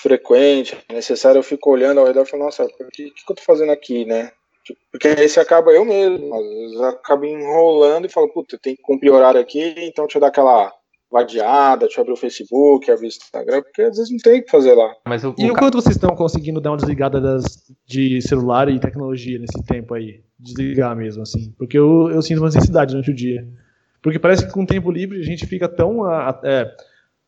frequente, 0.01 0.77
necessário, 0.91 1.39
eu 1.39 1.43
fico 1.43 1.71
olhando 1.71 2.01
ao 2.01 2.07
redor 2.07 2.23
e 2.23 2.27
falo, 2.27 2.45
nossa, 2.45 2.65
o 2.65 2.69
que, 2.93 3.11
que, 3.11 3.33
eu 3.33 3.37
tô 3.37 3.43
fazendo 3.43 3.73
aqui, 3.73 4.05
né? 4.05 4.31
Tipo, 4.65 4.79
porque 4.91 5.09
aí 5.09 5.29
você 5.29 5.41
acaba, 5.41 5.71
eu 5.71 5.85
mesmo, 5.85 6.35
às 6.35 6.45
vezes 6.45 6.81
acabo 6.81 7.25
enrolando 7.25 8.07
e 8.07 8.11
falo, 8.11 8.29
puta, 8.29 8.59
tem 8.61 8.77
que 8.77 8.83
cumprir 8.83 9.11
horário 9.11 9.41
aqui, 9.41 9.75
então 9.79 10.05
deixa 10.05 10.19
eu 10.19 10.21
dar 10.21 10.29
aquela 10.29 10.73
vadiada, 11.11 11.87
deixa 11.87 12.01
eu 12.01 12.03
abrir 12.03 12.13
o 12.13 12.17
Facebook, 12.17 12.91
abrir 12.91 13.07
o 13.07 13.09
Instagram, 13.09 13.63
porque 13.63 13.83
às 13.83 13.97
vezes 13.97 14.11
não 14.11 14.19
tem 14.19 14.41
o 14.41 14.45
que 14.45 14.51
fazer 14.51 14.75
lá. 14.75 14.93
Mas 15.07 15.25
o, 15.25 15.35
e 15.39 15.51
o 15.51 15.55
quanto 15.55 15.81
vocês 15.81 15.95
estão 15.95 16.15
conseguindo 16.15 16.61
dar 16.61 16.71
uma 16.71 16.77
desligada 16.77 17.21
das, 17.21 17.45
de 17.87 18.21
celular 18.21 18.69
e 18.69 18.81
tecnologia 18.81 19.39
nesse 19.39 19.65
tempo 19.65 19.95
aí? 19.95 20.21
Desligar 20.39 20.95
mesmo, 20.97 21.23
assim. 21.23 21.55
Porque 21.57 21.79
eu, 21.79 22.11
eu 22.11 22.21
sinto 22.21 22.39
uma 22.39 22.49
necessidade 22.49 22.91
durante 22.91 23.11
o 23.11 23.15
dia. 23.15 23.47
Porque 24.03 24.19
parece 24.19 24.47
que 24.47 24.53
com 24.53 24.63
o 24.63 24.67
tempo 24.67 24.91
livre 24.91 25.19
a 25.19 25.25
gente 25.25 25.47
fica 25.47 25.69
tão, 25.69 26.09
é, 26.45 26.71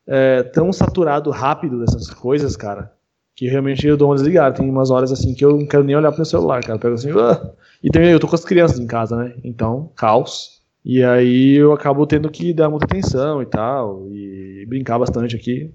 é, 0.09 0.43
tão 0.43 0.73
saturado 0.73 1.31
rápido 1.31 1.79
dessas 1.79 2.09
coisas, 2.09 2.57
cara, 2.57 2.91
que 3.37 3.47
realmente 3.47 3.87
eu 3.87 3.97
dou 3.97 4.09
uma 4.09 4.15
desligada. 4.15 4.57
Tem 4.57 4.69
umas 4.69 4.91
horas 4.91 5.13
assim 5.13 5.35
que 5.35 5.45
eu 5.45 5.59
não 5.59 5.67
quero 5.67 5.85
nem 5.85 5.95
olhar 5.95 6.11
pro 6.11 6.19
meu 6.19 6.25
celular, 6.25 6.63
cara. 6.63 6.77
Eu 6.77 6.81
pego 6.81 6.95
assim, 6.95 7.11
ah! 7.11 7.53
e 7.85 7.91
também 7.91 8.11
eu 8.11 8.19
tô 8.19 8.27
com 8.27 8.35
as 8.35 8.45
crianças 8.45 8.79
em 8.81 8.87
casa, 8.87 9.15
né? 9.17 9.35
Então, 9.45 9.93
caos. 9.95 10.59
E 10.85 11.05
aí 11.05 11.55
eu 11.55 11.73
acabo 11.73 12.07
tendo 12.07 12.31
que 12.31 12.55
dar 12.55 12.71
muita 12.71 12.87
atenção 12.87 13.43
e 13.43 13.47
tal, 13.47 14.07
e 14.11 14.65
brincar 14.67 14.99
bastante 14.99 15.37
aqui. 15.37 15.71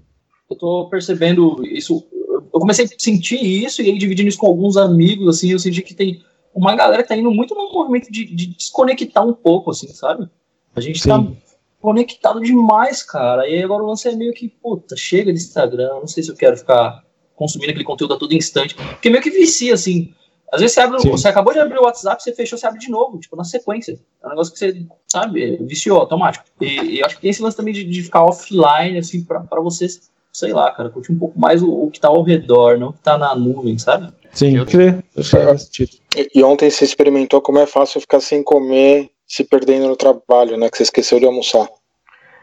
Eu 0.50 0.56
tô 0.56 0.88
percebendo 0.90 1.64
isso. 1.64 2.04
Eu 2.52 2.60
comecei 2.60 2.84
a 2.84 2.88
sentir 2.98 3.40
isso 3.40 3.80
e 3.80 3.90
aí 3.90 3.98
dividindo 3.98 4.28
isso 4.28 4.38
com 4.38 4.48
alguns 4.48 4.76
amigos, 4.76 5.28
assim, 5.28 5.52
eu 5.52 5.58
senti 5.58 5.82
que 5.82 5.94
tem 5.94 6.20
uma 6.52 6.74
galera 6.74 7.02
que 7.02 7.08
tá 7.08 7.16
indo 7.16 7.30
muito 7.30 7.54
no 7.54 7.72
movimento 7.72 8.10
de, 8.10 8.24
de 8.24 8.46
desconectar 8.48 9.24
um 9.24 9.32
pouco, 9.32 9.70
assim, 9.70 9.88
sabe? 9.88 10.28
A 10.74 10.80
gente 10.80 11.00
tá 11.06 11.18
Sim. 11.18 11.24
tá 11.26 11.43
conectado 11.84 12.40
demais, 12.40 13.02
cara. 13.02 13.46
E 13.46 13.62
agora 13.62 13.82
o 13.82 13.86
lance 13.86 14.08
é 14.08 14.16
meio 14.16 14.32
que, 14.32 14.48
puta, 14.48 14.96
chega 14.96 15.30
de 15.30 15.38
Instagram, 15.38 15.90
não 16.00 16.06
sei 16.06 16.22
se 16.22 16.30
eu 16.30 16.34
quero 16.34 16.56
ficar 16.56 17.04
consumindo 17.36 17.72
aquele 17.72 17.84
conteúdo 17.84 18.14
a 18.14 18.18
todo 18.18 18.32
instante. 18.32 18.74
Porque 18.74 19.10
meio 19.10 19.22
que 19.22 19.28
vicia, 19.28 19.74
assim. 19.74 20.14
Às 20.50 20.62
vezes 20.62 20.72
você 20.74 20.80
abre, 20.80 21.10
você 21.10 21.28
acabou 21.28 21.52
de 21.52 21.58
abrir 21.58 21.78
o 21.78 21.82
WhatsApp, 21.82 22.22
você 22.22 22.32
fechou, 22.32 22.58
você 22.58 22.66
abre 22.66 22.80
de 22.80 22.90
novo, 22.90 23.18
tipo, 23.18 23.36
na 23.36 23.44
sequência. 23.44 24.00
É 24.22 24.26
um 24.26 24.30
negócio 24.30 24.50
que 24.50 24.58
você, 24.58 24.86
sabe, 25.06 25.58
viciou 25.58 26.00
automático. 26.00 26.46
E, 26.58 26.96
e 26.96 27.04
acho 27.04 27.16
que 27.16 27.20
tem 27.20 27.30
esse 27.30 27.42
lance 27.42 27.56
também 27.56 27.74
de, 27.74 27.84
de 27.84 28.02
ficar 28.02 28.24
offline, 28.24 28.96
assim, 28.96 29.22
pra, 29.22 29.40
pra 29.40 29.60
você, 29.60 29.86
sei 30.32 30.54
lá, 30.54 30.70
cara, 30.70 30.88
curtir 30.88 31.12
um 31.12 31.18
pouco 31.18 31.38
mais 31.38 31.62
o, 31.62 31.70
o 31.70 31.90
que 31.90 32.00
tá 32.00 32.08
ao 32.08 32.22
redor, 32.22 32.78
não 32.78 32.88
o 32.88 32.92
que 32.94 33.02
tá 33.02 33.18
na 33.18 33.34
nuvem, 33.34 33.76
sabe? 33.76 34.10
Sim, 34.32 34.56
eu 34.56 34.64
creio. 34.64 35.04
E, 36.16 36.30
e 36.34 36.42
ontem 36.42 36.70
você 36.70 36.84
experimentou 36.86 37.42
como 37.42 37.58
é 37.58 37.66
fácil 37.66 38.00
ficar 38.00 38.20
sem 38.20 38.42
comer 38.42 39.10
se 39.26 39.44
perdendo 39.44 39.88
no 39.88 39.96
trabalho, 39.96 40.56
né? 40.56 40.68
Que 40.70 40.76
você 40.76 40.82
esqueceu 40.84 41.18
de 41.18 41.26
almoçar. 41.26 41.68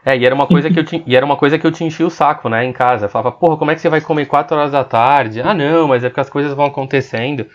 É, 0.04 0.16
e 0.16 0.26
era 0.26 0.34
uma 0.34 0.46
coisa 0.46 0.68
que 0.68 0.78
eu 0.78 0.84
te, 0.84 1.02
e 1.06 1.14
era 1.14 1.24
uma 1.24 1.36
coisa 1.36 1.58
que 1.58 1.66
eu 1.66 1.70
te 1.70 1.84
enchi 1.84 2.02
o 2.02 2.10
saco, 2.10 2.48
né, 2.48 2.64
em 2.64 2.72
casa. 2.72 3.06
Eu 3.06 3.08
falava, 3.08 3.30
porra, 3.30 3.56
como 3.56 3.70
é 3.70 3.74
que 3.74 3.80
você 3.80 3.88
vai 3.88 4.00
comer 4.00 4.26
4 4.26 4.56
horas 4.56 4.72
da 4.72 4.82
tarde? 4.82 5.40
Ah, 5.40 5.54
não, 5.54 5.86
mas 5.86 6.02
é 6.02 6.08
porque 6.08 6.20
as 6.20 6.30
coisas 6.30 6.52
vão 6.54 6.66
acontecendo. 6.66 7.46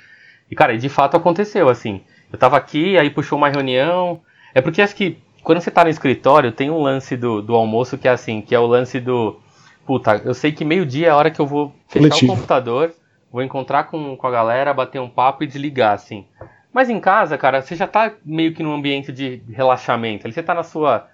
E, 0.50 0.56
cara, 0.56 0.78
de 0.78 0.88
fato 0.88 1.18
aconteceu, 1.18 1.68
assim. 1.68 2.02
Eu 2.32 2.40
tava 2.40 2.56
aqui, 2.56 2.98
aí 2.98 3.10
puxou 3.10 3.38
uma 3.38 3.50
reunião. 3.50 4.22
É 4.56 4.62
porque 4.62 4.82
acho 4.82 4.96
que 4.96 5.18
quando 5.44 5.62
você 5.62 5.72
tá 5.72 5.84
no 5.84 5.90
escritório, 5.90 6.52
tem 6.52 6.70
um 6.70 6.82
lance 6.82 7.16
do, 7.16 7.42
do 7.42 7.56
almoço 7.56 7.98
que 7.98 8.08
é 8.08 8.12
assim, 8.12 8.42
que 8.42 8.56
é 8.56 8.60
o 8.60 8.66
lance 8.66 9.00
do. 9.00 9.40
Puta, 9.86 10.22
eu 10.26 10.34
sei 10.34 10.52
que 10.52 10.66
meio-dia 10.66 11.08
é 11.08 11.10
a 11.10 11.16
hora 11.16 11.32
que 11.32 11.40
eu 11.40 11.48
vou 11.48 11.74
fechar 11.88 12.10
Coletivo. 12.10 12.32
o 12.32 12.36
computador, 12.36 12.94
vou 13.32 13.42
encontrar 13.42 13.86
com, 13.86 14.18
com 14.18 14.28
a 14.28 14.32
galera, 14.32 14.74
bater 14.74 15.00
um 15.00 15.10
papo 15.10 15.44
e 15.44 15.48
desligar, 15.48 15.94
assim. 15.94 16.26
Mas 16.74 16.90
em 16.90 17.00
casa, 17.00 17.38
cara, 17.38 17.62
você 17.62 17.76
já 17.76 17.88
tá 17.88 18.14
meio 18.26 18.54
que 18.54 18.62
num 18.62 18.74
ambiente 18.74 19.12
de 19.12 19.42
relaxamento. 19.50 20.28
Ali 20.28 20.34
você 20.34 20.44
tá 20.44 20.54
na 20.54 20.64
sua. 20.64 21.08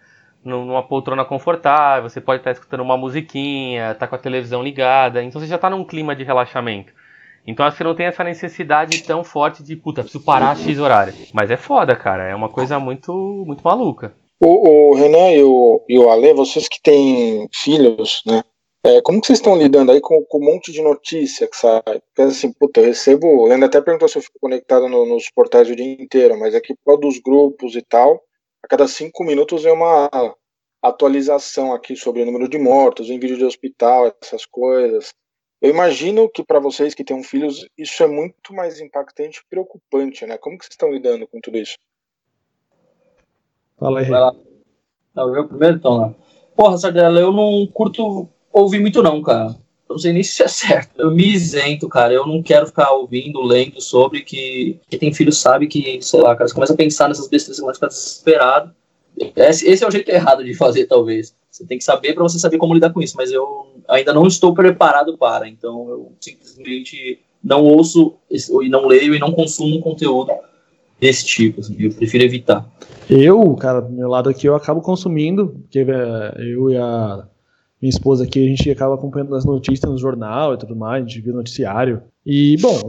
numa 0.44 0.84
poltrona 0.84 1.24
confortável, 1.24 2.10
você 2.10 2.20
pode 2.20 2.42
estar 2.42 2.54
tá 2.54 2.60
escutando 2.60 2.82
uma 2.82 2.98
musiquinha, 2.98 3.96
tá 3.96 4.08
com 4.08 4.16
a 4.16 4.20
televisão 4.20 4.62
ligada, 4.64 5.24
então 5.24 5.40
você 5.40 5.48
já 5.48 5.58
tá 5.58 5.70
num 5.70 5.86
clima 5.86 6.16
de 6.16 6.24
relaxamento. 6.24 6.92
Então 7.46 7.66
acho 7.66 7.78
que 7.78 7.84
não 7.84 7.96
tem 7.96 8.06
essa 8.06 8.24
necessidade 8.24 9.04
tão 9.04 9.24
forte 9.24 9.64
de, 9.64 9.76
puta, 9.76 10.02
preciso 10.02 10.24
parar 10.24 10.52
a 10.52 10.56
X 10.56 10.80
horário. 10.80 11.14
Mas 11.34 11.52
é 11.52 11.58
foda, 11.58 11.96
cara, 11.96 12.24
é 12.24 12.36
uma 12.36 12.50
coisa 12.50 12.80
muito, 12.80 13.12
muito 13.46 13.62
maluca. 13.64 14.14
O, 14.40 14.92
o 14.92 14.96
Renan 14.96 15.32
e 15.32 15.44
o, 15.44 15.82
e 15.88 16.00
o 16.00 16.10
Ale, 16.10 16.34
vocês 16.34 16.68
que 16.68 16.82
têm 16.82 17.48
filhos, 17.52 18.22
né? 18.26 18.44
É, 18.86 19.02
como 19.02 19.22
que 19.22 19.28
vocês 19.28 19.40
estão 19.40 19.58
lidando 19.58 19.94
aí 19.94 20.02
com, 20.02 20.22
com, 20.26 20.40
um 20.40 20.46
monte 20.54 20.70
de 20.70 20.82
notícia 20.82 21.48
que 21.48 21.56
sai? 21.56 21.82
Porque 21.82 22.22
assim, 22.22 22.52
puta, 22.52 22.82
eu 22.82 22.86
recebo. 22.86 23.50
Ainda 23.50 23.68
até 23.68 23.80
perguntou 23.80 24.10
se 24.10 24.18
eu 24.18 24.22
fico 24.22 24.38
conectado 24.42 24.90
no, 24.90 25.06
nos 25.06 25.30
portais 25.32 25.70
o 25.70 25.76
dia 25.76 25.86
inteiro, 25.86 26.38
mas 26.38 26.54
aqui 26.54 26.76
por 26.84 26.98
dos 27.00 27.18
grupos 27.20 27.76
e 27.76 27.82
tal, 27.82 28.22
a 28.62 28.68
cada 28.68 28.86
cinco 28.86 29.24
minutos 29.24 29.64
vem 29.64 29.72
uma 29.72 30.10
atualização 30.82 31.74
aqui 31.74 31.96
sobre 31.96 32.22
o 32.22 32.26
número 32.26 32.50
de 32.50 32.58
mortos, 32.58 33.10
em 33.10 33.18
vídeo 33.18 33.38
de 33.38 33.46
hospital, 33.46 34.14
essas 34.22 34.46
coisas. 34.46 35.14
Eu 35.62 35.70
imagino 35.70 36.30
que 36.30 36.44
para 36.44 36.60
vocês 36.60 36.94
que 36.94 37.06
têm 37.06 37.24
filhos, 37.24 37.66
isso 37.78 38.04
é 38.04 38.08
muito 38.08 38.54
mais 38.54 38.82
impactante 38.82 39.40
e 39.40 39.50
preocupante, 39.50 40.26
né? 40.26 40.38
Como 40.38 40.58
que 40.58 40.66
vocês 40.66 40.74
estão 40.74 40.92
lidando 40.92 41.26
com 41.26 41.40
tudo 41.40 41.58
isso? 41.58 41.78
Fala 43.78 44.02
aí. 44.02 44.10
Vai 44.10 44.20
lá. 44.20 44.36
Não, 45.16 45.34
eu 45.34 45.48
primeiro 45.48 45.78
então, 45.78 46.02
né? 46.02 46.16
Porra, 46.54 46.78
Sardela, 46.78 47.18
eu 47.18 47.32
não 47.32 47.66
curto 47.68 48.30
ouvi 48.54 48.80
muito 48.80 49.02
não, 49.02 49.22
cara. 49.22 49.56
Não 49.90 49.98
sei 49.98 50.14
nem 50.14 50.24
se 50.24 50.32
isso 50.32 50.44
é 50.44 50.48
certo. 50.48 50.92
Eu 50.98 51.12
me 51.12 51.28
isento, 51.28 51.90
cara. 51.90 52.14
Eu 52.14 52.26
não 52.26 52.42
quero 52.42 52.68
ficar 52.68 52.92
ouvindo, 52.92 53.42
lendo 53.42 53.82
sobre 53.82 54.22
que 54.22 54.80
quem 54.90 55.00
tem 55.00 55.14
filho 55.14 55.32
sabe 55.32 55.68
que, 55.68 56.00
sei 56.02 56.22
lá, 56.22 56.36
cara, 56.36 56.48
você 56.48 56.54
começa 56.54 56.74
a 56.74 56.78
pensar 56.78 57.10
nessas 57.10 57.28
besteiras, 57.28 57.58
você 57.58 57.62
começa 57.62 57.78
a 57.78 57.80
ficar 57.80 57.88
desesperado. 57.88 58.72
Esse, 59.36 59.68
esse 59.68 59.84
é 59.84 59.88
o 59.88 59.92
jeito 59.92 60.10
errado 60.10 60.44
de 60.44 60.54
fazer, 60.54 60.86
talvez. 60.86 61.36
Você 61.52 61.66
tem 61.66 61.78
que 61.78 61.84
saber 61.84 62.14
para 62.14 62.24
você 62.24 62.40
saber 62.40 62.58
como 62.58 62.74
lidar 62.74 62.92
com 62.92 63.02
isso, 63.02 63.16
mas 63.16 63.32
eu 63.32 63.68
ainda 63.88 64.14
não 64.14 64.26
estou 64.26 64.56
preparado 64.56 65.16
para, 65.18 65.48
então 65.48 65.88
eu 65.88 66.12
simplesmente 66.20 67.20
não 67.44 67.64
ouço 67.64 68.16
e 68.32 68.70
não 68.70 68.88
leio 68.88 69.14
e 69.14 69.20
não 69.20 69.32
consumo 69.32 69.80
conteúdo 69.82 70.32
desse 71.00 71.26
tipo, 71.26 71.60
assim, 71.60 71.76
eu 71.78 71.92
prefiro 71.92 72.24
evitar. 72.24 72.66
Eu, 73.10 73.54
cara, 73.56 73.82
do 73.82 73.92
meu 73.92 74.08
lado 74.08 74.30
aqui, 74.30 74.48
eu 74.48 74.56
acabo 74.56 74.82
consumindo, 74.82 75.50
porque 75.50 75.80
é, 75.80 76.34
eu 76.40 76.72
e 76.72 76.78
a 76.78 77.28
minha 77.84 77.90
esposa 77.90 78.24
aqui, 78.24 78.42
a 78.42 78.48
gente 78.48 78.72
acaba 78.72 78.96
acompanhando 78.96 79.36
as 79.36 79.44
notícias 79.44 79.92
no 79.92 79.98
jornal 79.98 80.54
e 80.54 80.58
tudo 80.58 80.74
mais, 80.74 81.04
a 81.04 81.06
gente 81.06 81.20
vê 81.20 81.34
noticiário. 81.34 82.02
E, 82.26 82.56
bom, 82.62 82.80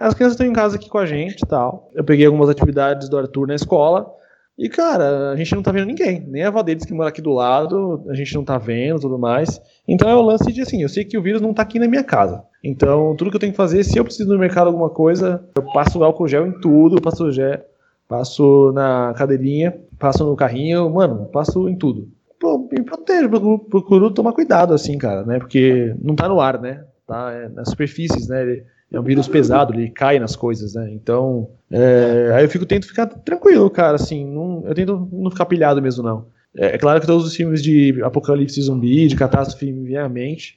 as 0.00 0.12
crianças 0.12 0.32
estão 0.32 0.44
em 0.44 0.52
casa 0.52 0.74
aqui 0.74 0.88
com 0.88 0.98
a 0.98 1.06
gente 1.06 1.40
e 1.40 1.46
tal. 1.46 1.88
Eu 1.94 2.02
peguei 2.02 2.26
algumas 2.26 2.48
atividades 2.48 3.08
do 3.08 3.16
Arthur 3.16 3.46
na 3.46 3.54
escola. 3.54 4.12
E, 4.58 4.68
cara, 4.68 5.30
a 5.30 5.36
gente 5.36 5.54
não 5.54 5.62
tá 5.62 5.70
vendo 5.70 5.86
ninguém. 5.86 6.20
Nem 6.26 6.42
a 6.42 6.48
avó 6.48 6.64
deles 6.64 6.84
que 6.84 6.92
mora 6.92 7.10
aqui 7.10 7.22
do 7.22 7.32
lado, 7.32 8.02
a 8.08 8.14
gente 8.14 8.34
não 8.34 8.42
tá 8.42 8.58
vendo 8.58 8.98
tudo 8.98 9.16
mais. 9.16 9.62
Então 9.86 10.10
é 10.10 10.16
o 10.16 10.22
lance 10.22 10.52
de 10.52 10.62
assim, 10.62 10.82
eu 10.82 10.88
sei 10.88 11.04
que 11.04 11.16
o 11.16 11.22
vírus 11.22 11.40
não 11.40 11.54
tá 11.54 11.62
aqui 11.62 11.78
na 11.78 11.86
minha 11.86 12.02
casa. 12.02 12.42
Então, 12.62 13.14
tudo 13.14 13.30
que 13.30 13.36
eu 13.36 13.40
tenho 13.40 13.52
que 13.52 13.56
fazer, 13.56 13.84
se 13.84 13.96
eu 13.96 14.04
preciso 14.04 14.32
no 14.32 14.38
mercado 14.38 14.66
alguma 14.66 14.90
coisa, 14.90 15.48
eu 15.54 15.62
passo 15.72 16.02
álcool 16.02 16.26
gel 16.26 16.48
em 16.48 16.58
tudo, 16.60 17.00
passo 17.00 17.30
gel, 17.30 17.60
passo 18.08 18.72
na 18.72 19.14
cadeirinha, 19.16 19.78
passo 19.96 20.24
no 20.24 20.34
carrinho, 20.34 20.90
mano, 20.90 21.26
passo 21.26 21.68
em 21.68 21.76
tudo 21.76 22.08
pô, 22.38 22.68
me 22.70 22.82
protejo, 22.82 23.28
procuro 23.70 24.10
tomar 24.10 24.32
cuidado, 24.32 24.74
assim, 24.74 24.98
cara, 24.98 25.24
né? 25.24 25.38
Porque 25.38 25.94
não 26.02 26.14
tá 26.14 26.28
no 26.28 26.40
ar, 26.40 26.60
né? 26.60 26.84
Tá 27.06 27.32
é, 27.32 27.48
nas 27.48 27.70
superfícies, 27.70 28.28
né? 28.28 28.42
Ele 28.42 28.64
é 28.92 29.00
um 29.00 29.02
vírus 29.04 29.28
pesado, 29.28 29.74
ele 29.74 29.90
cai 29.90 30.18
nas 30.18 30.36
coisas, 30.36 30.74
né? 30.74 30.90
Então, 30.92 31.50
é, 31.70 32.32
aí 32.34 32.44
eu 32.44 32.48
fico, 32.48 32.66
tento 32.66 32.86
ficar 32.86 33.06
tranquilo, 33.06 33.68
cara, 33.70 33.96
assim, 33.96 34.24
não, 34.24 34.62
eu 34.66 34.74
tento 34.74 35.08
não 35.12 35.30
ficar 35.30 35.46
pilhado 35.46 35.82
mesmo, 35.82 36.02
não. 36.02 36.26
É, 36.56 36.66
é, 36.66 36.78
claro 36.78 37.00
que 37.00 37.06
todos 37.06 37.26
os 37.26 37.34
filmes 37.34 37.62
de 37.62 38.00
apocalipse 38.02 38.62
zumbi, 38.62 39.08
de 39.08 39.16
catástrofe 39.16 39.72
me 39.72 39.96
à 39.96 40.08
mente. 40.08 40.56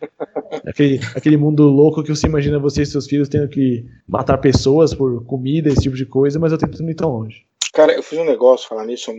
Aquele, 0.65 0.99
aquele 1.15 1.37
mundo 1.37 1.63
louco 1.63 2.03
que 2.03 2.09
você 2.09 2.27
imagina 2.27 2.59
você 2.59 2.83
e 2.83 2.85
seus 2.85 3.07
filhos 3.07 3.27
tendo 3.27 3.47
que 3.47 3.85
matar 4.07 4.37
pessoas 4.37 4.93
por 4.93 5.25
comida, 5.25 5.69
esse 5.69 5.81
tipo 5.81 5.95
de 5.95 6.05
coisa, 6.05 6.39
mas 6.39 6.51
eu 6.51 6.57
tento 6.57 6.81
não 6.81 6.89
ir 6.89 6.95
tão 6.95 7.09
longe. 7.09 7.45
Cara, 7.73 7.93
eu 7.93 8.03
fiz 8.03 8.19
um 8.19 8.25
negócio 8.25 8.67
falar 8.67 8.85
nisso 8.85 9.11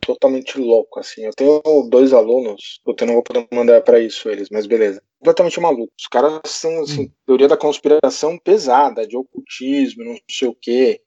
totalmente 0.00 0.58
louco, 0.58 0.98
assim. 1.00 1.24
Eu 1.24 1.32
tenho 1.32 1.62
dois 1.88 2.12
alunos, 2.12 2.80
eu 2.86 3.06
não 3.06 3.14
vou 3.14 3.22
poder 3.22 3.46
mandar 3.52 3.80
para 3.82 4.00
isso 4.00 4.28
eles, 4.28 4.48
mas 4.50 4.66
beleza. 4.66 5.02
Completamente 5.18 5.60
malucos. 5.60 5.94
Os 5.98 6.06
caras 6.06 6.40
são, 6.46 6.82
assim, 6.82 7.02
hum. 7.02 7.10
teoria 7.26 7.48
da 7.48 7.56
conspiração 7.56 8.38
pesada, 8.38 9.06
de 9.06 9.16
ocultismo, 9.16 10.04
não 10.04 10.16
sei 10.30 10.48
o 10.48 10.54
quê. 10.54 11.00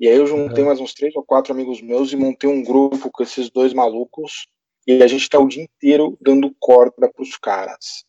E 0.00 0.08
aí 0.08 0.16
eu 0.16 0.26
juntei 0.26 0.64
mais 0.64 0.80
uns 0.80 0.94
três 0.94 1.14
ou 1.16 1.24
quatro 1.24 1.52
amigos 1.52 1.82
meus 1.82 2.12
e 2.12 2.16
montei 2.16 2.48
um 2.48 2.62
grupo 2.62 3.10
com 3.10 3.22
esses 3.22 3.50
dois 3.50 3.72
malucos. 3.72 4.46
E 4.86 5.02
a 5.02 5.06
gente 5.06 5.28
tá 5.28 5.38
o 5.38 5.48
dia 5.48 5.62
inteiro 5.62 6.16
dando 6.20 6.54
corda 6.58 7.10
pros 7.12 7.36
caras. 7.36 8.04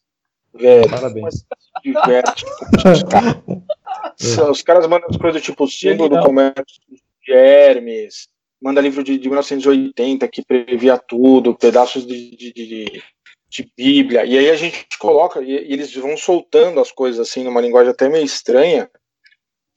Velho, 0.54 0.90
Parabéns. 0.90 1.46
Diverte, 1.84 2.46
os, 2.92 3.04
caras. 3.10 4.50
os 4.50 4.62
caras 4.62 4.88
mandam 4.88 5.10
as 5.10 5.18
coisas 5.18 5.42
tipo 5.42 5.68
símbolo 5.68 6.10
do 6.10 6.24
comércio 6.24 6.82
de 6.90 7.34
Hermes, 7.34 8.28
manda 8.62 8.82
livro 8.82 9.03
de, 9.03 9.18
de 9.18 9.28
1980 9.28 10.28
que 10.28 10.43
previa 10.43 10.97
tudo, 10.97 11.55
pedaços 11.55 12.05
de, 12.05 12.32
de, 12.36 12.53
de, 12.53 13.03
de 13.49 13.72
Bíblia, 13.76 14.26
e 14.26 14.38
aí 14.38 14.49
a 14.49 14.55
gente 14.55 14.86
coloca, 14.99 15.41
e, 15.41 15.51
e, 15.51 15.74
eles 15.74 15.93
vão 15.95 16.18
soltando 16.18 16.80
as 16.80 16.91
coisas 16.91 17.28
assim, 17.28 17.43
numa 17.43 17.62
linguagem 17.62 17.91
até 17.91 18.10
meio 18.10 18.26
estranha, 18.26 18.89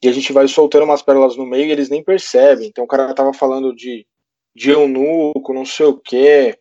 e 0.01 0.07
a 0.09 0.11
gente 0.11 0.33
vai 0.33 0.47
soltando 0.47 0.83
umas 0.83 1.01
pérolas 1.01 1.37
no 1.37 1.45
meio 1.45 1.67
e 1.67 1.71
eles 1.71 1.89
nem 1.89 2.03
percebem. 2.03 2.67
Então 2.67 2.83
o 2.83 2.87
cara 2.87 3.13
tava 3.13 3.33
falando 3.33 3.73
de, 3.73 4.05
de 4.53 4.69
eunuco, 4.71 5.53
não 5.53 5.65
sei 5.65 5.85
o 5.85 5.97
quê, 5.97 6.59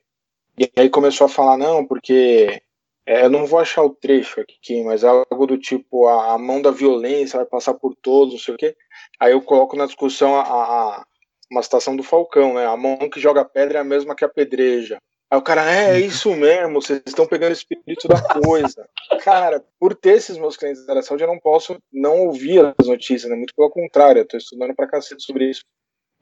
e 0.58 0.70
aí 0.76 0.88
começou 0.88 1.24
a 1.24 1.28
falar, 1.28 1.56
não, 1.56 1.84
porque 1.84 2.62
É, 3.06 3.24
eu 3.24 3.30
não 3.30 3.46
vou 3.46 3.58
achar 3.58 3.82
o 3.82 3.90
trecho 3.94 4.40
aqui, 4.40 4.82
mas 4.84 5.02
é 5.02 5.08
algo 5.08 5.46
do 5.46 5.58
tipo: 5.58 6.06
a, 6.06 6.38
mão 6.38 6.62
da 6.62 6.70
violência 6.70 7.38
vai 7.38 7.46
passar 7.46 7.74
por 7.74 7.94
todos, 7.96 8.34
não 8.34 8.40
sei 8.40 8.54
o 8.54 8.56
quê. 8.56 8.76
Aí 9.18 9.32
eu 9.32 9.42
coloco 9.42 9.76
na 9.76 9.86
discussão 9.86 10.36
a, 10.36 10.42
a, 10.42 11.06
uma 11.52 11.62
citação 11.62 11.94
do 11.94 12.02
Falcão, 12.02 12.54
né? 12.54 12.66
A 12.66 12.76
mão 12.76 12.96
que 13.10 13.20
joga 13.20 13.44
pedra 13.44 13.78
é 13.78 13.82
a 13.82 13.84
mesma 13.84 14.16
que 14.16 14.24
a 14.24 14.28
pedreja. 14.28 14.96
Aí 15.30 15.38
o 15.38 15.42
cara, 15.42 15.70
é, 15.70 15.94
é 15.94 16.00
isso 16.00 16.34
mesmo, 16.34 16.80
vocês 16.80 17.02
estão 17.06 17.26
pegando 17.26 17.50
o 17.50 17.54
espírito 17.54 18.08
da 18.08 18.20
coisa. 18.22 18.86
cara, 19.22 19.64
por 19.78 19.94
ter 19.94 20.16
esses 20.16 20.36
meus 20.36 20.56
clientes 20.56 20.84
da 20.86 21.00
saúde, 21.02 21.24
eu 21.24 21.28
não 21.28 21.38
posso 21.38 21.78
não 21.92 22.26
ouvir 22.26 22.74
as 22.78 22.86
notícias, 22.86 23.30
né? 23.30 23.36
Muito 23.36 23.54
pelo 23.54 23.70
contrário, 23.70 24.20
eu 24.20 24.28
tô 24.28 24.36
estudando 24.36 24.74
pra 24.74 24.88
cacete 24.88 25.22
sobre 25.22 25.50
isso. 25.50 25.62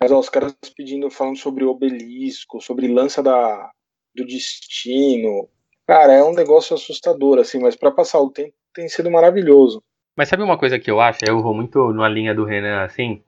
Mas 0.01 0.11
ó, 0.11 0.18
os 0.18 0.28
caras 0.28 0.55
pedindo, 0.76 1.11
falando 1.11 1.37
sobre 1.37 1.64
obelisco, 1.64 2.61
sobre 2.61 2.89
lança 2.89 3.22
da, 3.22 3.70
do 4.14 4.24
destino. 4.24 5.49
Cara, 5.87 6.12
é 6.12 6.22
um 6.22 6.33
negócio 6.33 6.74
assustador, 6.74 7.39
assim, 7.39 7.59
mas 7.59 7.76
para 7.76 7.91
passar 7.91 8.20
o 8.20 8.31
tempo 8.31 8.55
tem 8.74 8.89
sido 8.89 9.11
maravilhoso. 9.11 9.83
Mas 10.16 10.28
sabe 10.28 10.43
uma 10.43 10.59
coisa 10.59 10.78
que 10.78 10.91
eu 10.91 11.01
acho? 11.01 11.18
Eu 11.26 11.43
vou 11.43 11.55
muito 11.55 11.93
na 11.93 12.09
linha 12.09 12.35
do 12.35 12.45
Renan, 12.45 12.83
assim. 12.83 13.22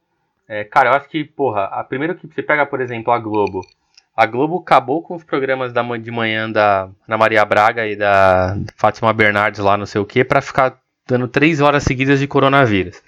É, 0.54 0.64
cara, 0.64 0.90
eu 0.90 0.92
acho 0.92 1.08
que, 1.08 1.24
porra, 1.24 1.64
a, 1.64 1.82
primeiro 1.82 2.14
que 2.14 2.26
você 2.26 2.42
pega, 2.42 2.66
por 2.66 2.78
exemplo, 2.82 3.10
a 3.10 3.18
Globo. 3.18 3.62
A 4.14 4.26
Globo 4.26 4.58
acabou 4.58 5.02
com 5.02 5.14
os 5.14 5.24
programas 5.24 5.72
da, 5.72 5.80
de 5.96 6.10
manhã 6.10 6.50
da 6.50 6.90
Ana 7.08 7.16
Maria 7.16 7.42
Braga 7.42 7.86
e 7.86 7.96
da 7.96 8.54
Fátima 8.76 9.14
Bernardes 9.14 9.60
lá, 9.60 9.78
não 9.78 9.86
sei 9.86 9.98
o 9.98 10.04
que, 10.04 10.22
para 10.22 10.42
ficar 10.42 10.78
dando 11.08 11.26
três 11.26 11.62
horas 11.62 11.84
seguidas 11.84 12.20
de 12.20 12.26
coronavírus. 12.26 13.00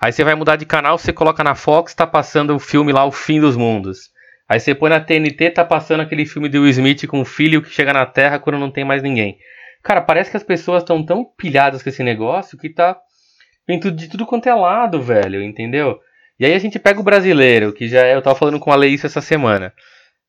Aí 0.00 0.10
você 0.10 0.24
vai 0.24 0.34
mudar 0.34 0.56
de 0.56 0.66
canal, 0.66 0.98
você 0.98 1.12
coloca 1.12 1.44
na 1.44 1.54
Fox, 1.54 1.94
tá 1.94 2.04
passando 2.04 2.52
o 2.52 2.58
filme 2.58 2.92
lá, 2.92 3.04
O 3.04 3.12
Fim 3.12 3.40
dos 3.40 3.56
Mundos. 3.56 4.10
Aí 4.48 4.58
você 4.58 4.74
põe 4.74 4.90
na 4.90 4.98
TNT, 4.98 5.50
tá 5.50 5.64
passando 5.64 6.00
aquele 6.00 6.26
filme 6.26 6.48
do 6.48 6.62
Will 6.62 6.70
Smith 6.70 7.06
com 7.06 7.20
o 7.20 7.24
filho 7.24 7.62
que 7.62 7.70
chega 7.70 7.92
na 7.92 8.04
Terra 8.06 8.40
quando 8.40 8.58
não 8.58 8.72
tem 8.72 8.84
mais 8.84 9.04
ninguém. 9.04 9.38
Cara, 9.84 10.00
parece 10.00 10.32
que 10.32 10.36
as 10.36 10.42
pessoas 10.42 10.82
estão 10.82 11.06
tão 11.06 11.24
pilhadas 11.24 11.80
com 11.80 11.88
esse 11.88 12.02
negócio 12.02 12.58
que 12.58 12.68
tá 12.68 12.98
de 13.94 14.08
tudo 14.08 14.26
quanto 14.26 14.48
é 14.48 14.54
lado, 14.54 15.00
velho, 15.00 15.40
entendeu? 15.40 16.00
E 16.42 16.44
aí 16.44 16.54
a 16.54 16.58
gente 16.58 16.76
pega 16.76 16.98
o 16.98 17.04
brasileiro, 17.04 17.72
que 17.72 17.86
já 17.86 18.04
é, 18.04 18.16
eu 18.16 18.20
tava 18.20 18.36
falando 18.36 18.58
com 18.58 18.72
a 18.72 18.74
Leísa 18.74 19.06
essa 19.06 19.20
semana. 19.20 19.72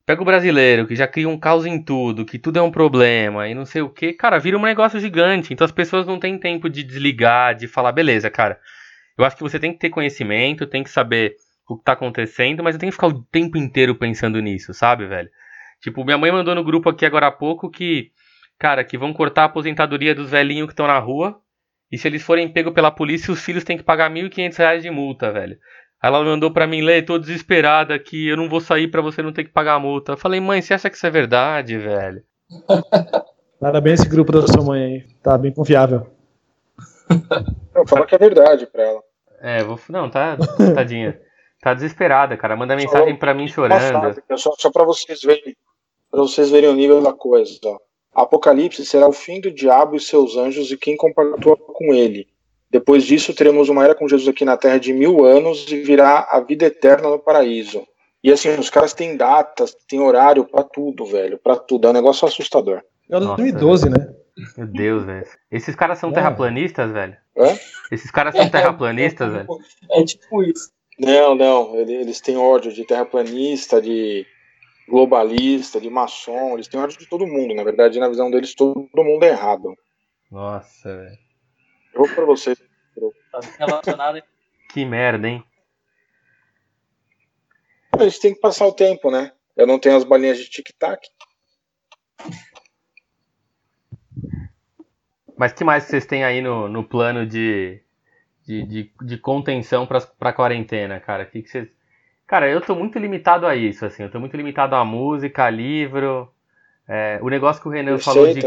Pega 0.06 0.22
o 0.22 0.26
brasileiro, 0.26 0.86
que 0.86 0.96
já 0.96 1.08
cria 1.08 1.28
um 1.28 1.40
caos 1.40 1.66
em 1.66 1.84
tudo, 1.84 2.24
que 2.24 2.38
tudo 2.38 2.60
é 2.60 2.62
um 2.62 2.70
problema 2.70 3.48
e 3.48 3.56
não 3.56 3.66
sei 3.66 3.82
o 3.82 3.90
que, 3.90 4.14
cara, 4.14 4.38
vira 4.38 4.56
um 4.56 4.62
negócio 4.62 5.00
gigante. 5.00 5.52
Então 5.52 5.66
as 5.66 5.72
pessoas 5.72 6.06
não 6.06 6.20
têm 6.20 6.38
tempo 6.38 6.70
de 6.70 6.84
desligar, 6.84 7.56
de 7.56 7.68
falar, 7.68 7.92
beleza, 7.94 8.30
cara, 8.30 8.60
eu 9.18 9.26
acho 9.26 9.36
que 9.36 9.42
você 9.42 9.58
tem 9.58 9.74
que 9.74 9.80
ter 9.80 9.90
conhecimento, 9.90 10.68
tem 10.68 10.84
que 10.84 10.92
saber 10.92 11.36
o 11.68 11.80
que 11.80 11.84
tá 11.84 11.94
acontecendo, 11.94 12.62
mas 12.62 12.76
eu 12.76 12.80
tenho 12.80 12.92
que 12.92 12.96
ficar 12.96 13.08
o 13.08 13.24
tempo 13.32 13.58
inteiro 13.58 13.96
pensando 13.96 14.40
nisso, 14.40 14.72
sabe, 14.72 15.08
velho? 15.08 15.32
Tipo, 15.82 16.06
minha 16.06 16.20
mãe 16.20 16.32
mandou 16.32 16.54
no 16.54 16.64
grupo 16.64 16.90
aqui 16.90 17.08
agora 17.08 17.26
há 17.26 17.32
pouco 17.32 17.72
que, 17.72 18.12
cara, 18.60 18.84
que 18.84 19.00
vão 19.00 19.14
cortar 19.14 19.42
a 19.42 19.46
aposentadoria 19.46 20.14
dos 20.14 20.30
velhinhos 20.30 20.68
que 20.68 20.74
estão 20.74 20.86
na 20.86 21.00
rua. 21.00 21.40
E 21.92 21.98
se 21.98 22.08
eles 22.08 22.24
forem 22.24 22.52
pegos 22.52 22.74
pela 22.74 22.90
polícia, 22.90 23.32
os 23.32 23.44
filhos 23.44 23.64
têm 23.64 23.78
que 23.78 23.84
pagar 23.84 24.12
R$ 24.12 24.22
1.500 24.24 24.82
de 24.82 24.90
multa, 24.90 25.32
velho. 25.32 25.58
Ela 26.04 26.22
mandou 26.22 26.52
pra 26.52 26.68
mim 26.68 26.82
ler, 26.82 27.06
tô 27.06 27.18
desesperada 27.18 27.98
que 27.98 28.28
eu 28.28 28.36
não 28.36 28.50
vou 28.50 28.60
sair 28.60 28.90
para 28.90 29.02
você 29.02 29.22
não 29.22 29.32
ter 29.32 29.46
que 29.46 29.52
pagar 29.52 29.76
a 29.76 29.80
multa. 29.80 30.12
Eu 30.12 30.18
falei, 30.18 30.42
mãe, 30.42 30.62
você 30.62 30.74
acha 30.74 30.90
que 30.90 30.98
isso 30.98 31.08
é 31.08 31.10
verdade, 31.10 31.78
velho? 31.78 32.22
Parabéns 33.58 34.02
esse 34.02 34.10
grupo 34.10 34.34
da 34.34 34.46
sua 34.46 34.62
mãe 34.62 34.84
aí. 34.84 35.06
Tá 35.24 35.38
bem 35.38 35.54
confiável. 35.54 36.06
Não, 37.74 37.88
fala 37.88 38.06
que 38.06 38.16
é 38.16 38.18
verdade 38.18 38.68
pra 38.68 38.84
ela. 38.84 39.02
É, 39.40 39.64
vou. 39.64 39.80
Não, 39.88 40.10
tá. 40.10 40.36
Tadinha. 40.76 41.18
Tá 41.62 41.74
desesperada, 41.74 42.36
cara. 42.36 42.58
Manda 42.58 42.76
mensagem 42.76 43.16
para 43.16 43.34
mim 43.34 43.48
chorando. 43.48 44.22
só, 44.36 44.52
só 44.58 44.70
para 44.70 44.84
vocês 44.84 45.22
verem, 45.22 45.56
para 46.12 46.20
vocês 46.20 46.50
verem 46.50 46.70
o 46.70 46.76
nível 46.76 47.02
da 47.02 47.14
coisa. 47.14 47.58
Ó. 47.64 47.78
Apocalipse 48.14 48.86
será 48.86 49.08
o 49.08 49.14
fim 49.14 49.40
do 49.40 49.50
diabo 49.50 49.96
e 49.96 50.02
seus 50.02 50.36
anjos 50.36 50.70
e 50.70 50.78
quem 50.78 50.98
compactua 50.98 51.56
com 51.56 51.94
ele. 51.94 52.28
Depois 52.74 53.04
disso, 53.04 53.36
teremos 53.36 53.70
uma 53.70 53.84
era 53.84 53.94
com 53.94 54.08
Jesus 54.08 54.28
aqui 54.28 54.44
na 54.44 54.58
Terra 54.58 54.80
de 54.80 54.92
mil 54.92 55.24
anos 55.24 55.72
e 55.72 55.84
virá 55.84 56.28
a 56.32 56.40
vida 56.40 56.66
eterna 56.66 57.08
no 57.08 57.20
paraíso. 57.20 57.88
E 58.24 58.32
assim, 58.32 58.50
os 58.50 58.68
caras 58.68 58.94
têm 58.94 59.16
datas, 59.16 59.78
têm 59.88 60.00
horário 60.00 60.44
para 60.44 60.64
tudo, 60.64 61.06
velho, 61.06 61.38
para 61.38 61.56
tudo. 61.56 61.86
É 61.86 61.92
um 61.92 61.94
negócio 61.94 62.28
assustador. 62.28 62.82
É 63.12 63.20
2012, 63.20 63.90
Nossa, 63.90 64.02
né? 64.02 64.16
Meu 64.58 64.66
Deus, 64.66 65.06
velho. 65.06 65.28
Esses 65.52 65.76
caras 65.76 66.00
são 66.00 66.10
é. 66.10 66.14
terraplanistas, 66.14 66.92
velho? 66.92 67.16
Hã? 67.38 67.56
Esses 67.92 68.10
caras 68.10 68.36
são 68.36 68.50
terraplanistas, 68.50 69.32
velho? 69.32 69.48
É 69.92 70.04
tipo 70.04 70.42
isso. 70.42 70.72
Não, 70.98 71.36
não. 71.36 71.76
Eles 71.76 72.22
têm 72.22 72.38
ódio 72.38 72.74
de 72.74 72.84
terraplanista, 72.86 73.80
de 73.80 74.26
globalista, 74.90 75.80
de 75.80 75.92
maçom. 75.92 76.56
Eles 76.56 76.68
têm 76.68 76.80
ódio 76.80 76.98
de 76.98 77.08
todo 77.08 77.28
mundo. 77.28 77.54
Na 77.54 77.64
verdade, 77.64 78.00
na 78.00 78.10
visão 78.10 78.32
deles, 78.32 78.56
todo 78.56 78.90
mundo 78.96 79.24
é 79.26 79.30
errado. 79.30 79.76
Nossa, 80.32 80.98
velho. 80.98 81.24
Eu 81.94 82.06
vou 82.06 82.10
pra 82.10 82.26
você. 82.26 82.56
Tá 83.34 83.40
relacionado? 83.58 84.22
Que 84.72 84.86
merda, 84.86 85.28
hein? 85.28 85.44
A 87.98 88.04
gente 88.04 88.20
tem 88.20 88.34
que 88.34 88.40
passar 88.40 88.68
o 88.68 88.74
tempo, 88.74 89.10
né? 89.10 89.32
Eu 89.58 89.66
não 89.66 89.80
tenho 89.80 89.98
as 89.98 90.04
balinhas 90.04 90.38
de 90.38 90.48
tic-tac. 90.48 91.08
Mas 95.36 95.52
que 95.52 95.64
mais 95.64 95.86
vocês 95.86 96.06
têm 96.06 96.24
aí 96.24 96.42
no, 96.42 96.70
no 96.70 96.84
plano 96.84 97.26
de, 97.26 97.82
de, 98.46 98.64
de, 98.66 98.94
de 99.02 99.18
contenção 99.18 99.88
para 99.88 100.08
a 100.20 100.34
quarentena, 100.34 101.00
cara? 101.00 101.26
Que 101.26 101.42
que 101.42 101.50
vocês... 101.50 101.68
Cara, 102.28 102.48
eu 102.48 102.62
tô 102.62 102.76
muito 102.76 103.00
limitado 103.00 103.48
a 103.48 103.56
isso, 103.56 103.84
assim. 103.84 104.04
Eu 104.04 104.12
tô 104.12 104.20
muito 104.20 104.38
limitado 104.38 104.76
a 104.76 104.86
música, 104.86 105.46
a 105.46 105.50
livro. 105.50 106.32
É, 106.88 107.20
o 107.22 107.30
negócio 107.30 107.62
que 107.62 107.68
o 107.68 107.72
Renan 107.72 107.96
Receitas. 107.96 108.14
falou 108.14 108.34
de. 108.34 108.42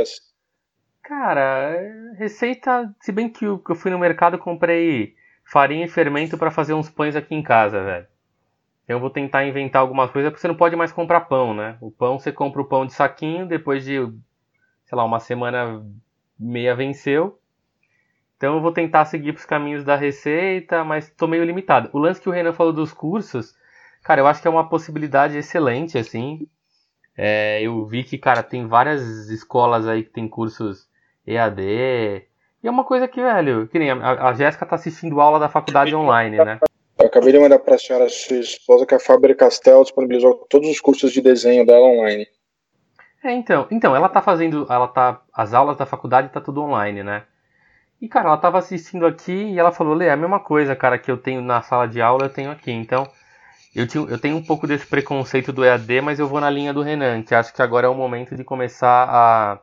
Cara, 1.06 2.14
receita. 2.18 2.92
Se 3.00 3.12
bem 3.12 3.28
que 3.28 3.44
eu, 3.44 3.62
fui 3.76 3.92
no 3.92 3.98
mercado 3.98 4.38
comprei 4.38 5.14
farinha 5.44 5.84
e 5.84 5.88
fermento 5.88 6.36
para 6.36 6.50
fazer 6.50 6.74
uns 6.74 6.90
pães 6.90 7.14
aqui 7.14 7.32
em 7.32 7.44
casa, 7.44 7.80
velho. 7.80 8.06
Eu 8.88 8.98
vou 8.98 9.08
tentar 9.08 9.46
inventar 9.46 9.82
alguma 9.82 10.08
coisa, 10.08 10.30
porque 10.30 10.40
você 10.40 10.48
não 10.48 10.56
pode 10.56 10.74
mais 10.74 10.90
comprar 10.90 11.20
pão, 11.22 11.54
né? 11.54 11.76
O 11.80 11.92
pão, 11.92 12.18
você 12.18 12.32
compra 12.32 12.60
o 12.60 12.64
pão 12.64 12.84
de 12.84 12.92
saquinho, 12.92 13.46
depois 13.46 13.84
de, 13.84 13.98
sei 14.84 14.98
lá, 14.98 15.04
uma 15.04 15.20
semana 15.20 15.80
meia 16.38 16.74
venceu. 16.74 17.38
Então 18.36 18.56
eu 18.56 18.60
vou 18.60 18.72
tentar 18.72 19.04
seguir 19.04 19.32
os 19.32 19.44
caminhos 19.44 19.84
da 19.84 19.94
receita, 19.94 20.82
mas 20.82 21.06
estou 21.06 21.28
meio 21.28 21.44
limitado. 21.44 21.88
O 21.92 21.98
lance 21.98 22.20
que 22.20 22.28
o 22.28 22.32
Renan 22.32 22.52
falou 22.52 22.72
dos 22.72 22.92
cursos, 22.92 23.54
cara, 24.02 24.20
eu 24.20 24.26
acho 24.26 24.42
que 24.42 24.48
é 24.48 24.50
uma 24.50 24.68
possibilidade 24.68 25.38
excelente, 25.38 25.96
assim. 25.98 26.48
É, 27.16 27.62
eu 27.62 27.86
vi 27.86 28.02
que, 28.02 28.18
cara, 28.18 28.42
tem 28.42 28.66
várias 28.66 29.30
escolas 29.30 29.86
aí 29.86 30.02
que 30.02 30.10
tem 30.10 30.28
cursos 30.28 30.88
EAD. 31.26 31.60
E 31.62 32.68
é 32.68 32.70
uma 32.70 32.84
coisa 32.84 33.06
que, 33.06 33.20
velho, 33.20 33.68
que 33.68 33.78
nem 33.78 33.90
a, 33.90 34.28
a 34.28 34.32
Jéssica 34.34 34.66
tá 34.66 34.76
assistindo 34.76 35.20
aula 35.20 35.38
da 35.38 35.48
faculdade 35.48 35.94
online, 35.94 36.36
né? 36.36 36.60
Eu 36.98 37.06
acabei 37.06 37.32
de 37.32 37.38
mandar 37.38 37.58
para 37.58 37.74
a 37.74 37.78
senhora 37.78 38.08
sua 38.08 38.38
esposa 38.38 38.86
que 38.86 38.94
a 38.94 38.98
Faber 38.98 39.36
Castell 39.36 39.82
disponibilizou 39.82 40.46
todos 40.48 40.68
os 40.68 40.80
cursos 40.80 41.12
de 41.12 41.20
desenho 41.20 41.66
dela 41.66 41.86
online. 41.86 42.26
É, 43.22 43.32
então, 43.32 43.66
então, 43.70 43.94
ela 43.94 44.08
tá 44.08 44.22
fazendo, 44.22 44.66
ela 44.70 44.88
tá, 44.88 45.20
as 45.32 45.52
aulas 45.52 45.76
da 45.76 45.84
faculdade 45.84 46.30
tá 46.30 46.40
tudo 46.40 46.62
online, 46.62 47.02
né? 47.02 47.24
E, 48.00 48.08
cara, 48.08 48.28
ela 48.28 48.36
tava 48.36 48.58
assistindo 48.58 49.06
aqui 49.06 49.32
e 49.32 49.58
ela 49.58 49.72
falou, 49.72 49.94
Lê, 49.94 50.06
é 50.06 50.12
a 50.12 50.16
mesma 50.16 50.38
coisa, 50.38 50.76
cara, 50.76 50.98
que 50.98 51.10
eu 51.10 51.16
tenho 51.16 51.40
na 51.42 51.62
sala 51.62 51.86
de 51.86 52.00
aula, 52.00 52.26
eu 52.26 52.30
tenho 52.30 52.50
aqui. 52.50 52.70
Então, 52.70 53.06
eu, 53.74 53.86
tinha, 53.86 54.04
eu 54.04 54.18
tenho 54.18 54.36
um 54.36 54.42
pouco 54.42 54.66
desse 54.66 54.86
preconceito 54.86 55.52
do 55.52 55.64
EAD, 55.64 56.00
mas 56.00 56.18
eu 56.18 56.28
vou 56.28 56.40
na 56.40 56.48
linha 56.48 56.72
do 56.72 56.82
Renan, 56.82 57.22
que 57.22 57.34
acho 57.34 57.52
que 57.52 57.62
agora 57.62 57.86
é 57.86 57.90
o 57.90 57.94
momento 57.94 58.34
de 58.36 58.44
começar 58.44 59.08
a, 59.08 59.58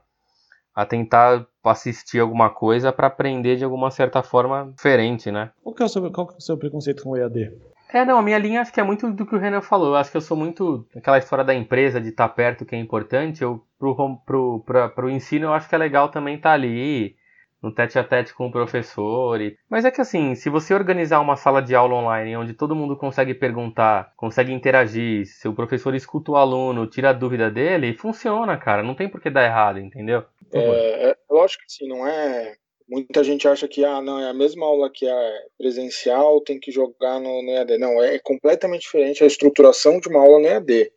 a 0.75 0.85
tentar 0.85 1.45
assistir 1.63 2.19
alguma 2.19 2.49
coisa 2.49 2.91
para 2.91 3.07
aprender 3.07 3.55
de 3.55 3.63
alguma 3.63 3.91
certa 3.91 4.23
forma 4.23 4.73
diferente, 4.75 5.31
né? 5.31 5.51
Qual 5.63 5.75
que 5.75 5.83
é 5.83 5.85
o 5.85 5.89
seu, 5.89 6.11
qual 6.11 6.27
que 6.27 6.33
é 6.33 6.37
o 6.37 6.41
seu 6.41 6.57
preconceito 6.57 7.03
com 7.03 7.11
o 7.11 7.17
EAD? 7.17 7.51
É, 7.93 8.03
não, 8.03 8.17
a 8.17 8.23
minha 8.23 8.39
linha 8.39 8.61
acho 8.61 8.73
que 8.73 8.79
é 8.79 8.83
muito 8.83 9.11
do 9.11 9.25
que 9.25 9.35
o 9.35 9.39
Renan 9.39 9.61
falou. 9.61 9.89
Eu 9.89 9.95
acho 9.97 10.09
que 10.09 10.17
eu 10.17 10.21
sou 10.21 10.35
muito 10.35 10.87
aquela 10.95 11.19
história 11.19 11.45
da 11.45 11.53
empresa, 11.53 12.01
de 12.01 12.09
estar 12.09 12.27
perto, 12.29 12.65
que 12.65 12.75
é 12.75 12.79
importante. 12.79 13.43
Eu, 13.43 13.63
pro, 13.77 14.17
pro, 14.25 14.63
pra, 14.65 14.89
pro 14.89 15.09
ensino, 15.11 15.45
eu 15.45 15.53
acho 15.53 15.69
que 15.69 15.75
é 15.75 15.77
legal 15.77 16.09
também 16.09 16.35
estar 16.35 16.53
ali, 16.53 17.15
no 17.63 17.71
tete 17.71 17.99
a 17.99 18.03
tete 18.03 18.33
com 18.33 18.47
o 18.47 18.51
professor. 18.51 19.39
E... 19.39 19.55
Mas 19.69 19.85
é 19.85 19.91
que 19.91 20.01
assim, 20.01 20.33
se 20.33 20.49
você 20.49 20.73
organizar 20.73 21.21
uma 21.21 21.37
sala 21.37 21.61
de 21.61 21.73
aula 21.73 21.93
online 21.93 22.35
onde 22.35 22.53
todo 22.53 22.75
mundo 22.75 22.97
consegue 22.97 23.35
perguntar, 23.35 24.11
consegue 24.17 24.51
interagir, 24.51 25.25
seu 25.27 25.53
professor 25.53 25.93
escuta 25.95 26.31
o 26.31 26.35
aluno, 26.35 26.87
tira 26.87 27.11
a 27.11 27.13
dúvida 27.13 27.51
dele, 27.51 27.93
funciona, 27.93 28.57
cara. 28.57 28.83
Não 28.83 28.95
tem 28.95 29.07
por 29.07 29.21
que 29.21 29.29
dar 29.29 29.45
errado, 29.45 29.79
entendeu? 29.79 30.25
É, 30.53 31.09
é, 31.09 31.17
lógico 31.29 31.63
que 31.65 31.73
sim, 31.73 31.87
não 31.87 32.07
é 32.07 32.57
Muita 32.87 33.23
gente 33.23 33.47
acha 33.47 33.67
que 33.67 33.83
ah, 33.83 34.01
não, 34.01 34.19
é 34.19 34.29
a 34.29 34.33
mesma 34.33 34.65
aula 34.65 34.89
que 34.91 35.07
é 35.07 35.45
presencial, 35.57 36.41
tem 36.41 36.59
que 36.59 36.71
jogar 36.71 37.19
no, 37.19 37.41
no 37.41 37.49
EAD. 37.49 37.77
Não, 37.77 38.03
é 38.03 38.19
completamente 38.19 38.81
diferente 38.81 39.23
a 39.23 39.27
estruturação 39.27 39.99
de 39.99 40.09
uma 40.09 40.19
aula 40.19 40.39
no 40.39 40.45
EAD. 40.45 40.91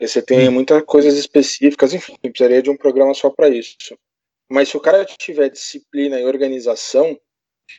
Você 0.00 0.20
tem 0.20 0.48
hum. 0.48 0.52
muitas 0.52 0.82
coisas 0.82 1.16
específicas, 1.16 1.94
enfim, 1.94 2.16
precisaria 2.20 2.62
de 2.62 2.70
um 2.70 2.76
programa 2.76 3.14
só 3.14 3.30
para 3.30 3.48
isso. 3.48 3.76
Mas 4.50 4.68
se 4.68 4.76
o 4.76 4.80
cara 4.80 5.04
tiver 5.04 5.48
disciplina 5.50 6.18
e 6.18 6.24
organização, 6.24 7.18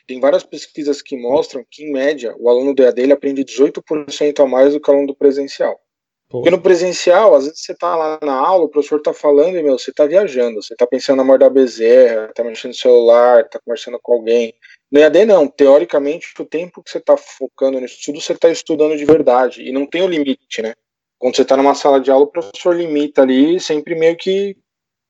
tem 0.06 0.18
várias 0.18 0.42
pesquisas 0.42 1.02
que 1.02 1.16
mostram 1.16 1.64
que, 1.70 1.84
em 1.84 1.92
média, 1.92 2.34
o 2.38 2.48
aluno 2.48 2.74
do 2.74 2.82
EAD 2.82 3.02
ele 3.02 3.12
aprende 3.12 3.44
18% 3.44 4.40
a 4.40 4.46
mais 4.46 4.72
do 4.72 4.80
que 4.80 4.90
o 4.90 4.94
aluno 4.94 5.08
do 5.08 5.14
presencial. 5.14 5.78
Porque 6.32 6.50
no 6.50 6.60
presencial, 6.60 7.34
às 7.34 7.44
vezes 7.44 7.60
você 7.60 7.74
tá 7.74 7.94
lá 7.94 8.18
na 8.22 8.32
aula, 8.32 8.64
o 8.64 8.68
professor 8.68 9.00
tá 9.02 9.12
falando 9.12 9.58
e, 9.58 9.62
meu, 9.62 9.78
você 9.78 9.92
tá 9.92 10.06
viajando, 10.06 10.62
você 10.62 10.74
tá 10.74 10.86
pensando 10.86 11.18
na 11.18 11.24
morda 11.24 11.50
bezerra, 11.50 12.32
tá 12.34 12.42
mexendo 12.42 12.70
no 12.70 12.76
celular, 12.76 13.46
tá 13.48 13.60
conversando 13.62 13.98
com 14.02 14.14
alguém. 14.14 14.54
No 14.90 14.98
EAD, 14.98 15.26
não. 15.26 15.46
Teoricamente, 15.46 16.32
o 16.40 16.44
tempo 16.46 16.82
que 16.82 16.90
você 16.90 17.00
tá 17.00 17.16
focando 17.18 17.78
no 17.78 17.84
estudo, 17.84 18.18
você 18.18 18.34
tá 18.34 18.48
estudando 18.50 18.96
de 18.96 19.04
verdade. 19.04 19.62
E 19.62 19.72
não 19.72 19.86
tem 19.86 20.02
o 20.02 20.08
limite, 20.08 20.62
né? 20.62 20.72
Quando 21.18 21.36
você 21.36 21.44
tá 21.44 21.56
numa 21.56 21.74
sala 21.74 22.00
de 22.00 22.10
aula, 22.10 22.24
o 22.24 22.32
professor 22.32 22.74
limita 22.74 23.22
ali, 23.22 23.60
sempre 23.60 23.94
meio 23.94 24.16
que 24.16 24.56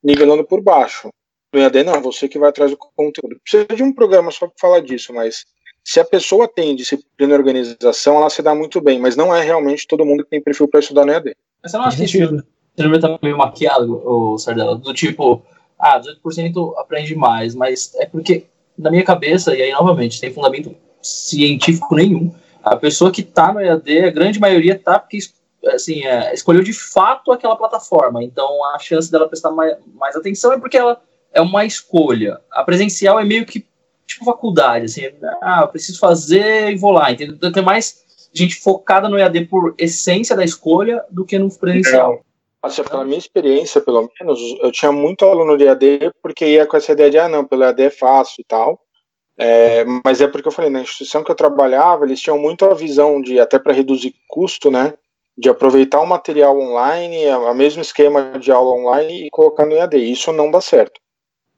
nivelando 0.02 0.44
por 0.44 0.60
baixo. 0.60 1.08
No 1.54 1.60
EAD, 1.60 1.84
não. 1.84 2.02
Você 2.02 2.28
que 2.28 2.38
vai 2.38 2.50
atrás 2.50 2.72
do 2.72 2.76
conteúdo. 2.76 3.40
Precisa 3.42 3.66
de 3.66 3.82
um 3.82 3.94
programa 3.94 4.32
só 4.32 4.46
pra 4.46 4.56
falar 4.60 4.80
disso, 4.80 5.12
mas 5.12 5.44
se 5.84 6.00
a 6.00 6.04
pessoa 6.04 6.46
tem 6.46 6.76
disciplina 6.76 7.32
e 7.32 7.36
organização, 7.36 8.16
ela 8.16 8.30
se 8.30 8.42
dá 8.42 8.54
muito 8.54 8.80
bem, 8.80 9.00
mas 9.00 9.16
não 9.16 9.34
é 9.34 9.42
realmente 9.42 9.86
todo 9.86 10.04
mundo 10.04 10.24
que 10.24 10.30
tem 10.30 10.40
perfil 10.40 10.68
para 10.68 10.80
estudar 10.80 11.04
no 11.04 11.12
EAD. 11.12 11.34
Mas 11.62 11.72
você 11.72 11.78
não 11.78 11.84
acha 11.84 11.96
que 11.96 12.04
esse 12.04 12.12
filme 12.12 13.00
tá 13.00 13.18
meio 13.22 13.36
maquiado, 13.36 14.00
o 14.04 14.38
Sardella? 14.38 14.76
Do 14.76 14.94
tipo, 14.94 15.44
ah, 15.78 16.00
18% 16.00 16.74
aprende 16.78 17.14
mais, 17.14 17.54
mas 17.54 17.94
é 17.96 18.06
porque, 18.06 18.46
na 18.78 18.90
minha 18.90 19.04
cabeça, 19.04 19.56
e 19.56 19.62
aí 19.62 19.72
novamente, 19.72 20.20
tem 20.20 20.32
fundamento 20.32 20.74
científico 21.02 21.94
nenhum, 21.94 22.32
a 22.62 22.76
pessoa 22.76 23.10
que 23.10 23.22
tá 23.22 23.52
no 23.52 23.60
EAD, 23.60 24.04
a 24.04 24.10
grande 24.10 24.38
maioria 24.38 24.78
tá 24.78 24.98
porque 24.98 25.18
assim, 25.66 26.04
é, 26.04 26.32
escolheu 26.32 26.62
de 26.62 26.72
fato 26.72 27.30
aquela 27.32 27.56
plataforma, 27.56 28.22
então 28.22 28.64
a 28.66 28.78
chance 28.78 29.10
dela 29.10 29.28
prestar 29.28 29.50
mais, 29.50 29.76
mais 29.94 30.16
atenção 30.16 30.52
é 30.52 30.58
porque 30.58 30.76
ela 30.76 31.00
é 31.32 31.40
uma 31.40 31.64
escolha. 31.64 32.40
A 32.50 32.62
presencial 32.62 33.18
é 33.18 33.24
meio 33.24 33.46
que 33.46 33.64
tipo 34.06 34.24
faculdade, 34.24 34.86
assim, 34.86 35.02
ah, 35.40 35.66
preciso 35.66 35.98
fazer 35.98 36.70
e 36.70 36.76
vou 36.76 36.92
lá, 36.92 37.10
entendeu? 37.10 37.36
Então, 37.36 37.52
tem 37.52 37.62
mais 37.62 38.02
gente 38.32 38.56
focada 38.56 39.08
no 39.08 39.18
EAD 39.18 39.46
por 39.46 39.74
essência 39.78 40.34
da 40.34 40.44
escolha 40.44 41.04
do 41.10 41.24
que 41.24 41.38
no 41.38 41.50
presencial. 41.50 42.14
É. 42.14 42.20
Assim, 42.62 42.82
pela 42.84 43.04
minha 43.04 43.18
experiência, 43.18 43.80
pelo 43.80 44.08
menos, 44.20 44.40
eu 44.60 44.70
tinha 44.70 44.92
muito 44.92 45.24
aluno 45.24 45.56
de 45.56 45.64
EAD 45.64 46.12
porque 46.22 46.46
ia 46.46 46.66
com 46.66 46.76
essa 46.76 46.92
ideia 46.92 47.10
de, 47.10 47.18
ah, 47.18 47.28
não, 47.28 47.44
pelo 47.44 47.64
EAD 47.64 47.82
é 47.82 47.90
fácil 47.90 48.36
e 48.40 48.44
tal. 48.44 48.80
É, 49.36 49.84
mas 50.04 50.20
é 50.20 50.28
porque 50.28 50.46
eu 50.46 50.52
falei, 50.52 50.70
na 50.70 50.82
instituição 50.82 51.24
que 51.24 51.30
eu 51.30 51.34
trabalhava, 51.34 52.04
eles 52.04 52.20
tinham 52.20 52.38
muito 52.38 52.64
a 52.64 52.74
visão 52.74 53.20
de, 53.20 53.40
até 53.40 53.58
para 53.58 53.72
reduzir 53.72 54.14
custo, 54.28 54.70
né, 54.70 54.94
de 55.36 55.48
aproveitar 55.48 56.00
o 56.00 56.06
material 56.06 56.58
online, 56.58 57.26
o 57.28 57.54
mesmo 57.54 57.82
esquema 57.82 58.38
de 58.38 58.52
aula 58.52 58.74
online 58.74 59.26
e 59.26 59.30
colocar 59.30 59.66
no 59.66 59.72
EAD. 59.72 59.96
Isso 59.96 60.32
não 60.32 60.50
dá 60.50 60.60
certo. 60.60 61.00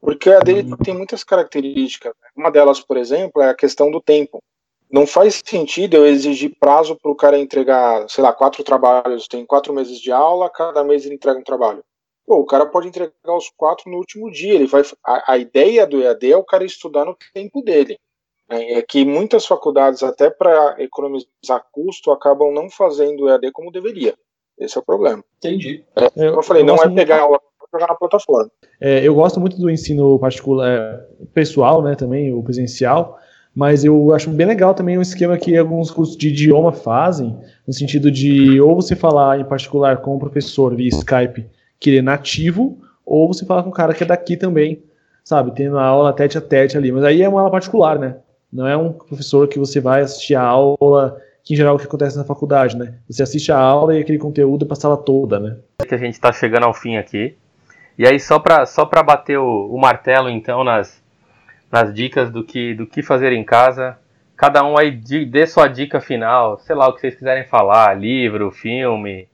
Porque 0.05 0.31
a 0.31 0.41
dele 0.41 0.71
uhum. 0.71 0.77
tem 0.77 0.95
muitas 0.95 1.25
características. 1.25 2.13
Né? 2.21 2.29
Uma 2.37 2.51
delas, 2.51 2.79
por 2.79 2.99
exemplo, 2.99 3.41
é 3.41 3.49
a 3.49 3.55
questão 3.55 3.91
do 3.91 4.03
tempo. 4.03 4.43
Não 4.91 5.07
faz 5.07 5.43
sentido 5.43 5.97
eu 5.97 6.07
exigir 6.07 6.55
prazo 6.61 6.95
para 6.95 7.11
o 7.11 7.17
cara 7.17 7.39
entregar, 7.39 8.09
sei 8.09 8.23
lá, 8.23 8.31
quatro 8.31 8.63
trabalhos. 8.63 9.27
Tem 9.27 9.47
quatro 9.47 9.73
meses 9.73 9.99
de 9.99 10.13
aula, 10.13 10.51
cada 10.51 10.85
mês 10.85 11.07
ele 11.07 11.15
entrega 11.15 11.39
um 11.39 11.43
trabalho. 11.43 11.83
Pô, 12.27 12.37
o 12.37 12.45
cara 12.45 12.67
pode 12.67 12.89
entregar 12.89 13.35
os 13.35 13.51
quatro 13.57 13.91
no 13.91 13.97
último 13.97 14.31
dia. 14.31 14.55
Ele 14.55 14.67
vai. 14.67 14.83
A, 15.05 15.33
a 15.33 15.39
ideia 15.39 15.87
do 15.87 16.03
EAD 16.03 16.33
é 16.33 16.37
o 16.37 16.45
cara 16.45 16.65
estudar 16.65 17.07
no 17.07 17.17
tempo 17.33 17.63
dele. 17.63 17.99
Né? 18.49 18.75
É 18.75 18.83
que 18.83 19.07
muitas 19.07 19.47
faculdades, 19.47 20.03
até 20.03 20.29
para 20.29 20.77
economizar 20.83 21.65
custo, 21.73 22.11
acabam 22.11 22.53
não 22.53 22.69
fazendo 22.69 23.25
o 23.25 23.29
EAD 23.31 23.51
como 23.53 23.73
deveria. 23.73 24.15
Esse 24.59 24.77
é 24.77 24.81
o 24.81 24.85
problema. 24.85 25.25
Entendi. 25.39 25.83
É, 25.97 26.11
eu, 26.15 26.35
eu 26.35 26.43
falei, 26.43 26.63
não 26.63 26.77
é 26.77 26.89
pegar 26.89 27.21
aula 27.21 27.41
jogar 27.75 27.89
na 27.89 27.95
plataforma. 27.95 28.51
É, 28.81 29.07
eu 29.07 29.15
gosto 29.15 29.41
muito 29.41 29.57
do 29.59 29.71
ensino 29.71 30.19
particular, 30.19 30.69
é, 30.69 31.01
pessoal, 31.33 31.83
né, 31.83 31.95
também, 31.95 32.33
o 32.33 32.43
presencial, 32.43 33.19
mas 33.55 33.85
eu 33.85 34.13
acho 34.15 34.31
bem 34.31 34.47
legal 34.47 34.75
também 34.75 34.99
o 34.99 35.03
esquema 35.03 35.37
que 35.37 35.57
alguns 35.57 35.91
cursos 35.91 36.17
de 36.17 36.29
idioma 36.29 36.73
fazem, 36.73 37.37
no 37.67 37.73
sentido 37.73 38.11
de 38.11 38.61
ou 38.61 38.75
você 38.75 38.97
falar 38.97 39.41
em 39.41 39.45
particular 39.45 39.99
com 39.99 40.17
o 40.17 40.19
professor 40.19 40.75
via 40.75 40.89
Skype 40.89 41.47
que 41.79 41.91
ele 41.91 41.99
é 41.99 42.03
nativo, 42.03 42.79
ou 43.05 43.29
você 43.29 43.45
falar 43.45 43.63
com 43.63 43.69
o 43.69 43.73
cara 43.73 43.93
que 43.93 44.03
é 44.03 44.07
daqui 44.07 44.37
também, 44.37 44.83
sabe, 45.23 45.53
tendo 45.55 45.79
a 45.79 45.85
aula 45.85 46.13
tete 46.13 46.39
a 46.39 46.41
tete 46.41 46.77
ali, 46.77 46.91
mas 46.91 47.05
aí 47.05 47.23
é 47.23 47.29
uma 47.29 47.41
aula 47.41 47.51
particular, 47.51 47.99
né, 47.99 48.17
não 48.53 48.67
é 48.67 48.77
um 48.77 48.93
professor 48.93 49.49
que 49.49 49.59
você 49.59 49.81
vai 49.81 50.03
assistir 50.03 50.35
a 50.35 50.43
aula 50.43 51.21
que 51.45 51.53
em 51.53 51.57
geral 51.57 51.75
é 51.75 51.77
o 51.77 51.79
que 51.79 51.85
acontece 51.85 52.17
na 52.17 52.25
faculdade, 52.25 52.77
né? 52.77 52.95
Você 53.09 53.23
assiste 53.23 53.53
a 53.53 53.59
aula 53.59 53.95
e 53.95 54.01
aquele 54.01 54.19
conteúdo 54.19 54.65
é 54.65 54.67
para 54.67 54.77
a 54.77 54.81
sala 54.81 54.97
toda, 54.97 55.39
né? 55.39 55.59
Que 55.87 55.95
a 55.95 55.99
gente 55.99 56.15
está 56.15 56.33
chegando 56.33 56.65
ao 56.65 56.73
fim 56.73 56.97
aqui. 56.97 57.37
E 57.97 58.07
aí, 58.07 58.19
só 58.19 58.39
para 58.39 58.67
só 58.67 58.85
pra 58.85 59.03
bater 59.03 59.39
o, 59.39 59.69
o, 59.73 59.79
martelo, 59.79 60.29
então, 60.29 60.65
nas, 60.65 61.03
nas 61.71 61.95
dicas 61.95 62.31
do 62.31 62.43
que, 62.43 62.75
do 62.75 62.87
que 62.87 63.03
fazer 63.03 63.33
em 63.33 63.45
casa, 63.45 63.97
cada 64.37 64.65
um 64.65 64.77
aí 64.77 64.91
dê 64.91 65.47
sua 65.47 65.69
dica 65.69 66.01
final, 66.01 66.59
sei 66.59 66.75
lá, 66.75 66.89
o 66.89 66.93
que 66.93 67.01
vocês 67.01 67.15
quiserem 67.15 67.45
falar, 67.45 67.95
livro, 67.95 68.51
filme, 68.51 69.29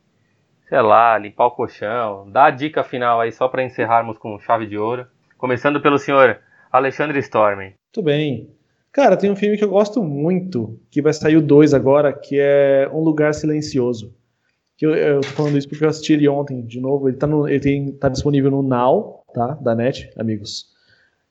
sei 0.68 0.82
lá, 0.82 1.16
limpar 1.16 1.46
o 1.46 1.50
colchão, 1.52 2.30
dá 2.30 2.46
a 2.46 2.50
dica 2.50 2.84
final 2.84 3.20
aí 3.20 3.32
só 3.32 3.48
para 3.48 3.64
encerrarmos 3.64 4.18
com 4.18 4.38
chave 4.38 4.66
de 4.66 4.76
ouro. 4.76 5.06
Começando 5.38 5.80
pelo 5.80 5.98
senhor 5.98 6.38
Alexandre 6.70 7.18
Storm. 7.20 7.60
Muito 7.60 8.02
bem. 8.02 8.50
Cara, 8.92 9.16
tem 9.16 9.30
um 9.30 9.36
filme 9.36 9.56
que 9.56 9.64
eu 9.64 9.70
gosto 9.70 10.02
muito, 10.02 10.78
que 10.90 11.00
vai 11.00 11.14
sair 11.14 11.36
o 11.36 11.42
2 11.42 11.72
agora, 11.72 12.12
que 12.12 12.38
é 12.38 12.90
Um 12.92 13.00
Lugar 13.00 13.32
Silencioso 13.32 14.19
que 14.80 14.86
eu, 14.86 14.94
eu 14.94 15.20
tô 15.20 15.28
falando 15.28 15.58
isso 15.58 15.68
porque 15.68 15.84
eu 15.84 15.90
assisti 15.90 16.14
ele 16.14 16.26
ontem 16.26 16.62
de 16.62 16.80
novo. 16.80 17.06
Ele 17.06 17.18
tá, 17.18 17.26
no, 17.26 17.46
ele 17.46 17.60
tem, 17.60 17.92
tá 17.92 18.08
disponível 18.08 18.50
no 18.50 18.62
Now, 18.62 19.22
tá? 19.34 19.48
Da 19.60 19.74
NET, 19.74 20.10
amigos. 20.16 20.68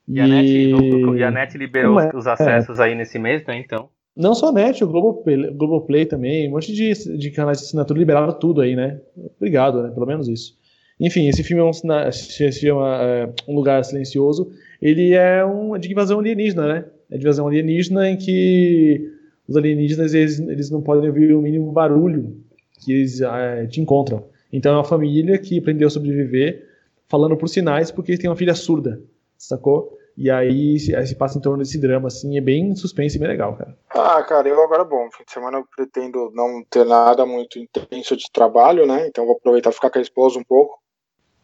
E, 0.08 0.18
e... 0.18 0.22
A, 0.22 0.28
NET, 0.28 0.68
no, 0.72 1.18
e 1.18 1.24
a 1.24 1.32
NET 1.32 1.58
liberou 1.58 2.00
é, 2.00 2.12
os 2.14 2.28
acessos 2.28 2.78
é. 2.78 2.84
aí 2.84 2.95
nesse 2.95 3.18
mês, 3.18 3.43
né? 3.47 3.58
Então. 3.58 3.89
Não 4.16 4.36
só 4.36 4.50
a 4.50 4.52
NET, 4.52 4.84
o 4.84 4.88
Globoplay, 4.88 5.52
Globoplay 5.52 6.06
também, 6.06 6.47
um 6.47 6.52
monte 6.52 6.72
de, 6.72 7.18
de 7.18 7.32
canais 7.32 7.58
de 7.58 7.66
assinatura 7.66 7.97
liberaram 7.97 8.34
tudo 8.34 8.62
aí, 8.62 8.76
né? 8.76 9.02
Obrigado, 9.38 9.82
né? 9.82 9.89
Pelo 9.89 10.06
menos 10.06 10.28
isso. 10.28 10.56
Enfim, 11.00 11.28
esse 11.28 11.43
filme 11.43 11.64
é 11.64 11.66
um, 11.66 11.74
se 11.74 12.52
chama 12.52 13.02
é, 13.02 13.34
Um 13.47 13.56
Lugar 13.56 13.84
Silencioso. 13.84 14.52
Ele 14.80 15.14
é 15.14 15.43
um 15.43 15.76
de 15.76 15.91
invasão 15.91 16.20
alienígena, 16.20 16.68
né? 16.68 16.86
É 17.10 17.18
de 17.18 17.24
invasão 17.24 17.47
alienígena 17.47 18.08
em 18.12 18.16
que 18.16 19.12
os 19.47 19.58
alienígenas 19.58 20.14
eles, 20.14 20.39
eles 20.39 20.70
não 20.70 20.84
podem 20.84 21.10
ouvir 21.10 21.34
o 21.34 21.41
mínimo 21.41 21.72
barulho 21.72 22.47
que 22.80 22.92
eles 22.94 23.22
é, 23.22 23.68
te 23.68 23.82
encontram. 23.82 24.26
Então 24.52 24.74
é 24.74 24.78
uma 24.78 24.84
família 24.84 25.38
que 25.38 25.60
aprendeu 25.60 25.88
a 25.88 25.92
sobreviver 25.92 26.68
falando 27.08 27.38
por 27.38 27.48
sinais 27.48 27.92
porque 27.92 28.18
tem 28.18 28.30
uma 28.30 28.36
filha 28.36 28.56
surda, 28.56 29.02
sacou? 29.38 29.98
E 30.18 30.30
aí 30.30 30.78
se, 30.80 30.94
aí 30.94 31.08
se 31.08 31.16
passa 31.16 31.38
em 31.38 31.42
torno 31.42 31.60
desse 31.60 31.80
drama, 31.80 32.08
assim, 32.08 32.38
é 32.38 32.42
bem 32.42 32.76
suspense 32.76 33.16
e 33.16 33.20
bem 33.20 33.30
legal, 33.30 33.56
cara. 33.56 33.78
Ah, 33.90 34.22
cara, 34.24 34.50
eu 34.50 34.62
agora, 34.62 34.84
bom, 34.84 35.10
fim 35.12 35.24
de 35.24 35.32
semana 35.32 35.60
eu 35.60 35.66
pretendo 35.76 36.30
não 36.34 36.64
ter 36.70 36.86
nada 36.86 37.26
muito 37.26 37.58
intenso 37.58 38.18
de 38.18 38.26
trabalho, 38.32 38.86
né? 38.86 39.08
Então 39.08 39.26
vou 39.26 39.38
aproveitar 39.38 39.70
e 39.70 39.74
ficar 39.74 39.90
com 39.90 39.98
a 39.98 40.02
esposa 40.02 40.38
um 40.38 40.44
pouco, 40.44 40.78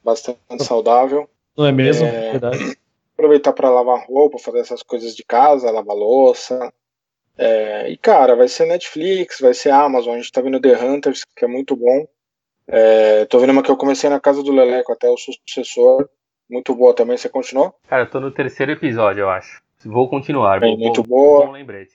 bastante 0.04 0.40
saudável. 0.60 1.30
Não 1.58 1.66
é 1.66 1.72
mesmo? 1.72 2.06
É... 2.06 2.32
Verdade. 2.32 2.78
Aproveitar 3.14 3.54
para 3.54 3.70
lavar 3.70 4.06
roupa, 4.06 4.38
fazer 4.38 4.60
essas 4.60 4.84
coisas 4.84 5.16
de 5.16 5.24
casa, 5.24 5.72
lavar 5.72 5.96
louça, 5.96 6.74
é, 7.38 7.90
e 7.90 7.98
cara, 7.98 8.36
vai 8.36 8.48
ser 8.48 8.66
Netflix, 8.66 9.40
vai 9.40 9.54
ser 9.54 9.72
Amazon, 9.72 10.14
a 10.14 10.18
gente 10.18 10.32
tá 10.32 10.42
vendo 10.42 10.60
The 10.60 10.78
Hunters, 10.78 11.24
que 11.36 11.46
é 11.46 11.48
muito 11.48 11.76
bom. 11.76 12.08
É, 12.68 13.26
tô 13.26 13.40
vendo 13.40 13.52
uma 13.52 13.62
que 13.62 13.70
eu 13.70 13.78
comecei 13.78 14.10
na 14.10 14.20
casa 14.20 14.42
do 14.42 14.52
Leleco, 14.52 14.92
até 14.92 15.10
o 15.10 15.18
sucessor. 15.18 16.08
Muito 16.50 16.74
boa 16.76 16.94
também, 16.94 17.18
você 17.18 17.28
continuou? 17.28 17.74
Cara, 17.88 18.04
eu 18.04 18.10
tô 18.10 18.20
no 18.20 18.32
terceiro 18.32 18.72
episódio, 18.72 19.22
eu 19.22 19.30
acho. 19.30 19.62
Vou 19.84 20.10
continuar. 20.10 20.64
É, 20.64 20.76
muito 20.76 21.04
boa. 21.04 21.52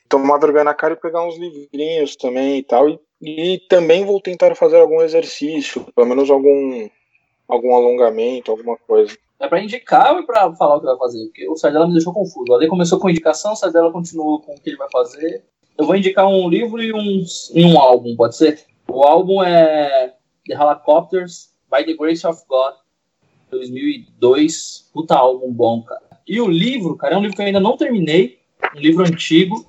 Tomar 0.08 0.38
vergonha 0.38 0.64
na 0.64 0.74
cara 0.74 0.94
e 0.94 0.96
pegar 0.96 1.26
uns 1.26 1.36
livrinhos 1.36 2.14
também 2.14 2.58
e 2.58 2.62
tal. 2.62 2.88
E, 2.88 2.98
e 3.20 3.58
também 3.68 4.04
vou 4.04 4.20
tentar 4.20 4.54
fazer 4.54 4.78
algum 4.78 5.02
exercício, 5.02 5.84
pelo 5.94 6.06
menos 6.06 6.30
algum, 6.30 6.88
algum 7.48 7.74
alongamento, 7.74 8.50
alguma 8.50 8.76
coisa. 8.76 9.16
É 9.40 9.48
pra 9.48 9.62
indicar 9.62 10.12
ou 10.12 10.20
é 10.20 10.22
pra 10.22 10.52
falar 10.54 10.76
o 10.76 10.80
que 10.80 10.86
vai 10.86 10.98
fazer? 10.98 11.24
Porque 11.24 11.48
o 11.48 11.56
Sardella 11.56 11.86
me 11.86 11.94
deixou 11.94 12.12
confuso. 12.12 12.44
O 12.50 12.54
Ale 12.54 12.68
começou 12.68 13.00
com 13.00 13.08
indicação, 13.08 13.54
o 13.54 13.56
Sardella 13.56 13.90
continuou 13.90 14.40
com 14.40 14.52
o 14.52 14.60
que 14.60 14.68
ele 14.68 14.76
vai 14.76 14.88
fazer. 14.92 15.42
Eu 15.78 15.86
vou 15.86 15.96
indicar 15.96 16.28
um 16.28 16.46
livro 16.48 16.82
e 16.82 16.92
um, 16.92 17.24
e 17.54 17.64
um 17.64 17.80
álbum, 17.80 18.14
pode 18.14 18.36
ser? 18.36 18.60
O 18.86 19.02
álbum 19.02 19.42
é 19.42 20.14
The 20.46 20.54
Helicopters, 20.54 21.54
By 21.72 21.84
the 21.86 21.94
Grace 21.94 22.26
of 22.26 22.42
God, 22.46 22.74
2002. 23.50 24.90
Puta 24.92 25.14
álbum 25.14 25.50
bom, 25.50 25.82
cara. 25.82 26.02
E 26.28 26.38
o 26.38 26.46
livro, 26.46 26.96
cara, 26.96 27.14
é 27.14 27.16
um 27.16 27.22
livro 27.22 27.34
que 27.34 27.42
eu 27.42 27.46
ainda 27.46 27.60
não 27.60 27.78
terminei. 27.78 28.38
Um 28.76 28.78
livro 28.78 29.04
antigo, 29.04 29.66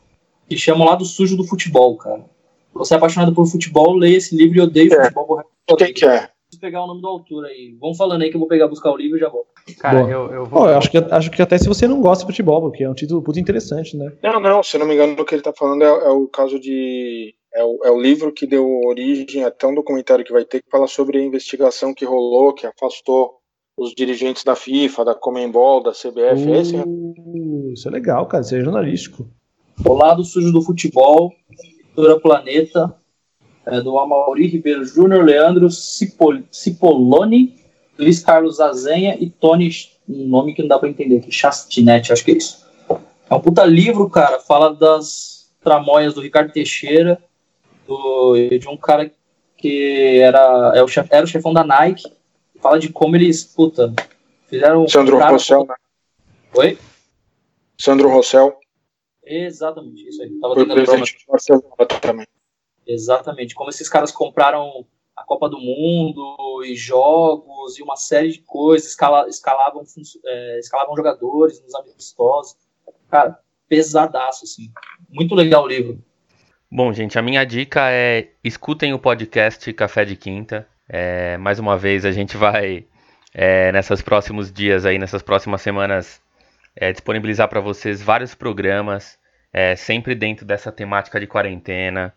que 0.49 0.57
chama 0.57 0.83
Lado 0.83 1.05
Sujo 1.05 1.37
do 1.37 1.47
Futebol, 1.47 1.95
cara. 1.95 2.25
Você 2.73 2.93
é 2.93 2.97
apaixonado 2.97 3.33
por 3.33 3.45
futebol, 3.45 3.95
leia 3.95 4.17
esse 4.17 4.35
livro 4.35 4.57
e 4.57 4.61
odeio 4.61 4.93
é. 4.93 5.03
futebol. 5.03 5.41
Quem 5.77 5.93
que 5.93 6.05
é? 6.05 6.29
Pegar 6.59 6.83
o 6.83 6.87
nome 6.87 7.01
do 7.01 7.07
autor 7.07 7.45
aí. 7.45 7.75
Vamos 7.79 7.97
falando 7.97 8.21
aí 8.21 8.29
que 8.29 8.35
eu 8.35 8.39
vou 8.39 8.47
pegar 8.47 8.67
buscar 8.67 8.91
o 8.91 8.97
livro 8.97 9.17
e 9.17 9.19
já 9.19 9.29
vou. 9.29 9.45
Cara, 9.79 10.01
eu, 10.01 10.31
eu 10.31 10.45
vou. 10.45 10.63
Oh, 10.63 10.67
eu 10.67 10.77
acho, 10.77 10.89
que, 10.89 10.97
acho 10.97 11.31
que 11.31 11.41
até 11.41 11.57
se 11.57 11.67
você 11.67 11.87
não 11.87 12.01
gosta 12.01 12.23
de 12.23 12.31
futebol, 12.31 12.61
porque 12.61 12.83
é 12.83 12.89
um 12.89 12.93
título 12.93 13.23
muito 13.25 13.39
interessante, 13.39 13.95
né? 13.95 14.11
Não, 14.21 14.39
não, 14.39 14.63
se 14.63 14.77
não 14.77 14.85
me 14.85 14.95
engano, 14.95 15.13
o 15.13 15.25
que 15.25 15.35
ele 15.35 15.41
tá 15.41 15.53
falando 15.53 15.83
é, 15.83 15.87
é 15.87 16.09
o 16.09 16.27
caso 16.27 16.59
de. 16.59 17.33
É 17.53 17.63
o, 17.63 17.79
é 17.83 17.91
o, 17.91 17.99
livro 17.99 18.31
que 18.31 18.47
deu 18.47 18.65
origem 18.85 19.43
até 19.43 19.67
um 19.67 19.75
documentário 19.75 20.23
que 20.23 20.31
vai 20.31 20.45
ter 20.45 20.61
que 20.61 20.69
falar 20.69 20.87
sobre 20.87 21.17
a 21.17 21.23
investigação 21.23 21.93
que 21.93 22.05
rolou, 22.05 22.53
que 22.53 22.65
afastou 22.65 23.41
os 23.77 23.93
dirigentes 23.93 24.43
da 24.43 24.55
FIFA, 24.55 25.03
da 25.03 25.15
Comembol, 25.15 25.83
da 25.83 25.91
CBF. 25.91 26.47
Uh, 26.47 26.55
esse, 26.55 26.77
né? 26.77 26.83
Isso 27.73 27.87
é 27.87 27.91
legal, 27.91 28.25
cara, 28.25 28.41
isso 28.41 28.55
é 28.55 28.61
jornalístico. 28.61 29.27
O 29.85 29.93
lado 29.93 30.23
sujo 30.23 30.51
do 30.51 30.61
futebol, 30.61 31.31
editora 31.91 32.19
Planeta, 32.19 32.95
é 33.65 33.81
do 33.81 33.97
Amauri 33.97 34.47
Ribeiro 34.47 34.83
Júnior, 34.83 35.23
Leandro 35.23 35.69
Cipol, 35.69 36.39
Cipoloni, 36.51 37.55
Luiz 37.97 38.23
Carlos 38.23 38.59
Azenha 38.59 39.15
e 39.19 39.29
Tony, 39.29 39.69
um 40.09 40.27
nome 40.27 40.53
que 40.53 40.61
não 40.61 40.69
dá 40.69 40.79
para 40.79 40.89
entender 40.89 41.17
aqui, 41.17 41.31
Chastinetti, 41.31 42.11
acho 42.11 42.25
que 42.25 42.31
é 42.31 42.37
isso. 42.37 42.65
É 43.29 43.33
um 43.33 43.39
puta 43.39 43.63
livro, 43.63 44.09
cara, 44.09 44.39
fala 44.39 44.73
das 44.73 45.51
tramóias 45.63 46.13
do 46.13 46.21
Ricardo 46.21 46.51
Teixeira, 46.51 47.21
do, 47.87 48.35
de 48.35 48.67
um 48.67 48.77
cara 48.77 49.11
que 49.57 50.19
era, 50.19 50.73
é 50.75 50.81
o 50.81 50.87
chef, 50.87 51.07
era 51.11 51.23
o 51.23 51.27
chefão 51.27 51.53
da 51.53 51.63
Nike, 51.63 52.11
fala 52.59 52.79
de 52.79 52.89
como 52.89 53.15
eles, 53.15 53.43
puta, 53.43 53.93
fizeram... 54.47 54.87
Sandro 54.87 55.19
Rossell, 55.19 55.65
né? 55.65 55.75
Oi? 56.55 56.77
Sandro 57.79 58.09
Rossell. 58.09 58.55
Exatamente, 59.23 60.09
isso 60.09 60.21
aí. 60.21 60.29
Tava 60.39 60.55
Foi 60.55 60.65
presidente 60.65 61.17
do 61.19 61.31
Barcelona 61.31 61.85
também. 62.01 62.27
Exatamente. 62.85 63.55
Como 63.55 63.69
esses 63.69 63.87
caras 63.87 64.11
compraram 64.11 64.85
a 65.15 65.23
Copa 65.23 65.49
do 65.49 65.59
Mundo 65.59 66.63
e 66.65 66.75
jogos 66.75 67.77
e 67.77 67.83
uma 67.83 67.95
série 67.95 68.31
de 68.31 68.39
coisas, 68.39 68.89
escala, 68.89 69.27
escalavam, 69.27 69.83
é, 70.25 70.59
escalavam 70.59 70.95
jogadores 70.95 71.61
nos 71.61 71.75
amistosos. 71.75 72.55
Cara, 73.09 73.39
pesadaço, 73.67 74.45
assim. 74.45 74.71
Muito 75.09 75.35
legal 75.35 75.63
o 75.63 75.67
livro. 75.67 76.03
Bom, 76.69 76.93
gente, 76.93 77.19
a 77.19 77.21
minha 77.21 77.43
dica 77.45 77.91
é 77.91 78.29
escutem 78.43 78.93
o 78.93 78.99
podcast 78.99 79.71
Café 79.73 80.05
de 80.05 80.15
Quinta. 80.15 80.67
É, 80.87 81.37
mais 81.37 81.59
uma 81.59 81.77
vez, 81.77 82.05
a 82.05 82.11
gente 82.11 82.37
vai, 82.37 82.85
é, 83.33 83.71
nesses 83.71 84.01
próximos 84.01 84.51
dias 84.51 84.85
aí, 84.85 84.97
nessas 84.97 85.21
próximas 85.21 85.61
semanas, 85.61 86.21
é, 86.75 86.91
disponibilizar 86.91 87.47
para 87.49 87.59
vocês 87.59 88.01
vários 88.01 88.33
programas, 88.33 89.19
é, 89.51 89.75
sempre 89.75 90.15
dentro 90.15 90.45
dessa 90.45 90.71
temática 90.71 91.19
de 91.19 91.27
quarentena. 91.27 92.13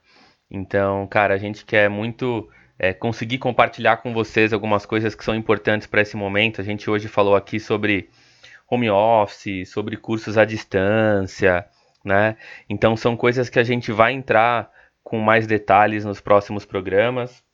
Então, 0.50 1.06
cara, 1.06 1.34
a 1.34 1.38
gente 1.38 1.64
quer 1.64 1.88
muito 1.88 2.48
é, 2.78 2.92
conseguir 2.92 3.38
compartilhar 3.38 3.98
com 3.98 4.12
vocês 4.12 4.52
algumas 4.52 4.86
coisas 4.86 5.14
que 5.14 5.24
são 5.24 5.34
importantes 5.34 5.86
para 5.86 6.02
esse 6.02 6.16
momento. 6.16 6.60
A 6.60 6.64
gente 6.64 6.88
hoje 6.88 7.08
falou 7.08 7.34
aqui 7.34 7.58
sobre 7.58 8.10
home 8.70 8.90
office, 8.90 9.68
sobre 9.68 9.96
cursos 9.96 10.38
à 10.38 10.44
distância, 10.44 11.66
né? 12.04 12.36
Então, 12.68 12.96
são 12.96 13.16
coisas 13.16 13.48
que 13.48 13.58
a 13.58 13.64
gente 13.64 13.92
vai 13.92 14.12
entrar 14.12 14.70
com 15.02 15.18
mais 15.18 15.46
detalhes 15.46 16.04
nos 16.04 16.20
próximos 16.20 16.64
programas. 16.64 17.44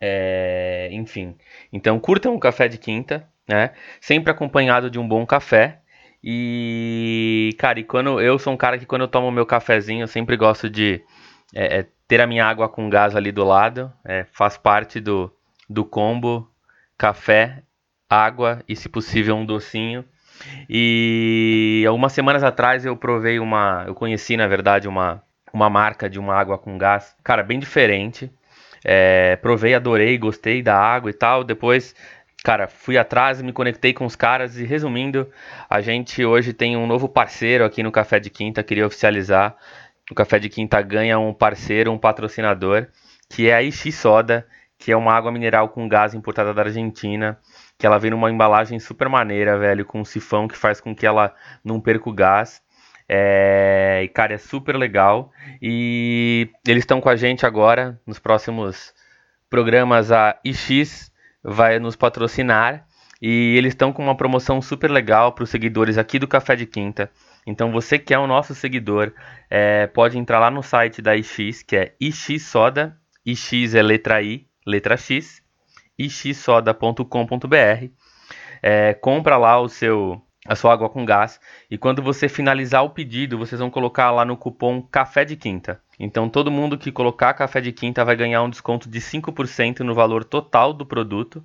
É, 0.00 0.88
enfim, 0.92 1.36
então 1.72 1.98
curtam 1.98 2.34
o 2.34 2.38
café 2.38 2.68
de 2.68 2.76
quinta, 2.78 3.26
né? 3.48 3.72
Sempre 4.00 4.30
acompanhado 4.30 4.90
de 4.90 4.98
um 4.98 5.08
bom 5.08 5.24
café. 5.24 5.80
E, 6.22 7.54
cara, 7.58 7.80
e 7.80 7.84
quando 7.84 8.20
eu 8.20 8.38
sou 8.38 8.52
um 8.52 8.56
cara 8.56 8.78
que 8.78 8.86
quando 8.86 9.02
eu 9.02 9.08
tomo 9.08 9.30
meu 9.30 9.46
cafezinho, 9.46 10.02
eu 10.02 10.08
sempre 10.08 10.36
gosto 10.36 10.68
de 10.68 11.02
é, 11.54 11.80
é, 11.80 11.86
ter 12.06 12.20
a 12.20 12.26
minha 12.26 12.44
água 12.44 12.68
com 12.68 12.88
gás 12.88 13.14
ali 13.16 13.32
do 13.32 13.44
lado. 13.44 13.92
É, 14.04 14.24
faz 14.32 14.56
parte 14.56 15.00
do, 15.00 15.32
do 15.68 15.84
combo 15.84 16.50
café, 16.96 17.62
água 18.08 18.62
e, 18.68 18.76
se 18.76 18.88
possível, 18.88 19.36
um 19.36 19.44
docinho. 19.44 20.04
E 20.68 21.84
algumas 21.88 22.12
semanas 22.12 22.42
atrás 22.42 22.84
eu 22.84 22.96
provei 22.96 23.38
uma. 23.38 23.84
Eu 23.86 23.94
conheci, 23.94 24.36
na 24.36 24.46
verdade, 24.46 24.86
uma, 24.86 25.22
uma 25.52 25.70
marca 25.70 26.08
de 26.08 26.18
uma 26.18 26.34
água 26.34 26.58
com 26.58 26.76
gás. 26.76 27.16
Cara, 27.24 27.42
bem 27.42 27.58
diferente. 27.58 28.30
É, 28.84 29.36
provei, 29.36 29.74
adorei, 29.74 30.16
gostei 30.18 30.62
da 30.62 30.76
água 30.76 31.10
e 31.10 31.14
tal. 31.14 31.42
Depois 31.42 31.94
cara, 32.46 32.68
fui 32.68 32.96
atrás, 32.96 33.42
me 33.42 33.52
conectei 33.52 33.92
com 33.92 34.06
os 34.06 34.14
caras 34.14 34.56
e 34.56 34.64
resumindo, 34.64 35.28
a 35.68 35.80
gente 35.80 36.24
hoje 36.24 36.52
tem 36.52 36.76
um 36.76 36.86
novo 36.86 37.08
parceiro 37.08 37.64
aqui 37.64 37.82
no 37.82 37.90
Café 37.90 38.20
de 38.20 38.30
Quinta, 38.30 38.62
queria 38.62 38.86
oficializar. 38.86 39.56
O 40.10 40.14
Café 40.14 40.38
de 40.38 40.48
Quinta 40.48 40.80
ganha 40.82 41.18
um 41.18 41.34
parceiro, 41.34 41.92
um 41.92 41.98
patrocinador, 41.98 42.86
que 43.28 43.48
é 43.48 43.54
a 43.54 43.62
Ixi 43.62 43.90
Soda, 43.90 44.46
que 44.78 44.92
é 44.92 44.96
uma 44.96 45.12
água 45.12 45.32
mineral 45.32 45.68
com 45.68 45.88
gás 45.88 46.14
importada 46.14 46.52
da 46.52 46.62
Argentina, 46.62 47.38
que 47.78 47.86
ela 47.86 47.98
vem 47.98 48.10
numa 48.10 48.30
embalagem 48.30 48.78
super 48.78 49.08
maneira, 49.08 49.58
velho, 49.58 49.84
com 49.84 50.00
um 50.00 50.04
sifão 50.04 50.46
que 50.46 50.56
faz 50.56 50.80
com 50.80 50.94
que 50.94 51.06
ela 51.06 51.34
não 51.64 51.80
perca 51.80 52.08
o 52.08 52.12
gás. 52.12 52.62
É, 53.08 54.00
e 54.04 54.08
cara, 54.08 54.34
é 54.34 54.38
super 54.38 54.76
legal. 54.76 55.30
E 55.60 56.50
eles 56.66 56.82
estão 56.82 57.00
com 57.00 57.08
a 57.08 57.16
gente 57.16 57.46
agora 57.46 58.00
nos 58.06 58.18
próximos 58.18 58.94
programas 59.48 60.10
a 60.10 60.38
IX 60.44 61.10
vai 61.42 61.78
nos 61.78 61.94
patrocinar 61.96 62.86
e 63.22 63.56
eles 63.56 63.72
estão 63.72 63.92
com 63.92 64.02
uma 64.02 64.16
promoção 64.16 64.60
super 64.60 64.90
legal 64.90 65.32
para 65.32 65.44
os 65.44 65.50
seguidores 65.50 65.96
aqui 65.96 66.18
do 66.18 66.28
Café 66.28 66.56
de 66.56 66.66
Quinta. 66.66 67.10
Então 67.46 67.70
você 67.70 67.98
que 67.98 68.12
é 68.12 68.18
o 68.18 68.26
nosso 68.26 68.54
seguidor, 68.54 69.12
é, 69.48 69.86
pode 69.86 70.18
entrar 70.18 70.40
lá 70.40 70.50
no 70.50 70.62
site 70.62 71.00
da 71.00 71.16
IX, 71.16 71.62
que 71.62 71.76
é 71.76 71.94
IX 72.00 72.42
Soda, 72.42 72.98
IX 73.24 73.74
é 73.74 73.82
letra 73.82 74.20
I, 74.20 74.46
letra 74.66 74.96
X, 74.96 75.42
ixsoda.com.br. 75.98 77.88
É, 78.62 78.94
compra 78.94 79.36
lá 79.36 79.60
o 79.60 79.68
seu 79.68 80.22
a 80.48 80.54
sua 80.54 80.72
água 80.72 80.88
com 80.88 81.04
gás 81.04 81.40
e 81.68 81.76
quando 81.76 82.00
você 82.00 82.28
finalizar 82.28 82.84
o 82.84 82.90
pedido, 82.90 83.36
vocês 83.36 83.58
vão 83.58 83.68
colocar 83.68 84.12
lá 84.12 84.24
no 84.24 84.36
cupom 84.36 84.80
Café 84.80 85.24
de 85.24 85.34
Quinta. 85.34 85.80
Então 85.98 86.28
todo 86.28 86.52
mundo 86.52 86.78
que 86.78 86.92
colocar 86.92 87.34
Café 87.34 87.60
de 87.60 87.72
Quinta 87.72 88.04
vai 88.04 88.14
ganhar 88.14 88.42
um 88.42 88.50
desconto 88.50 88.88
de 88.88 89.00
5% 89.00 89.80
no 89.80 89.92
valor 89.92 90.22
total 90.22 90.72
do 90.72 90.86
produto. 90.86 91.44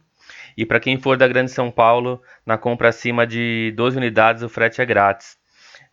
E 0.56 0.66
para 0.66 0.80
quem 0.80 1.00
for 1.00 1.18
da 1.18 1.28
Grande 1.28 1.50
São 1.50 1.72
Paulo, 1.72 2.22
na 2.46 2.58
compra 2.58 2.90
acima 2.90 3.26
de 3.26 3.74
12 3.76 3.98
unidades, 3.98 4.44
o 4.44 4.50
frete 4.50 4.82
é 4.82 4.86
grátis. 4.86 5.41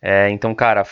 É, 0.01 0.29
então, 0.29 0.53
cara, 0.55 0.83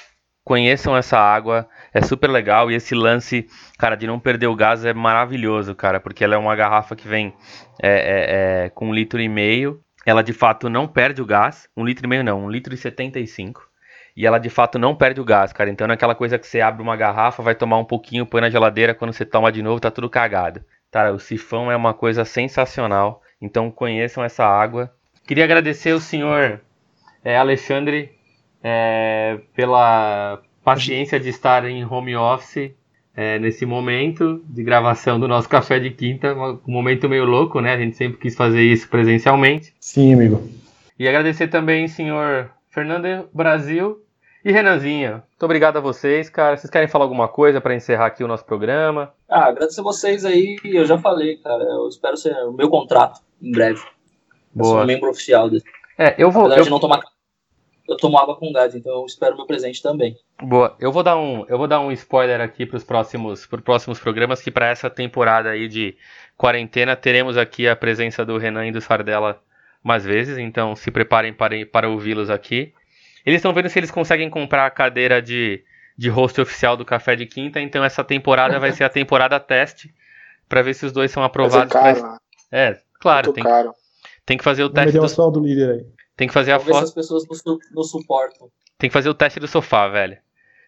conheçam 0.44 0.96
essa 0.96 1.18
água, 1.18 1.68
é 1.94 2.02
super 2.02 2.30
legal. 2.30 2.72
E 2.72 2.76
esse 2.76 2.96
lance, 2.96 3.48
cara, 3.78 3.96
de 3.96 4.08
não 4.08 4.20
perder 4.20 4.48
o 4.48 4.56
gás 4.56 4.86
é 4.86 4.94
maravilhoso, 4.94 5.76
cara, 5.76 6.00
porque 6.00 6.24
ela 6.24 6.36
é 6.36 6.38
uma 6.38 6.56
garrafa 6.56 6.96
que 6.96 7.08
vem 7.08 7.34
é, 7.82 7.90
é, 7.90 8.66
é 8.66 8.70
com 8.70 8.90
um 8.90 8.94
litro 8.94 9.20
e 9.22 9.30
meio 9.30 9.82
ela 10.08 10.24
de 10.24 10.32
fato 10.32 10.70
não 10.70 10.88
perde 10.88 11.22
o 11.22 11.26
gás, 11.26 11.68
um 11.76 11.84
litro 11.84 12.06
e 12.06 12.08
meio 12.08 12.24
não, 12.24 12.46
um 12.46 12.50
litro 12.50 12.74
e 12.74 12.78
setenta 12.78 13.20
e 13.20 13.28
cinco. 13.28 13.68
E 14.16 14.26
ela 14.26 14.40
de 14.40 14.50
fato 14.50 14.80
não 14.80 14.96
perde 14.96 15.20
o 15.20 15.26
gás, 15.26 15.52
cara. 15.52 15.70
Então 15.70 15.86
é 15.86 15.94
aquela 15.94 16.16
coisa 16.16 16.40
que 16.40 16.48
você 16.48 16.62
abre 16.62 16.82
uma 16.82 16.96
garrafa, 16.96 17.44
vai 17.44 17.54
tomar 17.54 17.78
um 17.78 17.84
pouquinho, 17.84 18.26
põe 18.26 18.40
na 18.40 18.50
geladeira, 18.50 18.96
quando 18.96 19.12
você 19.12 19.26
toma 19.26 19.52
de 19.52 19.62
novo, 19.62 19.82
tá 19.82 19.92
tudo 19.92 20.10
cagado. 20.10 20.64
Cara, 20.90 21.14
o 21.14 21.20
sifão 21.20 21.70
é 21.70 21.76
uma 21.76 21.94
coisa 21.94 22.24
sensacional. 22.24 23.22
Então 23.42 23.70
conheçam 23.70 24.24
essa 24.24 24.46
água. 24.46 24.90
Queria 25.28 25.44
agradecer 25.44 25.92
o 25.92 26.00
senhor 26.00 26.62
é, 27.22 27.38
Alexandre 27.38 28.17
é, 28.64 29.40
pela 29.56 30.42
paciência 30.64 31.20
de 31.20 31.30
estar 31.30 31.66
em 31.66 31.86
home 31.86 32.16
office 32.16 32.72
é, 33.16 33.40
nesse 33.40 33.66
momento 33.66 34.44
de 34.46 34.64
gravação 34.64 35.20
do 35.20 35.28
nosso 35.28 35.50
café 35.50 35.80
de 35.80 35.90
quinta, 35.90 36.34
um 36.36 36.60
momento 36.68 37.10
meio 37.10 37.26
louco, 37.26 37.60
né? 37.60 37.74
A 37.74 37.78
gente 37.78 37.98
sempre 37.98 38.20
quis 38.20 38.36
fazer 38.36 38.62
isso 38.62 38.88
presencialmente. 38.90 39.74
Sim, 39.80 40.14
amigo. 40.14 40.48
E 41.00 41.08
agradecer 41.08 41.48
também, 41.48 41.88
senhor 41.88 42.52
Fernando 42.70 43.28
Brasil 43.34 44.04
e 44.46 44.52
Renanzinha. 44.52 45.24
Muito 45.32 45.44
obrigado 45.44 45.78
a 45.78 45.82
vocês, 45.82 46.30
cara. 46.30 46.56
Vocês 46.58 46.70
querem 46.70 46.88
falar 46.88 47.06
alguma 47.06 47.28
coisa 47.28 47.60
para 47.60 47.76
encerrar 47.76 48.06
aqui 48.06 48.24
o 48.24 48.28
nosso 48.28 48.46
programa? 48.46 49.12
Ah, 49.28 49.46
agradecer 49.46 49.82
vocês 49.82 50.24
aí. 50.24 50.58
Eu 50.64 50.86
já 50.86 50.98
falei, 50.98 51.38
cara. 51.38 51.64
Eu 51.64 51.88
espero 51.88 52.16
ser 52.18 52.34
o 52.46 52.54
meu 52.54 52.70
contrato 52.70 53.20
em 53.42 53.52
breve. 53.52 53.82
Boa. 54.54 54.70
Eu 54.70 54.76
sou 54.76 54.84
um 54.84 54.86
membro 54.86 55.10
oficial 55.10 55.50
desse. 55.50 55.66
É, 55.98 56.16
eu 56.18 56.30
vou. 56.30 56.44
Apesar 56.44 56.60
eu... 56.60 56.64
de 56.66 56.70
não 56.70 56.80
tomar 56.80 57.02
eu 57.88 57.96
tomo 57.96 58.18
água 58.18 58.36
com 58.36 58.52
gás, 58.52 58.76
então 58.76 58.92
eu 58.92 59.06
espero 59.06 59.36
meu 59.36 59.46
presente 59.46 59.82
também. 59.82 60.18
Boa, 60.42 60.76
eu 60.80 60.92
vou 60.92 61.04
dar 61.04 61.18
um, 61.18 61.46
eu 61.48 61.58
vou 61.58 61.68
dar 61.68 61.80
um 61.80 61.92
spoiler 61.92 62.42
aqui 62.42 62.66
para 62.66 62.78
os 62.78 62.84
próximos, 62.84 63.46
pros 63.46 63.64
próximos 63.64 64.00
programas, 64.00 64.42
que 64.42 64.52
para 64.52 64.68
essa 64.68 64.90
temporada 64.90 65.50
aí 65.50 65.68
de 65.68 65.96
quarentena 66.36 66.96
teremos 66.96 67.38
aqui 67.38 67.68
a 67.68 67.76
presença 67.76 68.26
do 68.26 68.38
Renan 68.38 68.68
e 68.68 68.72
do 68.72 68.82
Fardella 68.82 69.42
mais 69.82 70.04
vezes, 70.04 70.38
então 70.38 70.76
se 70.76 70.92
preparem 70.92 71.34
para, 71.34 71.66
para 71.66 71.90
ouvi-los 71.90 72.30
aqui. 72.30 72.74
Eles 73.26 73.40
estão 73.40 73.54
vendo 73.54 73.70
se 73.70 73.80
eles 73.80 73.92
conseguem 73.92 74.30
comprar 74.30 74.66
a 74.66 74.72
cadeira 74.72 75.22
de, 75.22 75.64
de 75.98 76.10
host 76.10 76.40
oficial 76.42 76.76
do 76.76 76.84
Café 76.84 77.16
de 77.16 77.26
Quinta, 77.26 77.60
então 77.60 77.84
essa 77.84 78.04
temporada 78.04 78.60
vai 78.60 78.72
ser 78.72 78.84
a 78.84 78.90
temporada 78.90 79.40
teste 79.40 79.94
para 80.50 80.62
ver 80.62 80.74
se 80.74 80.86
os 80.86 80.92
dois 80.92 81.12
são 81.12 81.24
aprovados. 81.24 81.74
Mas 81.74 81.98
é, 81.98 82.02
caro, 82.02 82.20
pra... 82.50 82.58
é 82.58 82.78
claro, 83.00 83.34
tem, 83.34 83.44
caro. 83.44 83.74
tem 84.26 84.38
que 84.38 84.44
fazer 84.44 84.64
o 84.64 84.70
teste. 84.70 84.98
Do... 84.98 85.32
do 85.32 85.40
líder 85.40 85.70
aí. 85.72 85.97
Tem 86.18 86.28
que 86.28 86.34
fazer 86.34 86.52
a 86.52 86.60
foto. 86.60 86.84
as 86.84 86.92
pessoas 86.92 87.24
suportam. 87.90 88.50
Tem 88.78 88.90
que 88.90 88.94
fazer 88.94 89.08
o 89.08 89.14
teste 89.14 89.40
do 89.40 89.48
sofá, 89.48 89.88
velho. 89.88 90.18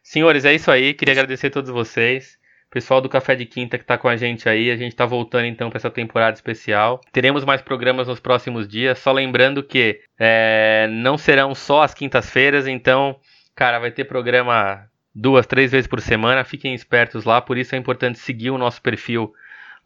Senhores, 0.04 0.46
é 0.46 0.54
isso 0.54 0.70
aí. 0.70 0.94
Queria 0.94 1.14
agradecer 1.14 1.48
a 1.48 1.52
todos 1.52 1.72
vocês. 1.72 2.38
Pessoal 2.70 3.02
do 3.02 3.10
Café 3.10 3.36
de 3.36 3.48
Quinta 3.48 3.80
que 3.80 3.84
tá 3.84 3.98
com 3.98 4.08
a 4.08 4.16
gente 4.16 4.48
aí, 4.48 4.70
a 4.70 4.76
gente 4.76 4.96
tá 4.96 5.04
voltando 5.04 5.46
então 5.46 5.72
para 5.72 5.78
essa 5.78 5.90
temporada 5.90 6.36
especial. 6.36 7.02
Teremos 7.12 7.44
mais 7.44 7.64
programas 7.64 8.08
nos 8.08 8.20
próximos 8.20 8.68
dias. 8.68 9.00
Só 9.00 9.12
lembrando 9.12 9.64
que 9.64 10.00
é, 10.20 10.88
não 10.92 11.18
serão 11.18 11.56
só 11.56 11.82
as 11.82 11.96
quintas-feiras, 11.96 12.68
então, 12.68 13.20
cara, 13.56 13.80
vai 13.80 13.90
ter 13.90 14.06
programa 14.06 14.88
duas, 15.16 15.48
três 15.48 15.72
vezes 15.72 15.88
por 15.88 16.00
semana. 16.00 16.44
Fiquem 16.44 16.76
espertos 16.76 17.26
lá, 17.26 17.42
por 17.42 17.58
isso 17.58 17.74
é 17.74 17.78
importante 17.80 18.20
seguir 18.20 18.52
o 18.52 18.58
nosso 18.58 18.80
perfil 18.84 19.34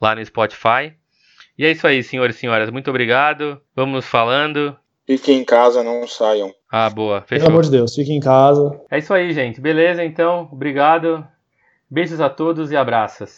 lá 0.02 0.14
no 0.14 0.26
Spotify. 0.26 0.94
E 1.58 1.66
é 1.66 1.72
isso 1.72 1.88
aí, 1.88 2.04
senhores 2.04 2.36
e 2.36 2.40
senhoras. 2.40 2.70
Muito 2.70 2.90
obrigado. 2.90 3.62
Vamos 3.74 3.96
nos 3.96 4.06
falando. 4.06 4.78
Fiquem 5.06 5.40
em 5.40 5.46
casa, 5.46 5.84
não 5.84 6.08
saiam. 6.08 6.54
Ah, 6.72 6.90
boa. 6.90 7.22
Fechou. 7.22 7.46
Pelo 7.46 7.52
amor 7.52 7.64
de 7.64 7.72
Deus, 7.72 7.94
fiquem 7.94 8.18
em 8.18 8.22
casa. 8.22 8.80
É 8.90 9.00
isso 9.00 9.14
aí, 9.14 9.34
gente. 9.34 9.60
Beleza, 9.60 10.04
então. 10.04 10.48
Obrigado. 10.52 11.28
Beijos 11.90 12.22
a 12.22 12.30
todos 12.30 12.72
e 12.72 12.76
abraços. 12.76 13.32